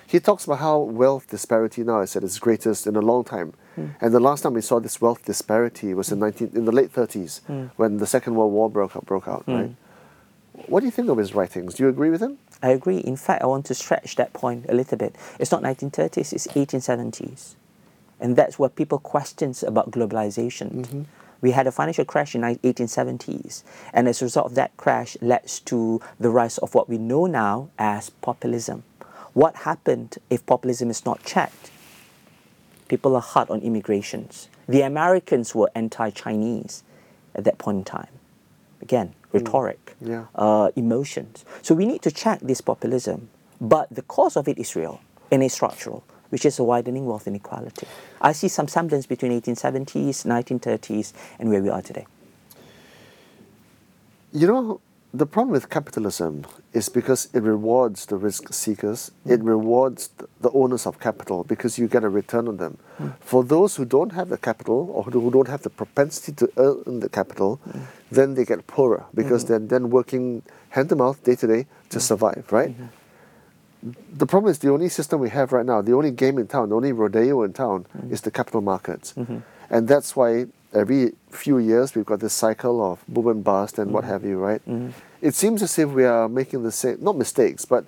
He 0.06 0.20
talks 0.20 0.44
about 0.44 0.58
how 0.58 0.80
wealth 0.80 1.28
disparity 1.28 1.82
now 1.82 2.00
is 2.00 2.14
at 2.14 2.22
its 2.22 2.38
greatest 2.38 2.86
in 2.86 2.94
a 2.94 3.00
long 3.00 3.24
time, 3.24 3.54
mm. 3.76 3.94
and 4.00 4.14
the 4.14 4.20
last 4.20 4.42
time 4.42 4.52
we 4.52 4.60
saw 4.60 4.78
this 4.78 5.00
wealth 5.00 5.24
disparity 5.24 5.94
was 5.94 6.12
in 6.12 6.18
19 6.18 6.50
in 6.54 6.66
the 6.66 6.72
late 6.72 6.92
30s 6.92 7.40
mm. 7.48 7.70
when 7.76 7.96
the 7.96 8.06
Second 8.06 8.34
World 8.34 8.52
War 8.52 8.68
broke 8.68 8.96
out, 8.96 9.06
broke 9.06 9.26
out, 9.26 9.44
right? 9.46 9.74
What 10.66 10.80
do 10.80 10.86
you 10.86 10.92
think 10.92 11.08
of 11.08 11.18
his 11.18 11.34
writings? 11.34 11.74
Do 11.74 11.82
you 11.82 11.88
agree 11.88 12.10
with 12.10 12.20
him? 12.20 12.38
I 12.62 12.70
agree. 12.70 12.98
In 12.98 13.16
fact, 13.16 13.42
I 13.42 13.46
want 13.46 13.66
to 13.66 13.74
stretch 13.74 14.14
that 14.16 14.32
point 14.32 14.66
a 14.68 14.74
little 14.74 14.96
bit. 14.96 15.16
It's 15.38 15.50
not 15.50 15.62
1930s; 15.62 16.32
it's 16.32 16.46
1870s. 16.46 17.54
And 18.20 18.36
that's 18.36 18.58
what 18.58 18.76
people 18.76 18.98
questions 18.98 19.62
about 19.62 19.90
globalization. 19.90 20.70
Mm-hmm. 20.72 21.02
We 21.40 21.50
had 21.50 21.66
a 21.66 21.72
financial 21.72 22.04
crash 22.04 22.34
in 22.34 22.42
1870s, 22.42 23.64
and 23.92 24.08
as 24.08 24.22
a 24.22 24.24
result 24.24 24.46
of 24.46 24.54
that 24.54 24.74
crash 24.76 25.16
led 25.20 25.46
to 25.66 26.00
the 26.18 26.30
rise 26.30 26.56
of 26.58 26.74
what 26.74 26.88
we 26.88 26.96
know 26.96 27.26
now 27.26 27.68
as 27.78 28.08
populism. 28.10 28.84
What 29.34 29.56
happened 29.56 30.16
if 30.30 30.46
populism 30.46 30.88
is 30.88 31.04
not 31.04 31.22
checked? 31.24 31.70
People 32.88 33.16
are 33.16 33.20
hard 33.20 33.50
on 33.50 33.60
immigrations. 33.60 34.48
The 34.68 34.82
Americans 34.82 35.54
were 35.54 35.70
anti-Chinese 35.74 36.84
at 37.34 37.44
that 37.44 37.58
point 37.58 37.78
in 37.78 37.84
time. 37.84 38.08
Again, 38.82 39.08
mm. 39.08 39.32
rhetoric, 39.32 39.96
mm. 40.02 40.08
yeah. 40.08 40.24
uh, 40.34 40.70
emotions. 40.76 41.44
So 41.62 41.74
we 41.74 41.86
need 41.86 42.02
to 42.02 42.10
check 42.10 42.40
this 42.40 42.60
populism. 42.60 43.28
But 43.60 43.88
the 43.90 44.02
cause 44.02 44.36
of 44.36 44.48
it 44.48 44.58
is 44.58 44.74
real 44.76 45.00
and 45.30 45.42
it's 45.42 45.54
structural 45.54 46.04
which 46.34 46.44
is 46.44 46.58
a 46.58 46.64
widening 46.64 47.06
wealth 47.06 47.28
inequality. 47.28 47.86
I 48.20 48.32
see 48.32 48.48
some 48.48 48.66
semblance 48.66 49.06
between 49.06 49.30
1870s, 49.40 50.26
1930s, 50.26 51.12
and 51.38 51.48
where 51.48 51.62
we 51.62 51.68
are 51.68 51.80
today. 51.80 52.06
You 54.32 54.48
know, 54.48 54.80
the 55.14 55.26
problem 55.26 55.52
with 55.52 55.70
capitalism 55.70 56.44
is 56.72 56.88
because 56.88 57.28
it 57.32 57.42
rewards 57.44 58.06
the 58.06 58.16
risk 58.16 58.52
seekers, 58.52 59.12
mm. 59.24 59.30
it 59.30 59.40
rewards 59.44 60.10
the 60.40 60.50
owners 60.50 60.86
of 60.86 60.98
capital 60.98 61.44
because 61.44 61.78
you 61.78 61.86
get 61.86 62.02
a 62.02 62.08
return 62.08 62.48
on 62.48 62.56
them. 62.56 62.78
Mm. 62.98 63.14
For 63.20 63.44
those 63.44 63.76
who 63.76 63.84
don't 63.84 64.12
have 64.12 64.28
the 64.28 64.36
capital 64.36 64.90
or 64.92 65.04
who 65.04 65.30
don't 65.30 65.46
have 65.46 65.62
the 65.62 65.70
propensity 65.70 66.32
to 66.32 66.50
earn 66.56 66.98
the 66.98 67.08
capital, 67.08 67.60
mm. 67.68 67.82
then 68.10 68.34
they 68.34 68.44
get 68.44 68.66
poorer 68.66 69.06
because 69.14 69.44
mm-hmm. 69.44 69.68
they're 69.68 69.78
then 69.78 69.90
working 69.90 70.42
hand 70.70 70.88
to 70.88 70.96
mouth 70.96 71.22
day 71.22 71.36
to 71.36 71.46
day 71.46 71.66
to 71.90 71.98
mm. 71.98 72.02
survive, 72.02 72.44
right? 72.50 72.70
Mm-hmm 72.70 72.86
the 74.12 74.24
problem 74.24 74.50
is 74.50 74.60
the 74.60 74.70
only 74.70 74.88
system 74.88 75.20
we 75.20 75.28
have 75.28 75.52
right 75.52 75.66
now, 75.66 75.82
the 75.82 75.92
only 75.92 76.10
game 76.10 76.38
in 76.38 76.46
town, 76.46 76.70
the 76.70 76.74
only 76.74 76.92
rodeo 76.92 77.42
in 77.42 77.52
town 77.52 77.84
mm-hmm. 77.94 78.12
is 78.12 78.22
the 78.22 78.30
capital 78.30 78.62
markets. 78.62 79.12
Mm-hmm. 79.12 79.38
And 79.68 79.88
that's 79.88 80.16
why 80.16 80.46
every 80.74 81.12
few 81.30 81.58
years 81.58 81.94
we've 81.94 82.04
got 82.04 82.20
this 82.20 82.32
cycle 82.32 82.84
of 82.84 83.04
boom 83.08 83.28
and 83.28 83.44
bust 83.44 83.78
and 83.78 83.86
mm-hmm. 83.86 83.94
what 83.94 84.04
have 84.04 84.24
you, 84.24 84.38
right? 84.38 84.60
Mm-hmm. 84.66 84.90
It 85.20 85.34
seems 85.34 85.62
as 85.62 85.78
if 85.78 85.88
we 85.88 86.04
are 86.04 86.28
making 86.28 86.62
the 86.62 86.72
same, 86.72 86.98
not 87.00 87.16
mistakes, 87.16 87.64
but 87.64 87.86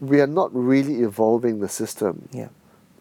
we 0.00 0.20
are 0.20 0.26
not 0.26 0.54
really 0.54 1.02
evolving 1.02 1.60
the 1.60 1.68
system. 1.68 2.28
Yeah. 2.32 2.48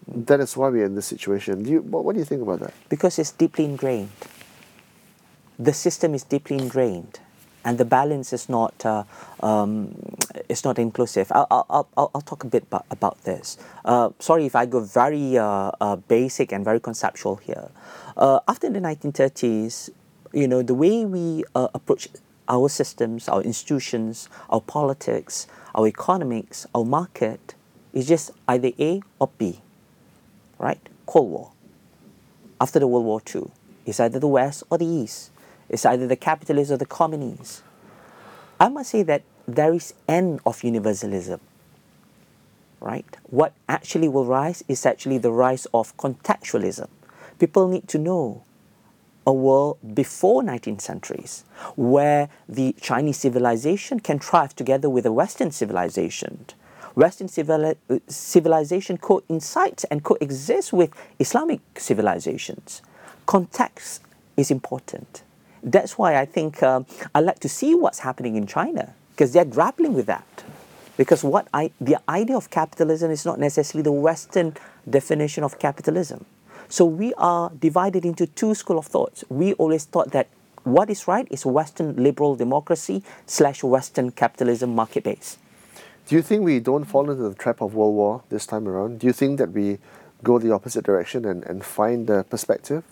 That 0.08 0.40
is 0.40 0.58
why 0.58 0.70
we're 0.70 0.86
in 0.86 0.96
this 0.96 1.06
situation. 1.06 1.64
Do 1.64 1.72
you, 1.72 1.82
what, 1.82 2.04
what 2.04 2.14
do 2.14 2.20
you 2.20 2.26
think 2.26 2.42
about 2.42 2.60
that? 2.60 2.74
Because 2.90 3.18
it's 3.20 3.32
deeply 3.32 3.66
ingrained. 3.66 4.10
The 5.58 5.74
system 5.74 6.16
is 6.16 6.24
deeply 6.24 6.58
ingrained 6.58 7.20
and 7.64 7.78
the 7.78 7.86
balance 7.86 8.34
is 8.34 8.50
not 8.50 8.86
uh, 8.86 9.04
um, 9.42 9.96
is 10.50 10.64
not 10.64 10.80
inclusive. 10.80 11.32
I'll, 11.32 11.48
I'll, 11.52 11.88
I'll, 11.98 12.12
I'll 12.16 12.22
talk 12.22 12.44
a 12.44 12.48
bit 12.48 12.64
about, 12.64 12.86
about 12.90 13.24
this. 13.24 13.58
Uh, 13.86 14.10
sorry 14.20 14.46
if 14.46 14.56
I 14.56 14.66
go 14.66 14.80
very 14.80 15.38
uh, 15.38 15.72
uh 15.80 15.96
basic 15.96 16.52
and 16.52 16.66
very 16.66 16.80
conceptual 16.80 17.36
here. 17.38 17.70
Uh, 18.18 18.40
after 18.48 18.70
the 18.70 18.80
1930s, 18.80 19.90
you 20.34 20.48
know 20.48 20.62
the 20.62 20.74
way 20.74 21.06
we 21.06 21.44
uh, 21.56 21.68
approach 21.74 22.10
our 22.48 22.68
systems, 22.68 23.30
our 23.30 23.42
institutions, 23.42 24.28
our 24.50 24.62
politics, 24.62 25.48
our 25.76 25.88
economics, 25.88 26.68
our 26.76 26.84
market 26.84 27.56
is 27.94 28.08
just 28.08 28.32
either 28.48 28.72
A 28.80 29.02
or 29.20 29.30
B, 29.38 29.62
right? 30.58 30.80
Cold 31.06 31.30
War. 31.30 31.52
After 32.60 32.80
the 32.80 32.88
World 32.88 33.06
War 33.06 33.22
II, 33.34 33.50
it's 33.86 34.00
either 34.00 34.20
the 34.20 34.28
West 34.28 34.64
or 34.70 34.78
the 34.78 34.86
East 34.86 35.31
it's 35.72 35.86
either 35.86 36.06
the 36.06 36.18
capitalists 36.18 36.72
or 36.72 36.78
the 36.78 36.86
communists. 36.86 37.64
I 38.60 38.68
must 38.68 38.92
say 38.92 39.04
that 39.04 39.24
there 39.48 39.74
is 39.74 39.94
end 40.08 40.42
of 40.46 40.64
universalism. 40.64 41.40
Right? 42.82 43.06
What 43.30 43.54
actually 43.70 44.10
will 44.10 44.26
rise 44.26 44.64
is 44.68 44.86
actually 44.86 45.18
the 45.18 45.32
rise 45.32 45.66
of 45.74 45.96
contextualism. 45.98 46.90
People 47.40 47.68
need 47.70 47.88
to 47.88 47.98
know 47.98 48.44
a 49.26 49.32
world 49.32 49.78
before 49.96 50.42
19th 50.44 50.82
centuries 50.82 51.44
where 51.76 52.28
the 52.50 52.76
Chinese 52.82 53.18
civilization 53.18 54.00
can 54.00 54.20
thrive 54.20 54.56
together 54.56 54.90
with 54.90 55.06
the 55.06 55.12
Western 55.12 55.52
civilization. 55.52 56.46
Western 56.96 57.30
civili- 57.30 57.78
civilization 58.08 58.98
coincides 58.98 59.86
and 59.86 60.04
coexists 60.04 60.74
with 60.74 60.92
Islamic 61.20 61.62
civilizations. 61.78 62.82
Context 63.26 64.02
is 64.36 64.52
important. 64.52 65.24
That's 65.64 65.98
why 65.98 66.20
I 66.20 66.26
think 66.26 66.64
um, 66.64 66.86
I 67.14 67.20
like 67.20 67.40
to 67.40 67.50
see 67.50 67.76
what's 67.76 68.00
happening 68.00 68.36
in 68.36 68.48
China 68.48 68.94
because 69.12 69.34
they're 69.34 69.46
grappling 69.46 69.94
with 69.94 70.08
that. 70.08 70.44
Because 70.98 71.24
what 71.24 71.48
I, 71.54 71.72
the 71.80 71.98
idea 72.10 72.36
of 72.36 72.50
capitalism 72.50 73.12
is 73.12 73.26
not 73.26 73.40
necessarily 73.40 73.84
the 73.84 73.92
Western 73.92 74.56
definition 74.90 75.44
of 75.44 75.60
capitalism. 75.60 76.26
So 76.70 76.86
we 76.86 77.14
are 77.16 77.52
divided 77.60 78.06
into 78.06 78.28
two 78.28 78.56
school 78.56 78.78
of 78.78 78.86
thoughts. 78.86 79.24
We 79.30 79.54
always 79.54 79.86
thought 79.86 80.12
that 80.12 80.28
what 80.64 80.90
is 80.90 81.08
right 81.08 81.28
is 81.32 81.46
Western 81.46 81.96
liberal 81.96 82.36
democracy 82.36 83.04
slash 83.26 83.64
Western 83.64 84.12
capitalism 84.12 84.76
market 84.76 85.04
base. 85.04 85.38
Do 86.08 86.16
you 86.16 86.22
think 86.22 86.44
we 86.44 86.60
don't 86.60 86.86
fall 86.86 87.10
into 87.10 87.28
the 87.30 87.36
trap 87.36 87.62
of 87.62 87.74
World 87.74 87.96
War 87.96 88.24
this 88.30 88.46
time 88.46 88.68
around? 88.68 89.00
Do 89.00 89.08
you 89.08 89.14
think 89.14 89.38
that 89.38 89.52
we 89.52 89.80
go 90.24 90.40
the 90.40 90.52
opposite 90.52 90.84
direction 90.86 91.26
and, 91.26 91.44
and 91.44 91.64
find 91.64 92.08
the 92.08 92.24
perspective? 92.24 92.84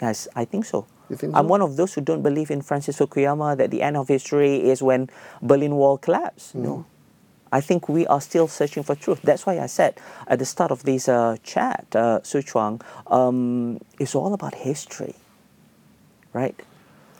Yes, 0.00 0.28
I 0.34 0.44
think 0.44 0.64
so. 0.64 0.86
Think 1.16 1.34
I'm 1.34 1.48
one 1.48 1.62
of 1.62 1.76
those 1.76 1.94
who 1.94 2.00
don't 2.00 2.22
believe 2.22 2.50
in 2.50 2.60
Francis 2.62 2.98
Fukuyama 2.98 3.56
that 3.56 3.70
the 3.70 3.82
end 3.82 3.96
of 3.96 4.08
history 4.08 4.68
is 4.68 4.82
when 4.82 5.08
Berlin 5.40 5.74
Wall 5.76 5.98
collapsed. 5.98 6.56
Mm. 6.56 6.60
No. 6.60 6.86
I 7.50 7.60
think 7.60 7.88
we 7.88 8.06
are 8.06 8.20
still 8.20 8.46
searching 8.46 8.82
for 8.82 8.94
truth. 8.94 9.20
That's 9.22 9.46
why 9.46 9.58
I 9.58 9.66
said 9.66 9.98
at 10.26 10.38
the 10.38 10.44
start 10.44 10.70
of 10.70 10.82
this 10.82 11.08
uh, 11.08 11.36
chat, 11.42 11.86
uh, 11.94 12.20
Su 12.22 12.42
Chuang, 12.42 12.80
um, 13.06 13.80
it's 13.98 14.14
all 14.14 14.34
about 14.34 14.54
history, 14.54 15.14
right? 16.34 16.54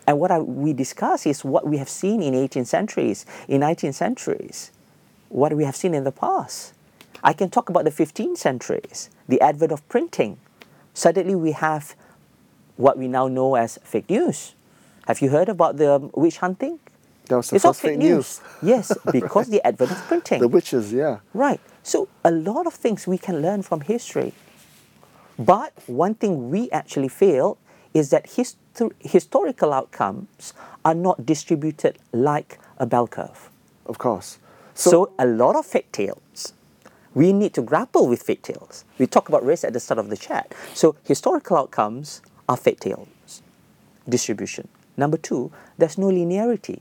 And 0.07 0.19
what 0.19 0.31
I, 0.31 0.39
we 0.39 0.73
discuss 0.73 1.27
is 1.27 1.45
what 1.45 1.67
we 1.67 1.79
have 1.79 1.89
seen 1.89 2.23
in 2.23 2.35
18th 2.35 2.67
centuries, 2.67 3.27
in 3.47 3.63
19th 3.63 3.95
centuries, 3.95 4.71
what 5.29 5.55
we 5.55 5.65
have 5.65 5.77
seen 5.77 5.95
in 5.95 6.05
the 6.05 6.13
past. 6.13 6.75
I 7.23 7.33
can 7.33 7.51
talk 7.51 7.69
about 7.69 7.85
the 7.85 7.91
15th 7.91 8.39
centuries, 8.39 9.11
the 9.29 9.41
advent 9.41 9.73
of 9.73 9.87
printing. 9.89 10.39
Suddenly 10.95 11.35
we 11.35 11.53
have 11.53 11.95
what 12.79 12.97
we 12.97 13.09
now 13.09 13.29
know 13.29 13.57
as 13.57 13.79
fake 13.83 14.09
news. 14.09 14.55
Have 15.07 15.21
you 15.21 15.29
heard 15.29 15.49
about 15.49 15.77
the 15.77 15.95
um, 15.95 16.11
witch 16.15 16.39
hunting? 16.39 16.79
That 17.27 17.37
was 17.37 17.51
the 17.51 17.57
it's 17.57 17.65
first 17.65 17.83
fake 17.83 17.99
news. 17.99 18.41
news. 18.41 18.41
yes, 18.63 18.97
because 19.13 19.49
the 19.49 19.61
advent 19.67 19.91
of 19.91 19.99
printing. 20.07 20.41
The 20.41 20.49
witches, 20.49 20.93
yeah. 20.93 21.19
Right. 21.35 21.61
So 21.83 22.09
a 22.25 22.31
lot 22.31 22.67
of 22.67 22.73
things 22.75 23.07
we 23.07 23.19
can 23.19 23.43
learn 23.43 23.63
from 23.63 23.83
history. 23.83 24.33
But 25.39 25.73
one 25.87 26.15
thing 26.15 26.51
we 26.51 26.71
actually 26.71 27.09
fail 27.09 27.59
is 27.95 28.11
that 28.11 28.27
histo- 28.27 28.93
historical 29.01 29.73
outcomes 29.73 30.55
are 30.85 30.95
not 30.95 31.27
distributed 31.27 31.99
like 32.13 32.59
a 32.79 32.87
bell 32.87 33.07
curve. 33.07 33.51
Of 33.87 33.99
course. 33.99 34.39
So, 34.75 35.11
a 35.19 35.27
lot 35.27 35.57
of 35.57 35.67
fat 35.67 35.93
tails. 35.93 36.53
We 37.13 37.33
need 37.33 37.53
to 37.55 37.63
grapple 37.63 38.07
with 38.07 38.23
fat 38.23 38.45
tails. 38.45 38.85
We 38.97 39.09
talk 39.09 39.29
about 39.29 39.45
race 39.45 39.65
at 39.65 39.73
the 39.73 39.81
start 39.81 39.99
of 39.99 40.09
the 40.09 40.17
chat. 40.17 40.55
So 40.75 40.95
historical 41.03 41.57
outcomes 41.57 42.23
are 42.49 42.57
fat 42.57 42.81
tails. 42.81 43.43
Distribution. 44.09 44.69
Number 44.97 45.17
two, 45.17 45.53
there's 45.77 45.99
no 45.99 46.07
linearity. 46.07 46.81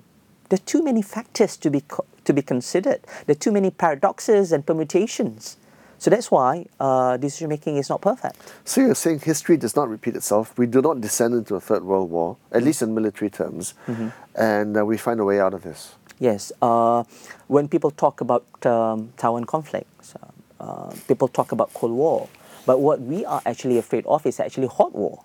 There 0.49 0.57
are 0.57 0.65
too 0.65 0.81
many 0.83 1.01
factors 1.01 1.57
to 1.57 1.69
be 1.69 1.81
co- 1.81 2.05
to 2.23 2.33
be 2.33 2.41
considered. 2.41 3.01
There 3.25 3.33
are 3.35 3.39
too 3.39 3.51
many 3.51 3.69
paradoxes 3.69 4.51
and 4.51 4.65
permutations. 4.65 5.57
So 5.99 6.09
that's 6.11 6.29
why 6.29 6.67
uh, 6.79 7.17
decision 7.17 7.49
making 7.49 7.77
is 7.77 7.89
not 7.89 8.01
perfect. 8.01 8.37
So 8.65 8.81
you're 8.81 8.95
saying 8.95 9.21
history 9.21 9.57
does 9.57 9.75
not 9.75 9.89
repeat 9.89 10.15
itself. 10.15 10.55
We 10.57 10.67
do 10.67 10.81
not 10.81 11.01
descend 11.01 11.33
into 11.33 11.55
a 11.55 11.59
third 11.59 11.83
world 11.83 12.09
war, 12.11 12.37
at 12.51 12.63
least 12.63 12.81
in 12.81 12.93
military 12.93 13.29
terms, 13.31 13.73
Mm-hmm. 13.87 14.09
and 14.35 14.77
uh, 14.77 14.85
we 14.85 14.97
find 14.97 15.19
a 15.19 15.25
way 15.25 15.39
out 15.39 15.53
of 15.53 15.63
this. 15.63 15.95
Yes, 16.19 16.51
uh, 16.61 17.03
when 17.47 17.67
people 17.67 17.91
talk 17.91 18.21
about 18.21 18.45
um, 18.65 19.11
Taiwan 19.17 19.45
conflicts, 19.45 20.13
uh, 20.15 20.63
uh, 20.63 20.93
people 21.07 21.27
talk 21.27 21.51
about 21.51 21.73
Cold 21.73 21.91
War, 21.93 22.29
but 22.65 22.79
what 22.79 23.01
we 23.01 23.25
are 23.25 23.41
actually 23.45 23.77
afraid 23.77 24.05
of 24.05 24.25
is 24.25 24.39
actually 24.39 24.67
hot 24.67 24.93
war, 24.93 25.23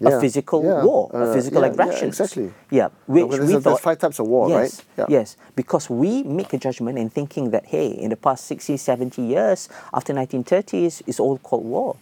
Yeah, 0.00 0.18
a 0.18 0.20
physical 0.20 0.64
yeah, 0.64 0.82
war, 0.84 1.10
uh, 1.14 1.18
a 1.18 1.34
physical 1.34 1.62
yeah, 1.62 1.68
aggression. 1.68 2.08
exactly. 2.08 2.52
Yeah, 2.70 2.88
which 3.06 3.28
there's 3.30 3.40
we 3.40 3.46
a- 3.46 3.60
there's 3.60 3.62
thought. 3.64 3.80
five 3.80 3.98
types 3.98 4.18
of 4.18 4.26
war, 4.26 4.48
yes, 4.48 4.82
right? 4.98 5.08
Yes, 5.08 5.36
because 5.54 5.88
we 5.88 6.22
make 6.24 6.52
a 6.52 6.58
judgment 6.58 6.98
in 6.98 7.10
thinking 7.10 7.50
that 7.50 7.66
hey, 7.66 7.86
in 7.88 8.10
the 8.10 8.16
past 8.16 8.44
60, 8.46 8.76
70 8.76 9.22
years 9.22 9.68
after 9.92 10.12
1930s, 10.12 11.02
it's 11.06 11.20
all 11.20 11.38
Cold 11.38 11.64
War. 11.64 11.96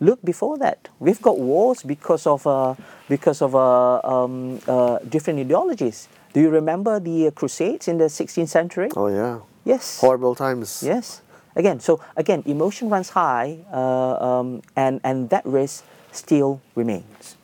Look 0.00 0.20
before 0.22 0.58
that, 0.58 0.88
we've 0.98 1.22
got 1.22 1.38
wars 1.38 1.82
because 1.82 2.26
of 2.26 2.46
uh, 2.46 2.74
because 3.08 3.40
of 3.40 3.54
uh, 3.54 4.00
um, 4.04 4.58
uh, 4.66 4.98
different 5.08 5.38
ideologies. 5.38 6.08
Do 6.34 6.40
you 6.40 6.50
remember 6.50 6.98
the 6.98 7.28
uh, 7.28 7.30
Crusades 7.30 7.88
in 7.88 7.98
the 7.98 8.08
16th 8.10 8.48
century? 8.48 8.88
Oh 8.96 9.06
yeah, 9.08 9.38
Yes. 9.64 10.00
horrible 10.00 10.34
times. 10.34 10.82
Yes. 10.84 11.22
Again, 11.54 11.78
so 11.80 12.00
again, 12.16 12.42
emotion 12.46 12.88
runs 12.90 13.10
high, 13.10 13.58
uh, 13.72 14.16
um, 14.40 14.62
and 14.74 15.00
and 15.04 15.28
that 15.30 15.44
risk 15.46 15.84
still 16.12 16.60
remains. 16.74 17.36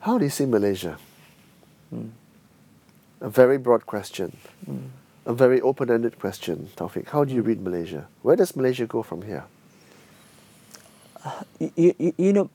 How 0.00 0.18
do 0.18 0.24
you 0.24 0.30
see 0.30 0.46
Malaysia? 0.46 0.98
Hmm. 1.90 2.10
A 3.20 3.30
very 3.30 3.56
broad 3.56 3.86
question, 3.86 4.36
a 5.24 5.32
very 5.32 5.60
open-ended 5.60 6.18
question, 6.18 6.68
Taufiq. 6.74 7.06
How 7.14 7.22
do 7.22 7.32
you 7.32 7.42
read 7.42 7.62
Malaysia? 7.62 8.08
Where 8.22 8.34
does 8.34 8.56
Malaysia 8.56 8.84
go 8.84 9.02
from 9.02 9.22
here? 9.22 9.44
You, 11.60 11.94
you, 11.98 12.14
you 12.18 12.32
know, 12.32 12.50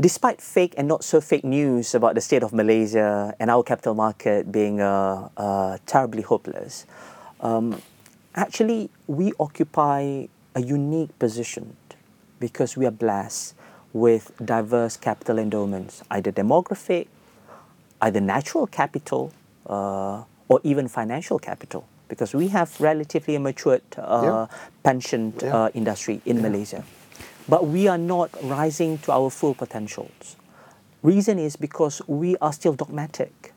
despite 0.00 0.40
fake 0.40 0.74
and 0.76 0.88
not 0.88 1.04
so 1.04 1.20
fake 1.20 1.44
news 1.44 1.94
about 1.94 2.16
the 2.16 2.20
state 2.20 2.42
of 2.42 2.52
Malaysia 2.52 3.34
and 3.38 3.50
our 3.50 3.62
capital 3.62 3.94
market 3.94 4.50
being 4.50 4.80
uh, 4.80 5.28
uh, 5.36 5.78
terribly 5.86 6.22
hopeless, 6.22 6.86
um, 7.40 7.80
actually 8.34 8.90
we 9.06 9.32
occupy 9.38 10.26
a 10.56 10.60
unique 10.60 11.16
position 11.20 11.76
because 12.40 12.76
we 12.76 12.86
are 12.86 12.90
blessed 12.90 13.54
with 13.92 14.32
diverse 14.44 14.96
capital 14.96 15.38
endowments, 15.38 16.02
either 16.10 16.30
demographic, 16.32 17.06
either 18.02 18.20
natural 18.20 18.66
capital, 18.66 19.32
uh, 19.66 20.22
or 20.48 20.60
even 20.64 20.88
financial 20.88 21.38
capital. 21.38 21.86
Because 22.08 22.34
we 22.34 22.48
have 22.48 22.80
relatively 22.80 23.34
a 23.34 23.40
matured 23.40 23.82
uh, 23.98 24.46
pension 24.82 25.34
Yeah. 25.42 25.54
uh, 25.54 25.68
industry 25.74 26.20
in 26.24 26.40
Malaysia, 26.40 26.84
but 27.48 27.66
we 27.68 27.86
are 27.88 27.98
not 27.98 28.30
rising 28.42 28.96
to 29.04 29.12
our 29.12 29.28
full 29.30 29.54
potentials. 29.54 30.36
Reason 31.02 31.38
is 31.38 31.56
because 31.56 32.00
we 32.08 32.36
are 32.40 32.52
still 32.52 32.72
dogmatic. 32.72 33.52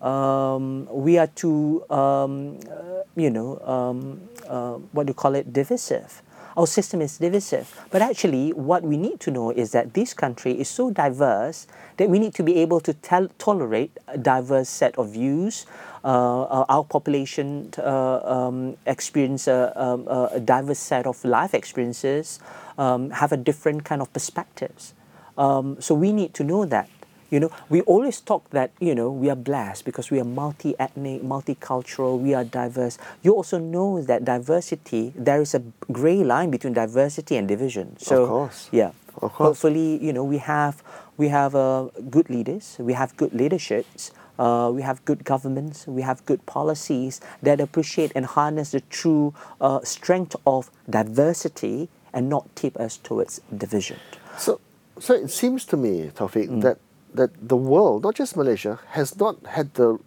Um, 0.00 0.88
we 0.90 1.18
are 1.18 1.26
too, 1.28 1.84
um, 1.90 2.56
uh, 2.64 3.04
you 3.16 3.28
know, 3.28 3.60
um, 3.68 4.20
uh, 4.48 4.80
what 4.96 5.04
do 5.06 5.10
you 5.10 5.14
call 5.14 5.34
it, 5.36 5.52
divisive. 5.52 6.22
Our 6.60 6.66
system 6.66 7.00
is 7.00 7.16
divisive. 7.16 7.72
But 7.90 8.02
actually, 8.02 8.52
what 8.52 8.82
we 8.82 8.98
need 8.98 9.18
to 9.20 9.30
know 9.30 9.48
is 9.48 9.72
that 9.72 9.94
this 9.94 10.12
country 10.12 10.52
is 10.60 10.68
so 10.68 10.90
diverse 10.90 11.66
that 11.96 12.10
we 12.10 12.18
need 12.18 12.34
to 12.34 12.42
be 12.42 12.56
able 12.56 12.80
to 12.80 12.92
tolerate 13.38 13.96
a 14.06 14.18
diverse 14.18 14.68
set 14.68 14.94
of 14.98 15.08
views. 15.08 15.64
Uh, 16.04 16.42
uh, 16.42 16.64
our 16.68 16.84
population 16.84 17.72
uh, 17.78 18.20
um, 18.24 18.76
experience 18.84 19.48
a, 19.48 19.72
um, 19.74 20.06
a 20.06 20.36
a 20.36 20.40
diverse 20.40 20.78
set 20.78 21.06
of 21.06 21.24
life 21.24 21.54
experiences, 21.54 22.40
um, 22.76 23.08
have 23.08 23.32
a 23.32 23.38
different 23.38 23.84
kind 23.84 24.02
of 24.02 24.12
perspectives. 24.12 24.92
Um, 25.38 25.80
so 25.80 25.94
we 25.94 26.12
need 26.12 26.34
to 26.34 26.44
know 26.44 26.66
that. 26.66 26.90
You 27.30 27.40
know, 27.40 27.50
we 27.68 27.80
always 27.82 28.20
talk 28.20 28.50
that 28.50 28.70
you 28.80 28.94
know 28.94 29.10
we 29.10 29.30
are 29.30 29.36
blessed 29.36 29.84
because 29.84 30.10
we 30.10 30.18
are 30.20 30.24
multi-ethnic, 30.24 31.22
multicultural, 31.22 32.18
we 32.18 32.34
are 32.34 32.44
diverse. 32.44 32.98
You 33.22 33.34
also 33.34 33.58
know 33.58 34.02
that 34.02 34.24
diversity, 34.24 35.12
there 35.16 35.40
is 35.40 35.54
a 35.54 35.62
gray 35.92 36.24
line 36.24 36.50
between 36.50 36.74
diversity 36.74 37.36
and 37.36 37.46
division. 37.46 37.96
So, 37.98 38.22
of 38.24 38.28
course. 38.28 38.68
yeah. 38.72 38.90
Of 39.22 39.32
course. 39.32 39.48
Hopefully, 39.48 40.02
you 40.04 40.12
know, 40.12 40.24
we 40.24 40.38
have 40.38 40.82
we 41.16 41.28
have 41.28 41.54
uh, 41.54 41.88
good 42.10 42.30
leaders, 42.30 42.76
we 42.78 42.94
have 42.94 43.16
good 43.16 43.32
leaderships, 43.34 44.10
uh, 44.38 44.70
we 44.74 44.82
have 44.82 45.04
good 45.04 45.24
governments, 45.24 45.86
we 45.86 46.02
have 46.02 46.24
good 46.24 46.44
policies 46.46 47.20
that 47.42 47.60
appreciate 47.60 48.10
and 48.14 48.24
harness 48.26 48.70
the 48.72 48.80
true 48.88 49.34
uh, 49.60 49.80
strength 49.84 50.34
of 50.46 50.70
diversity 50.88 51.88
and 52.12 52.28
not 52.28 52.44
tip 52.56 52.76
us 52.76 52.96
towards 52.96 53.40
division. 53.56 53.98
So, 54.38 54.60
so 54.98 55.14
it 55.14 55.30
seems 55.30 55.64
to 55.66 55.76
me, 55.76 56.10
Taufiq, 56.14 56.48
Mm. 56.48 56.62
that 56.62 56.78
that 57.14 57.30
the 57.48 57.56
world, 57.56 58.02
not 58.02 58.14
just 58.14 58.36
Malaysia, 58.36 58.78
has 58.90 59.18
not 59.18 59.44
had 59.46 59.74
the 59.74 59.98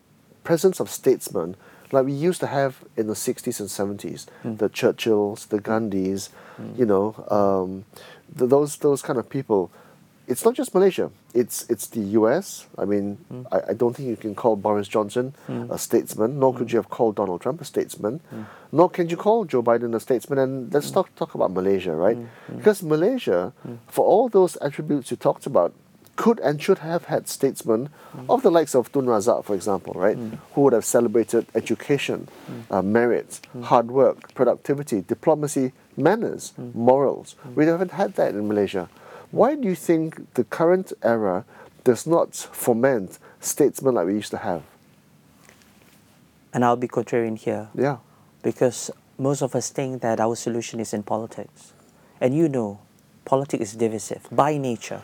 presence 0.43 0.79
of 0.79 0.89
statesmen 0.89 1.55
like 1.91 2.05
we 2.05 2.11
used 2.11 2.39
to 2.39 2.47
have 2.47 2.83
in 2.97 3.05
the 3.07 3.13
60s 3.13 3.59
and 3.59 3.69
70s. 3.69 4.25
Mm. 4.43 4.57
The 4.57 4.69
Churchills, 4.69 5.47
the 5.47 5.59
Gandhis, 5.59 6.29
you 6.75 6.85
know, 6.85 7.13
um, 7.29 7.85
th 8.37 8.49
those 8.49 8.77
those 8.77 9.01
kind 9.01 9.19
of 9.19 9.29
people. 9.29 9.69
It's 10.25 10.45
not 10.47 10.55
just 10.55 10.73
Malaysia. 10.73 11.11
It's 11.33 11.69
it's 11.69 11.85
the 11.87 12.03
U.S. 12.19 12.65
I 12.81 12.85
mean, 12.85 13.17
Mm. 13.31 13.45
I, 13.51 13.71
I 13.71 13.73
don't 13.73 13.93
think 13.95 14.07
you 14.07 14.15
can 14.15 14.33
call 14.33 14.55
Boris 14.55 14.87
Johnson 14.87 15.33
a 15.69 15.77
statesman. 15.77 16.39
Nor 16.39 16.53
could 16.55 16.71
you 16.71 16.79
have 16.81 16.89
called 16.89 17.15
Donald 17.19 17.41
Trump 17.43 17.59
a 17.61 17.65
statesman. 17.65 18.21
Mm. 18.31 18.45
Nor 18.71 18.87
can 18.89 19.05
you 19.11 19.17
call 19.17 19.43
Joe 19.45 19.61
Biden 19.61 19.93
a 19.93 19.99
statesman. 19.99 20.39
And 20.39 20.73
let's 20.73 20.89
talk 20.95 21.13
talk 21.19 21.35
about 21.35 21.51
Malaysia, 21.51 21.93
right? 22.05 22.17
Mm. 22.17 22.57
Because 22.57 22.81
Malaysia, 22.81 23.51
for 23.95 24.03
all 24.05 24.29
those 24.29 24.55
attributes 24.63 25.11
you 25.11 25.17
talked 25.17 25.45
about, 25.45 25.73
could 26.15 26.39
and 26.39 26.61
should 26.61 26.79
have 26.79 27.05
had 27.05 27.27
statesmen 27.27 27.89
of 28.29 28.43
the 28.43 28.51
likes 28.51 28.75
of 28.75 28.91
Tun 28.91 29.05
Razak, 29.05 29.45
for 29.45 29.55
example, 29.55 29.93
right, 29.95 30.17
mm. 30.17 30.37
who 30.53 30.61
would 30.61 30.73
have 30.73 30.85
celebrated 30.85 31.47
education, 31.55 32.27
mm. 32.49 32.63
uh, 32.69 32.81
merit, 32.81 33.39
mm. 33.55 33.63
hard 33.63 33.89
work, 33.89 34.33
productivity, 34.33 35.01
diplomacy, 35.01 35.73
manners, 35.97 36.53
morals. 36.73 37.35
We 37.55 37.65
haven't 37.65 37.91
had 37.91 38.15
that 38.15 38.35
in 38.35 38.47
Malaysia. 38.47 38.89
Why 39.31 39.55
do 39.55 39.67
you 39.67 39.75
think 39.75 40.33
the 40.35 40.43
current 40.43 40.93
era 41.01 41.45
does 41.83 42.05
not 42.05 42.35
foment 42.35 43.17
statesmen 43.39 43.95
like 43.95 44.05
we 44.05 44.13
used 44.13 44.31
to 44.31 44.37
have? 44.37 44.63
And 46.53 46.63
I'll 46.63 46.75
be 46.75 46.87
contrarian 46.87 47.37
here. 47.37 47.69
Yeah. 47.73 47.97
because 48.43 48.91
most 49.17 49.41
of 49.41 49.55
us 49.55 49.71
think 49.71 50.01
that 50.01 50.19
our 50.19 50.35
solution 50.35 50.79
is 50.79 50.93
in 50.93 51.01
politics. 51.01 51.73
And 52.21 52.35
you 52.35 52.47
know, 52.47 52.79
politics 53.25 53.71
is 53.71 53.73
divisive 53.73 54.27
by 54.31 54.57
nature, 54.57 55.01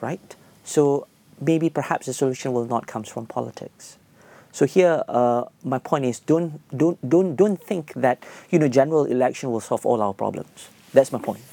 right? 0.00 0.36
So 0.64 1.06
maybe 1.40 1.70
perhaps 1.70 2.06
the 2.06 2.12
solution 2.12 2.52
will 2.52 2.66
not 2.66 2.86
come 2.86 3.02
from 3.04 3.26
politics. 3.26 3.96
So 4.52 4.66
here, 4.66 5.04
uh, 5.08 5.44
my 5.62 5.78
point 5.78 6.04
is, 6.04 6.18
don't 6.20 6.60
don't 6.76 6.98
don't 7.08 7.36
don't 7.36 7.62
think 7.62 7.92
that 7.94 8.24
you 8.50 8.58
know 8.58 8.68
general 8.68 9.04
election 9.04 9.50
will 9.52 9.60
solve 9.60 9.86
all 9.86 10.02
our 10.02 10.12
problems. 10.12 10.68
That's 10.92 11.12
my 11.12 11.20
point, 11.20 11.44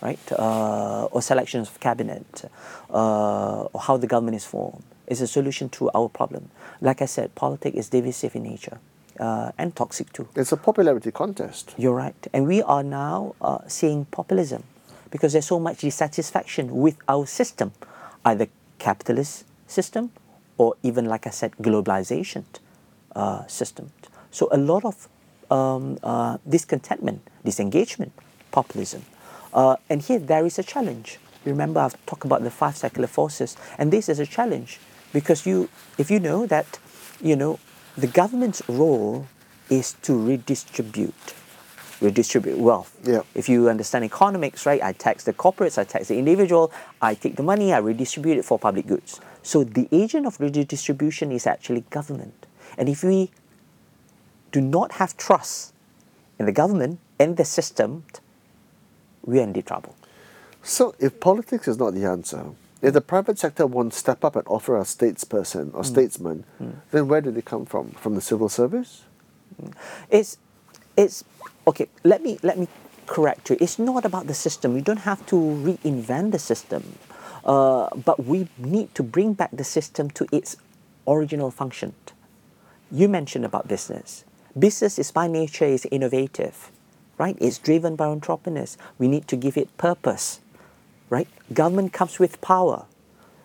right? 0.00 0.20
Uh, 0.32 1.06
or 1.06 1.22
selections 1.22 1.68
of 1.68 1.80
cabinet, 1.80 2.44
uh, 2.90 3.62
or 3.62 3.80
how 3.80 3.96
the 3.96 4.06
government 4.06 4.36
is 4.36 4.44
formed 4.44 4.84
is 5.06 5.20
a 5.20 5.26
solution 5.26 5.68
to 5.68 5.90
our 5.94 6.08
problem. 6.08 6.50
Like 6.80 7.02
I 7.02 7.06
said, 7.06 7.34
politics 7.34 7.76
is 7.76 7.88
divisive 7.88 8.34
in 8.34 8.42
nature 8.42 8.78
uh, 9.20 9.52
and 9.58 9.74
toxic 9.74 10.12
too. 10.12 10.28
It's 10.34 10.52
a 10.52 10.56
popularity 10.56 11.10
contest. 11.10 11.74
You're 11.76 11.94
right. 11.94 12.26
And 12.32 12.46
we 12.46 12.62
are 12.62 12.82
now 12.82 13.34
uh, 13.40 13.58
seeing 13.66 14.04
populism 14.06 14.64
because 15.16 15.32
there's 15.32 15.46
so 15.46 15.58
much 15.58 15.78
dissatisfaction 15.78 16.76
with 16.76 16.96
our 17.08 17.24
system, 17.24 17.72
either 18.26 18.48
capitalist 18.78 19.46
system 19.66 20.10
or 20.58 20.74
even, 20.82 21.06
like 21.06 21.26
I 21.26 21.30
said, 21.30 21.52
globalization 21.52 22.44
uh, 23.14 23.46
system. 23.46 23.92
So 24.30 24.50
a 24.52 24.58
lot 24.58 24.84
of 24.84 25.08
um, 25.50 25.98
uh, 26.02 26.36
discontentment, 26.46 27.26
disengagement, 27.42 28.12
populism. 28.52 29.06
Uh, 29.54 29.76
and 29.88 30.02
here 30.02 30.18
there 30.18 30.44
is 30.44 30.58
a 30.58 30.62
challenge. 30.62 31.18
Remember, 31.46 31.80
I've 31.80 31.96
talked 32.04 32.26
about 32.26 32.42
the 32.42 32.50
five 32.50 32.76
secular 32.76 33.08
forces, 33.08 33.56
and 33.78 33.90
this 33.90 34.10
is 34.10 34.18
a 34.18 34.26
challenge 34.26 34.78
because 35.14 35.46
you, 35.46 35.70
if 35.96 36.10
you 36.10 36.20
know 36.20 36.44
that, 36.44 36.78
you 37.22 37.36
know, 37.36 37.58
the 37.96 38.06
government's 38.06 38.60
role 38.68 39.28
is 39.70 39.94
to 40.02 40.12
redistribute 40.14 41.32
redistribute 42.00 42.58
wealth. 42.58 42.96
Yeah. 43.04 43.22
If 43.34 43.48
you 43.48 43.68
understand 43.68 44.04
economics, 44.04 44.66
right, 44.66 44.82
I 44.82 44.92
tax 44.92 45.24
the 45.24 45.32
corporates, 45.32 45.78
I 45.78 45.84
tax 45.84 46.08
the 46.08 46.18
individual, 46.18 46.72
I 47.00 47.14
take 47.14 47.36
the 47.36 47.42
money, 47.42 47.72
I 47.72 47.78
redistribute 47.78 48.38
it 48.38 48.44
for 48.44 48.58
public 48.58 48.86
goods. 48.86 49.20
So 49.42 49.64
the 49.64 49.88
agent 49.92 50.26
of 50.26 50.40
redistribution 50.40 51.32
is 51.32 51.46
actually 51.46 51.82
government. 51.90 52.46
And 52.76 52.88
if 52.88 53.02
we 53.02 53.30
do 54.52 54.60
not 54.60 54.92
have 54.92 55.16
trust 55.16 55.72
in 56.38 56.46
the 56.46 56.52
government 56.52 56.98
and 57.18 57.36
the 57.36 57.44
system, 57.44 58.04
we 59.24 59.38
are 59.38 59.42
in 59.42 59.52
deep 59.52 59.66
trouble. 59.66 59.94
So, 60.62 60.94
if 60.98 61.20
politics 61.20 61.68
is 61.68 61.78
not 61.78 61.94
the 61.94 62.04
answer, 62.04 62.44
if 62.82 62.92
the 62.92 63.00
private 63.00 63.38
sector 63.38 63.66
won't 63.66 63.94
step 63.94 64.24
up 64.24 64.34
and 64.34 64.46
offer 64.48 64.76
a 64.76 64.82
statesperson 64.82 65.72
or 65.74 65.82
hmm. 65.82 65.94
statesman, 65.94 66.44
hmm. 66.58 66.70
then 66.90 67.06
where 67.08 67.20
do 67.20 67.30
they 67.30 67.42
come 67.42 67.66
from? 67.66 67.90
From 67.92 68.14
the 68.14 68.20
civil 68.20 68.48
service? 68.48 69.04
It's 70.10 70.38
it's 70.96 71.24
okay. 71.66 71.88
Let 72.04 72.22
me 72.22 72.38
let 72.42 72.58
me 72.58 72.68
correct 73.06 73.50
you. 73.50 73.56
It's 73.60 73.78
not 73.78 74.04
about 74.04 74.26
the 74.26 74.34
system. 74.34 74.74
We 74.74 74.80
don't 74.80 75.06
have 75.06 75.24
to 75.26 75.36
reinvent 75.36 76.32
the 76.32 76.38
system, 76.38 76.98
uh, 77.44 77.88
but 77.94 78.24
we 78.24 78.48
need 78.58 78.94
to 78.94 79.02
bring 79.02 79.34
back 79.34 79.50
the 79.52 79.64
system 79.64 80.10
to 80.10 80.26
its 80.32 80.56
original 81.06 81.50
function. 81.50 81.94
You 82.90 83.08
mentioned 83.08 83.44
about 83.44 83.68
business. 83.68 84.24
Business 84.58 84.98
is 84.98 85.10
by 85.10 85.26
nature 85.26 85.64
is 85.64 85.86
innovative, 85.90 86.70
right? 87.18 87.36
It's 87.40 87.58
driven 87.58 87.96
by 87.96 88.06
entrepreneurs. 88.06 88.78
We 88.98 89.08
need 89.08 89.28
to 89.28 89.36
give 89.36 89.56
it 89.56 89.76
purpose, 89.76 90.40
right? 91.10 91.28
Government 91.52 91.92
comes 91.92 92.18
with 92.18 92.40
power, 92.40 92.86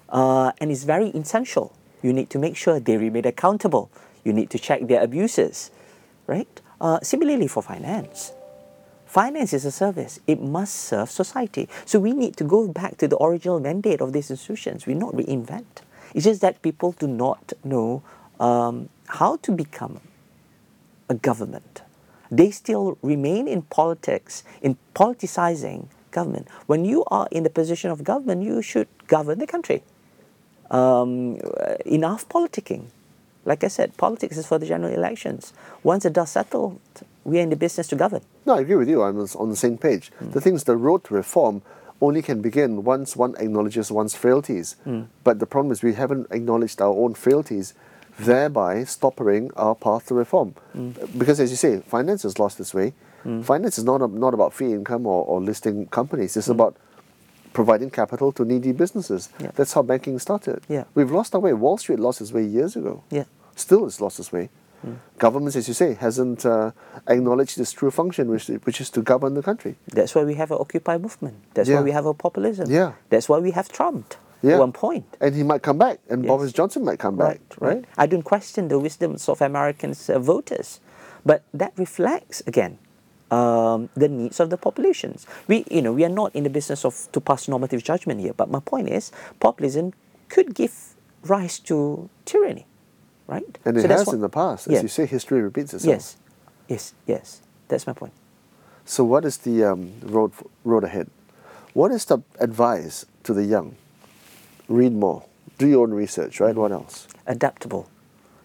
uh, 0.10 0.52
and 0.60 0.72
it's 0.72 0.84
very 0.84 1.10
essential. 1.10 1.74
You 2.02 2.14
need 2.14 2.30
to 2.32 2.40
make 2.40 2.56
sure 2.56 2.80
they 2.80 2.98
remain 2.98 3.28
accountable. 3.28 3.92
You 4.24 4.34
need 4.34 4.50
to 4.52 4.60
check 4.60 4.88
their 4.88 5.04
abuses, 5.04 5.72
right? 6.28 6.62
Uh, 6.82 7.00
similarly 7.04 7.48
for 7.48 7.62
finance. 7.62 8.34
Finance 9.06 9.54
is 9.54 9.66
a 9.66 9.72
service. 9.72 10.20
It 10.26 10.42
must 10.42 10.74
serve 10.74 11.12
society. 11.12 11.70
So 11.86 12.00
we 12.00 12.12
need 12.12 12.36
to 12.38 12.44
go 12.44 12.68
back 12.68 12.98
to 12.98 13.08
the 13.08 13.22
original 13.22 13.60
mandate 13.60 14.02
of 14.02 14.14
these 14.14 14.32
institutions. 14.32 14.88
We 14.88 14.96
not 14.96 15.14
reinvent. 15.14 15.86
It's 16.16 16.26
just 16.26 16.42
that 16.42 16.64
people 16.64 16.94
do 16.94 17.06
not 17.06 17.54
know 17.64 18.02
um, 18.40 18.90
how 19.06 19.36
to 19.44 19.52
become 19.52 20.00
a 21.08 21.14
government. 21.14 21.84
They 22.32 22.50
still 22.50 22.98
remain 23.04 23.48
in 23.48 23.62
politics, 23.62 24.44
in 24.64 24.76
politicizing 24.96 25.86
government. 26.10 26.48
When 26.66 26.84
you 26.84 27.04
are 27.12 27.28
in 27.30 27.44
the 27.44 27.52
position 27.52 27.92
of 27.92 28.04
government, 28.04 28.42
you 28.42 28.64
should 28.64 28.88
govern 29.06 29.38
the 29.38 29.46
country. 29.46 29.84
Um, 30.72 31.38
enough 31.86 32.28
politicking. 32.28 32.88
Like 33.46 33.64
I 33.64 33.70
said, 33.70 33.98
politics 33.98 34.38
is 34.38 34.46
for 34.46 34.60
the 34.60 34.66
general 34.66 34.94
elections. 34.94 35.54
Once 35.84 36.04
the 36.04 36.10
dust 36.10 36.34
settled, 36.34 36.80
we 37.24 37.40
are 37.40 37.42
in 37.42 37.50
the 37.50 37.56
business 37.56 37.88
to 37.88 37.96
govern. 37.96 38.22
No, 38.46 38.56
I 38.56 38.62
agree 38.62 38.76
with 38.76 38.90
you. 38.90 39.02
I'm 39.02 39.20
on 39.20 39.50
the 39.50 39.56
same 39.56 39.78
page. 39.78 40.12
The 40.20 40.26
hmm. 40.26 40.40
thing 40.40 40.56
is, 40.56 40.64
the 40.64 40.78
road 40.78 41.04
to 41.06 41.14
reform 41.14 41.62
only 42.02 42.22
can 42.22 42.42
begin 42.42 42.84
once 42.84 43.16
one 43.16 43.36
acknowledges 43.38 43.92
one's 43.92 44.16
frailties. 44.16 44.76
Hmm. 44.84 45.04
But 45.24 45.40
the 45.40 45.46
problem 45.46 45.72
is, 45.72 45.82
we 45.82 45.94
haven't 45.94 46.28
acknowledged 46.32 46.82
our 46.82 46.94
own 46.94 47.14
frailties, 47.16 47.74
thereby 48.20 48.84
stopping 48.84 49.52
our 49.56 49.76
path 49.76 50.08
to 50.08 50.16
reform. 50.16 50.56
Hmm. 50.74 50.92
Because, 51.18 51.40
as 51.40 51.50
you 51.50 51.58
say, 51.58 51.80
finance 51.80 52.24
has 52.24 52.38
lost 52.38 52.60
its 52.60 52.74
way. 52.74 52.94
Finance 53.44 53.78
is 53.78 53.84
not, 53.84 54.02
a, 54.02 54.08
not 54.08 54.34
about 54.34 54.52
free 54.52 54.74
income 54.74 55.06
or, 55.06 55.24
or 55.26 55.40
listing 55.40 55.86
companies, 55.88 56.36
it's 56.36 56.48
about 56.48 56.76
providing 57.54 57.90
capital 57.90 58.32
to 58.34 58.46
needy 58.46 58.72
businesses. 58.72 59.30
Yeah. 59.40 59.52
That's 59.56 59.74
how 59.74 59.82
banking 59.84 60.18
started. 60.20 60.64
Yeah. 60.70 60.86
We've 60.96 61.12
lost 61.12 61.36
our 61.36 61.42
way. 61.42 61.54
Wall 61.54 61.78
Street 61.78 62.00
lost 62.00 62.22
its 62.22 62.32
way 62.32 62.44
years 62.44 62.76
ago. 62.76 63.04
Yeah. 63.10 63.26
Still, 63.56 63.86
it's 63.86 64.00
lost 64.02 64.20
its 64.20 64.32
way. 64.32 64.50
Governments, 65.20 65.56
as 65.56 65.68
you 65.68 65.76
say, 65.76 65.94
hasn't 65.94 66.44
uh, 66.44 66.72
acknowledged 67.08 67.60
its 67.60 67.72
true 67.72 67.92
function, 67.92 68.28
which, 68.30 68.48
which 68.64 68.82
is 68.82 68.90
to 68.92 69.02
govern 69.04 69.36
the 69.36 69.44
country. 69.44 69.76
That's 69.88 70.16
why 70.16 70.24
we 70.24 70.34
have 70.36 70.50
an 70.50 70.58
Occupy 70.60 70.98
movement. 70.98 71.36
That's 71.54 71.70
Yeah. 71.70 71.76
why 71.78 71.84
we 71.84 71.92
have 71.92 72.08
a 72.08 72.16
populism. 72.16 72.68
Yeah. 72.68 72.94
That's 73.10 73.30
why 73.30 73.38
we 73.38 73.52
have 73.52 73.70
Trump 73.70 74.16
Yeah. 74.42 74.54
at 74.54 74.60
one 74.60 74.72
point. 74.72 75.06
And 75.22 75.36
he 75.36 75.44
might 75.44 75.62
come 75.62 75.78
back, 75.78 76.00
and 76.10 76.24
Yes. 76.24 76.30
Boris 76.30 76.52
Johnson 76.52 76.84
might 76.84 76.98
come 76.98 77.16
back, 77.16 77.40
right? 77.60 77.86
I 77.96 78.08
don't 78.08 78.24
question 78.24 78.70
the 78.70 78.80
wisdoms 78.80 79.30
of 79.30 79.40
Americans' 79.40 80.10
uh, 80.10 80.18
voters, 80.18 80.80
but 81.24 81.44
that 81.54 81.74
reflects 81.78 82.42
again 82.48 82.80
um, 83.32 83.90
the 83.96 84.08
needs 84.10 84.40
of 84.40 84.50
the 84.50 84.58
populations. 84.58 85.26
We, 85.48 85.64
you 85.72 85.82
know, 85.82 85.94
we 85.94 86.04
are 86.06 86.10
not 86.10 86.36
in 86.36 86.44
the 86.44 86.50
business 86.50 86.84
of 86.86 87.08
to 87.14 87.22
pass 87.22 87.48
normative 87.48 87.84
judgment 87.84 88.20
here. 88.20 88.34
But 88.34 88.50
my 88.52 88.60
point 88.60 88.90
is, 88.90 89.12
populism 89.40 89.94
could 90.30 90.54
give 90.54 90.74
rise 91.24 91.58
to 91.60 92.10
tyranny, 92.26 92.66
right? 93.28 93.58
And 93.66 93.78
it 93.78 93.82
So 93.84 93.88
that's 93.88 94.02
has 94.02 94.08
what- 94.08 94.16
in 94.16 94.22
the 94.22 94.30
past. 94.30 94.68
As 94.68 94.74
Yeah. 94.74 94.82
you 94.82 94.88
say, 94.90 95.06
history 95.06 95.42
repeats 95.42 95.74
itself. 95.74 95.90
Yes, 95.96 96.18
yes, 96.68 96.94
yes. 97.08 97.42
That's 97.70 97.88
my 97.88 97.94
point. 97.94 98.14
So, 98.86 99.04
what 99.06 99.24
is 99.26 99.38
the 99.38 99.64
um, 99.64 99.94
road, 100.04 100.32
road 100.66 100.84
ahead? 100.84 101.08
What 101.74 101.92
is 101.92 102.04
the 102.06 102.18
advice 102.40 103.06
to 103.24 103.34
the 103.34 103.44
young? 103.46 103.76
Read 104.68 104.92
more, 104.94 105.24
do 105.58 105.68
your 105.68 105.84
own 105.84 105.94
research, 105.94 106.40
right? 106.40 106.56
What 106.56 106.72
else? 106.72 107.08
adaptable. 107.28 107.86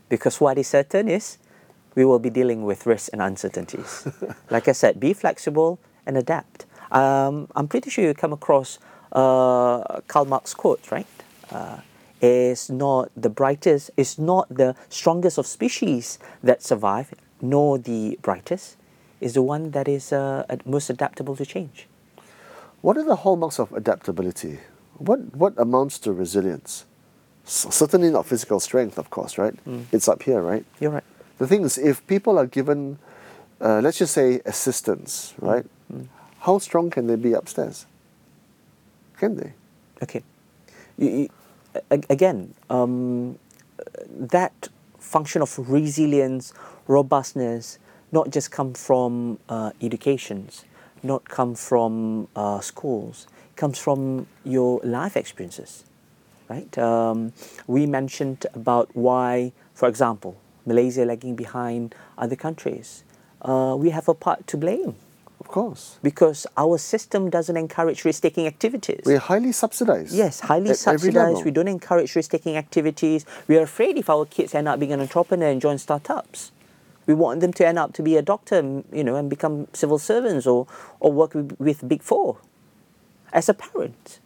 Because 0.08 0.40
what 0.40 0.58
is 0.58 0.68
certain 0.68 1.08
is 1.08 1.38
we 1.96 2.04
will 2.04 2.20
be 2.20 2.30
dealing 2.30 2.62
with 2.64 2.86
risks 2.86 3.08
and 3.08 3.20
uncertainties. 3.20 4.06
like 4.50 4.68
I 4.68 4.72
said, 4.72 5.00
be 5.00 5.12
flexible 5.12 5.80
and 6.06 6.16
adapt. 6.16 6.66
Um, 6.92 7.48
I'm 7.56 7.66
pretty 7.66 7.90
sure 7.90 8.04
you 8.04 8.14
come 8.14 8.32
across 8.32 8.78
uh, 9.12 10.00
Karl 10.06 10.26
Marx 10.26 10.54
quote, 10.54 10.92
right? 10.92 11.06
Uh, 11.50 11.78
is 12.20 12.70
not 12.70 13.10
the 13.16 13.28
brightest, 13.28 13.90
is 13.96 14.18
not 14.18 14.48
the 14.48 14.74
strongest 14.88 15.38
of 15.38 15.46
species 15.46 16.18
that 16.42 16.62
survive, 16.62 17.14
nor 17.40 17.78
the 17.78 18.18
brightest, 18.22 18.76
is 19.20 19.34
the 19.34 19.42
one 19.42 19.70
that 19.72 19.88
is 19.88 20.12
uh, 20.12 20.44
most 20.64 20.90
adaptable 20.90 21.34
to 21.36 21.44
change. 21.44 21.86
What 22.82 22.96
are 22.96 23.04
the 23.04 23.16
hallmarks 23.16 23.58
of 23.58 23.72
adaptability? 23.72 24.60
What, 24.98 25.34
what 25.34 25.54
amounts 25.58 25.98
to 26.00 26.12
resilience? 26.12 26.84
Certainly 27.44 28.10
not 28.10 28.26
physical 28.26 28.60
strength, 28.60 28.98
of 28.98 29.10
course, 29.10 29.38
right? 29.38 29.54
It's 29.92 30.08
up 30.08 30.22
here, 30.22 30.40
right? 30.40 30.64
You're 30.80 30.90
right. 30.90 31.04
The 31.38 31.46
thing 31.46 31.62
is, 31.62 31.78
if 31.78 32.06
people 32.06 32.38
are 32.38 32.46
given, 32.46 32.98
uh, 33.60 33.80
let's 33.80 33.98
just 33.98 34.14
say, 34.14 34.40
assistance, 34.44 35.34
right? 35.38 35.66
How 36.40 36.58
strong 36.58 36.90
can 36.90 37.06
they 37.06 37.16
be 37.16 37.32
upstairs? 37.32 37.86
Can 39.18 39.36
they? 39.36 39.52
Okay. 40.02 40.22
You, 40.98 41.08
you, 41.10 41.28
again, 41.90 42.54
um, 42.70 43.38
that 44.08 44.68
function 44.98 45.42
of 45.42 45.58
resilience, 45.70 46.52
robustness, 46.86 47.78
not 48.12 48.30
just 48.30 48.50
come 48.50 48.72
from 48.74 49.38
uh, 49.48 49.72
educations, 49.82 50.64
not 51.02 51.28
come 51.28 51.54
from 51.54 52.28
uh, 52.36 52.60
schools, 52.60 53.26
comes 53.56 53.78
from 53.78 54.26
your 54.44 54.80
life 54.84 55.16
experiences, 55.16 55.84
right? 56.48 56.76
Um, 56.78 57.32
we 57.66 57.86
mentioned 57.86 58.46
about 58.54 58.90
why, 58.94 59.52
for 59.74 59.88
example, 59.88 60.36
Malaysia 60.66 61.04
lagging 61.04 61.36
behind 61.36 61.94
other 62.18 62.36
countries. 62.36 63.04
Uh, 63.40 63.76
we 63.78 63.90
have 63.90 64.08
a 64.08 64.14
part 64.14 64.46
to 64.48 64.56
blame 64.56 64.96
Of 65.40 65.48
course. 65.48 65.98
because 66.02 66.46
our 66.56 66.78
system 66.78 67.30
doesn't 67.30 67.56
encourage 67.56 68.04
risk-taking 68.04 68.46
activities. 68.46 69.02
We're 69.06 69.18
highly 69.18 69.52
subsidized. 69.52 70.12
Yes, 70.14 70.40
highly 70.40 70.74
subsidized. 70.74 71.44
We 71.44 71.52
don't 71.52 71.68
encourage 71.68 72.16
risk 72.16 72.32
taking 72.32 72.56
activities. 72.56 73.24
We 73.46 73.56
are 73.58 73.62
afraid 73.62 73.96
if 73.98 74.10
our 74.10 74.26
kids 74.26 74.54
end 74.54 74.66
up 74.66 74.80
being 74.80 74.92
an 74.92 75.00
entrepreneur 75.00 75.48
and 75.48 75.60
join 75.60 75.78
startups. 75.78 76.50
We 77.06 77.14
want 77.14 77.38
them 77.38 77.52
to 77.54 77.66
end 77.66 77.78
up 77.78 77.92
to 77.94 78.02
be 78.02 78.16
a 78.16 78.22
doctor, 78.22 78.82
you 78.92 79.04
know, 79.04 79.14
and 79.14 79.30
become 79.30 79.68
civil 79.72 79.98
servants 79.98 80.44
or, 80.46 80.66
or 80.98 81.12
work 81.12 81.34
with, 81.34 81.54
with 81.60 81.86
Big 81.86 82.02
Four. 82.02 82.38
As 83.32 83.48
a 83.48 83.54
parent, 83.54 84.18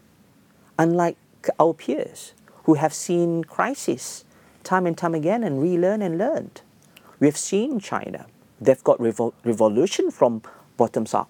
unlike 0.79 1.19
our 1.59 1.75
peers 1.75 2.33
who 2.65 2.75
have 2.75 2.95
seen 2.95 3.45
crisis 3.45 4.25
time 4.65 4.87
and 4.87 4.97
time 4.97 5.15
again 5.15 5.43
and 5.45 5.61
relearn 5.61 6.03
and 6.03 6.19
learned, 6.19 6.63
we 7.19 7.27
have 7.27 7.37
seen 7.37 7.81
China. 7.81 8.27
They've 8.61 8.83
got 8.85 8.99
revol- 8.99 9.33
revolution 9.45 10.11
from 10.11 10.43
bottoms 10.77 11.13
up 11.15 11.29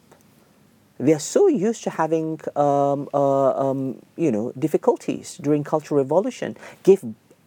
they 0.98 1.14
are 1.14 1.18
so 1.18 1.48
used 1.48 1.82
to 1.82 1.90
having 1.90 2.38
um, 2.56 3.08
uh, 3.14 3.50
um, 3.70 3.98
you 4.16 4.30
know 4.30 4.52
difficulties 4.58 5.38
during 5.40 5.64
cultural 5.64 5.98
revolution 5.98 6.56
gave 6.82 7.02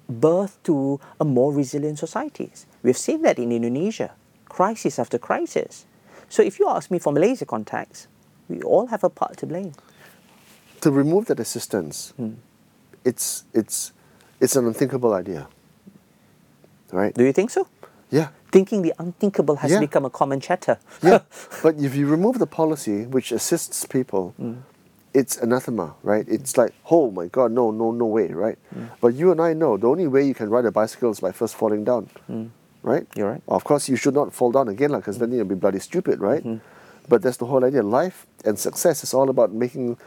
birth 0.10 0.58
to 0.64 1.00
a 1.20 1.24
more 1.24 1.54
resilient 1.54 1.98
societies 2.00 2.66
we've 2.82 2.98
seen 2.98 3.22
that 3.22 3.38
in 3.40 3.52
indonesia 3.52 4.12
crisis 4.50 5.00
after 5.00 5.18
crisis 5.18 5.86
so 6.30 6.42
if 6.44 6.60
you 6.60 6.68
ask 6.68 6.92
me 6.92 7.00
from 7.00 7.14
malaysia 7.14 7.46
context 7.46 8.08
we 8.50 8.62
all 8.64 8.88
have 8.88 9.04
a 9.04 9.10
part 9.10 9.38
to 9.38 9.46
blame 9.46 9.72
to 10.82 10.92
remove 10.92 11.28
that 11.28 11.40
assistance, 11.40 12.14
Hmm. 12.18 12.34
it's 13.06 13.46
it's 13.54 13.94
it's 14.42 14.56
an 14.58 14.66
unthinkable 14.68 15.14
idea. 15.14 15.48
Right? 16.94 17.14
do 17.18 17.24
you 17.24 17.34
think 17.34 17.50
so 17.50 17.66
Yeah. 18.12 18.28
thinking 18.52 18.84
the 18.84 18.94
unthinkable 19.00 19.56
has 19.64 19.72
Yeah. 19.72 19.80
become 19.88 20.06
a 20.06 20.10
common 20.20 20.40
chatter 20.40 20.78
Yeah. 21.02 21.20
but 21.66 21.74
if 21.88 21.96
you 21.96 22.06
remove 22.08 22.38
the 22.40 22.46
policy 22.62 22.98
which 23.16 23.32
assists 23.32 23.86
people, 23.98 24.34
Hmm. 24.38 24.54
it's 25.14 25.36
anathema, 25.46 25.88
right? 26.12 26.26
It's 26.30 26.54
like, 26.62 26.74
oh 26.96 27.06
my 27.20 27.28
god, 27.38 27.50
no, 27.52 27.72
no, 27.72 27.92
no 27.92 28.06
way, 28.06 28.28
right? 28.46 28.58
Hmm. 28.74 28.86
But 29.02 29.12
you 29.20 29.32
and 29.34 29.40
I 29.42 29.54
know 29.62 29.78
the 29.78 29.90
only 29.94 30.08
way 30.08 30.22
you 30.30 30.36
can 30.42 30.50
ride 30.56 30.66
a 30.66 30.72
bicycle 30.72 31.10
is 31.12 31.20
by 31.20 31.32
first 31.32 31.56
falling 31.56 31.84
down. 31.84 32.04
Right? 32.92 33.06
Hmm. 33.10 33.18
You're 33.20 33.30
right. 33.34 33.42
Of 33.48 33.64
course, 33.64 33.84
you 33.92 33.96
should 33.98 34.14
not 34.22 34.34
fall 34.34 34.52
down 34.52 34.68
again, 34.76 34.92
because 34.92 35.18
then 35.20 35.32
you'll 35.32 35.46
be 35.56 35.60
bloody 35.66 35.80
stupid, 35.80 36.20
right? 36.20 36.44
Hmm. 36.44 36.58
But 37.10 37.22
that's 37.24 37.38
the 37.38 37.46
whole 37.52 37.64
idea. 37.66 37.82
Life 38.02 38.18
and 38.46 38.56
success 38.60 39.04
is 39.04 39.14
all 39.14 39.30
about 39.30 39.52
making 39.54 39.98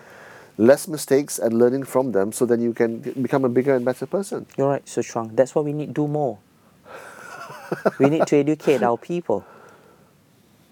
less 0.58 0.88
mistakes 0.88 1.38
and 1.38 1.52
learning 1.58 1.84
from 1.84 2.12
them 2.12 2.32
so 2.32 2.46
then 2.46 2.60
you 2.62 2.72
can 2.72 2.90
become 3.20 3.44
a 3.44 3.48
bigger 3.48 3.74
and 3.76 3.84
better 3.84 4.06
person. 4.06 4.46
You're 4.56 4.68
right, 4.74 4.88
so 4.88 5.02
strong. 5.02 5.30
That's 5.34 5.54
what 5.54 5.64
we 5.66 5.72
need 5.72 5.88
to 5.88 5.92
do 5.92 6.08
more. 6.08 6.38
we 7.98 8.08
need 8.08 8.26
to 8.26 8.36
educate 8.36 8.82
our 8.82 8.96
people 8.98 9.44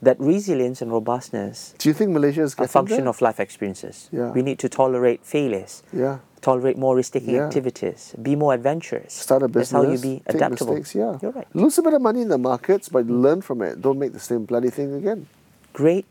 that 0.02 0.20
resilience 0.20 0.82
and 0.82 0.92
robustness 0.92 1.74
Do 1.78 1.88
you 1.88 1.94
think 1.94 2.10
Malaysia 2.12 2.42
is 2.42 2.54
are 2.58 2.64
a 2.64 2.68
function 2.68 3.04
there? 3.04 3.08
of 3.08 3.22
life 3.22 3.40
experiences. 3.40 4.10
Yeah. 4.12 4.30
We 4.32 4.42
need 4.42 4.58
to 4.58 4.68
tolerate 4.68 5.24
failures, 5.24 5.82
Yeah. 5.92 6.18
tolerate 6.42 6.76
more 6.76 6.94
risk-taking 6.94 7.34
Yeah. 7.34 7.46
activities, 7.46 8.14
be 8.20 8.36
more 8.36 8.52
adventurous. 8.52 9.14
Start 9.14 9.42
a 9.42 9.48
business. 9.48 9.70
That's 9.70 9.84
how 9.86 9.90
you 9.90 9.98
be 9.98 10.22
adaptable. 10.26 10.74
mistakes, 10.74 10.94
yeah. 10.94 11.16
You're 11.22 11.32
right. 11.32 11.48
Lose 11.54 11.78
a 11.78 11.82
bit 11.82 11.94
of 11.94 12.02
money 12.02 12.20
in 12.20 12.28
the 12.28 12.36
markets, 12.36 12.90
but 12.90 13.06
learn 13.06 13.40
from 13.40 13.62
it. 13.62 13.80
Don't 13.80 13.98
make 13.98 14.12
the 14.12 14.20
same 14.20 14.44
bloody 14.44 14.68
thing 14.68 14.92
again. 14.92 15.26
Great 15.72 16.04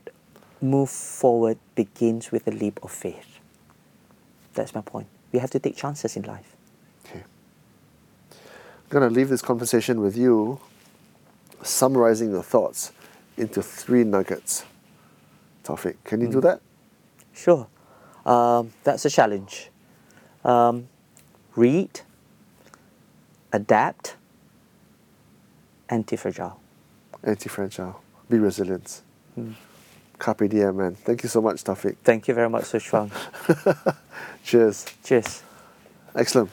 move 0.60 0.90
forward 0.90 1.58
begins 1.76 2.32
with 2.32 2.48
a 2.48 2.52
leap 2.52 2.80
of 2.82 2.90
faith. 2.90 3.38
That's 4.56 4.74
my 4.74 4.82
point. 4.82 5.06
We 5.32 5.38
have 5.40 5.52
to 5.52 5.60
take 5.60 5.76
chances 5.76 6.16
in 6.18 6.24
life. 6.24 6.56
Okay. 7.06 7.24
I'm 8.32 8.90
going 8.90 9.08
to 9.08 9.14
leave 9.14 9.30
this 9.30 9.42
conversation 9.42 10.02
with 10.02 10.18
you 10.18 10.60
summarizing 11.62 12.32
your 12.32 12.44
thoughts 12.44 12.92
into 13.38 13.62
three 13.62 14.04
nuggets. 14.04 14.66
Taufiq, 15.64 15.96
can 16.04 16.22
you 16.22 16.28
do 16.28 16.34
Hmm. 16.40 16.48
that? 16.48 16.62
Sure. 17.34 17.68
Um, 18.26 18.72
that's 18.84 19.06
a 19.06 19.10
challenge. 19.10 19.70
Um, 20.46 20.88
read, 21.56 22.02
adapt, 23.52 24.16
anti-fragile. 25.90 26.60
Anti 27.24 27.48
fragile. 27.50 28.02
Be 28.30 28.38
resilient. 28.40 29.02
Hmm. 29.36 29.52
Carpe 30.20 30.48
diem, 30.50 30.76
man. 30.78 30.96
Thank 30.96 31.24
you 31.24 31.30
so 31.30 31.42
much, 31.42 31.64
Taufiq. 31.64 31.96
Thank 32.04 32.28
you 32.28 32.34
very 32.34 32.50
much, 32.50 32.66
Su 32.66 32.80
Chuang. 32.80 33.12
Cheers. 34.44 34.86
Cheers. 35.04 35.42
Excellent. 36.16 36.50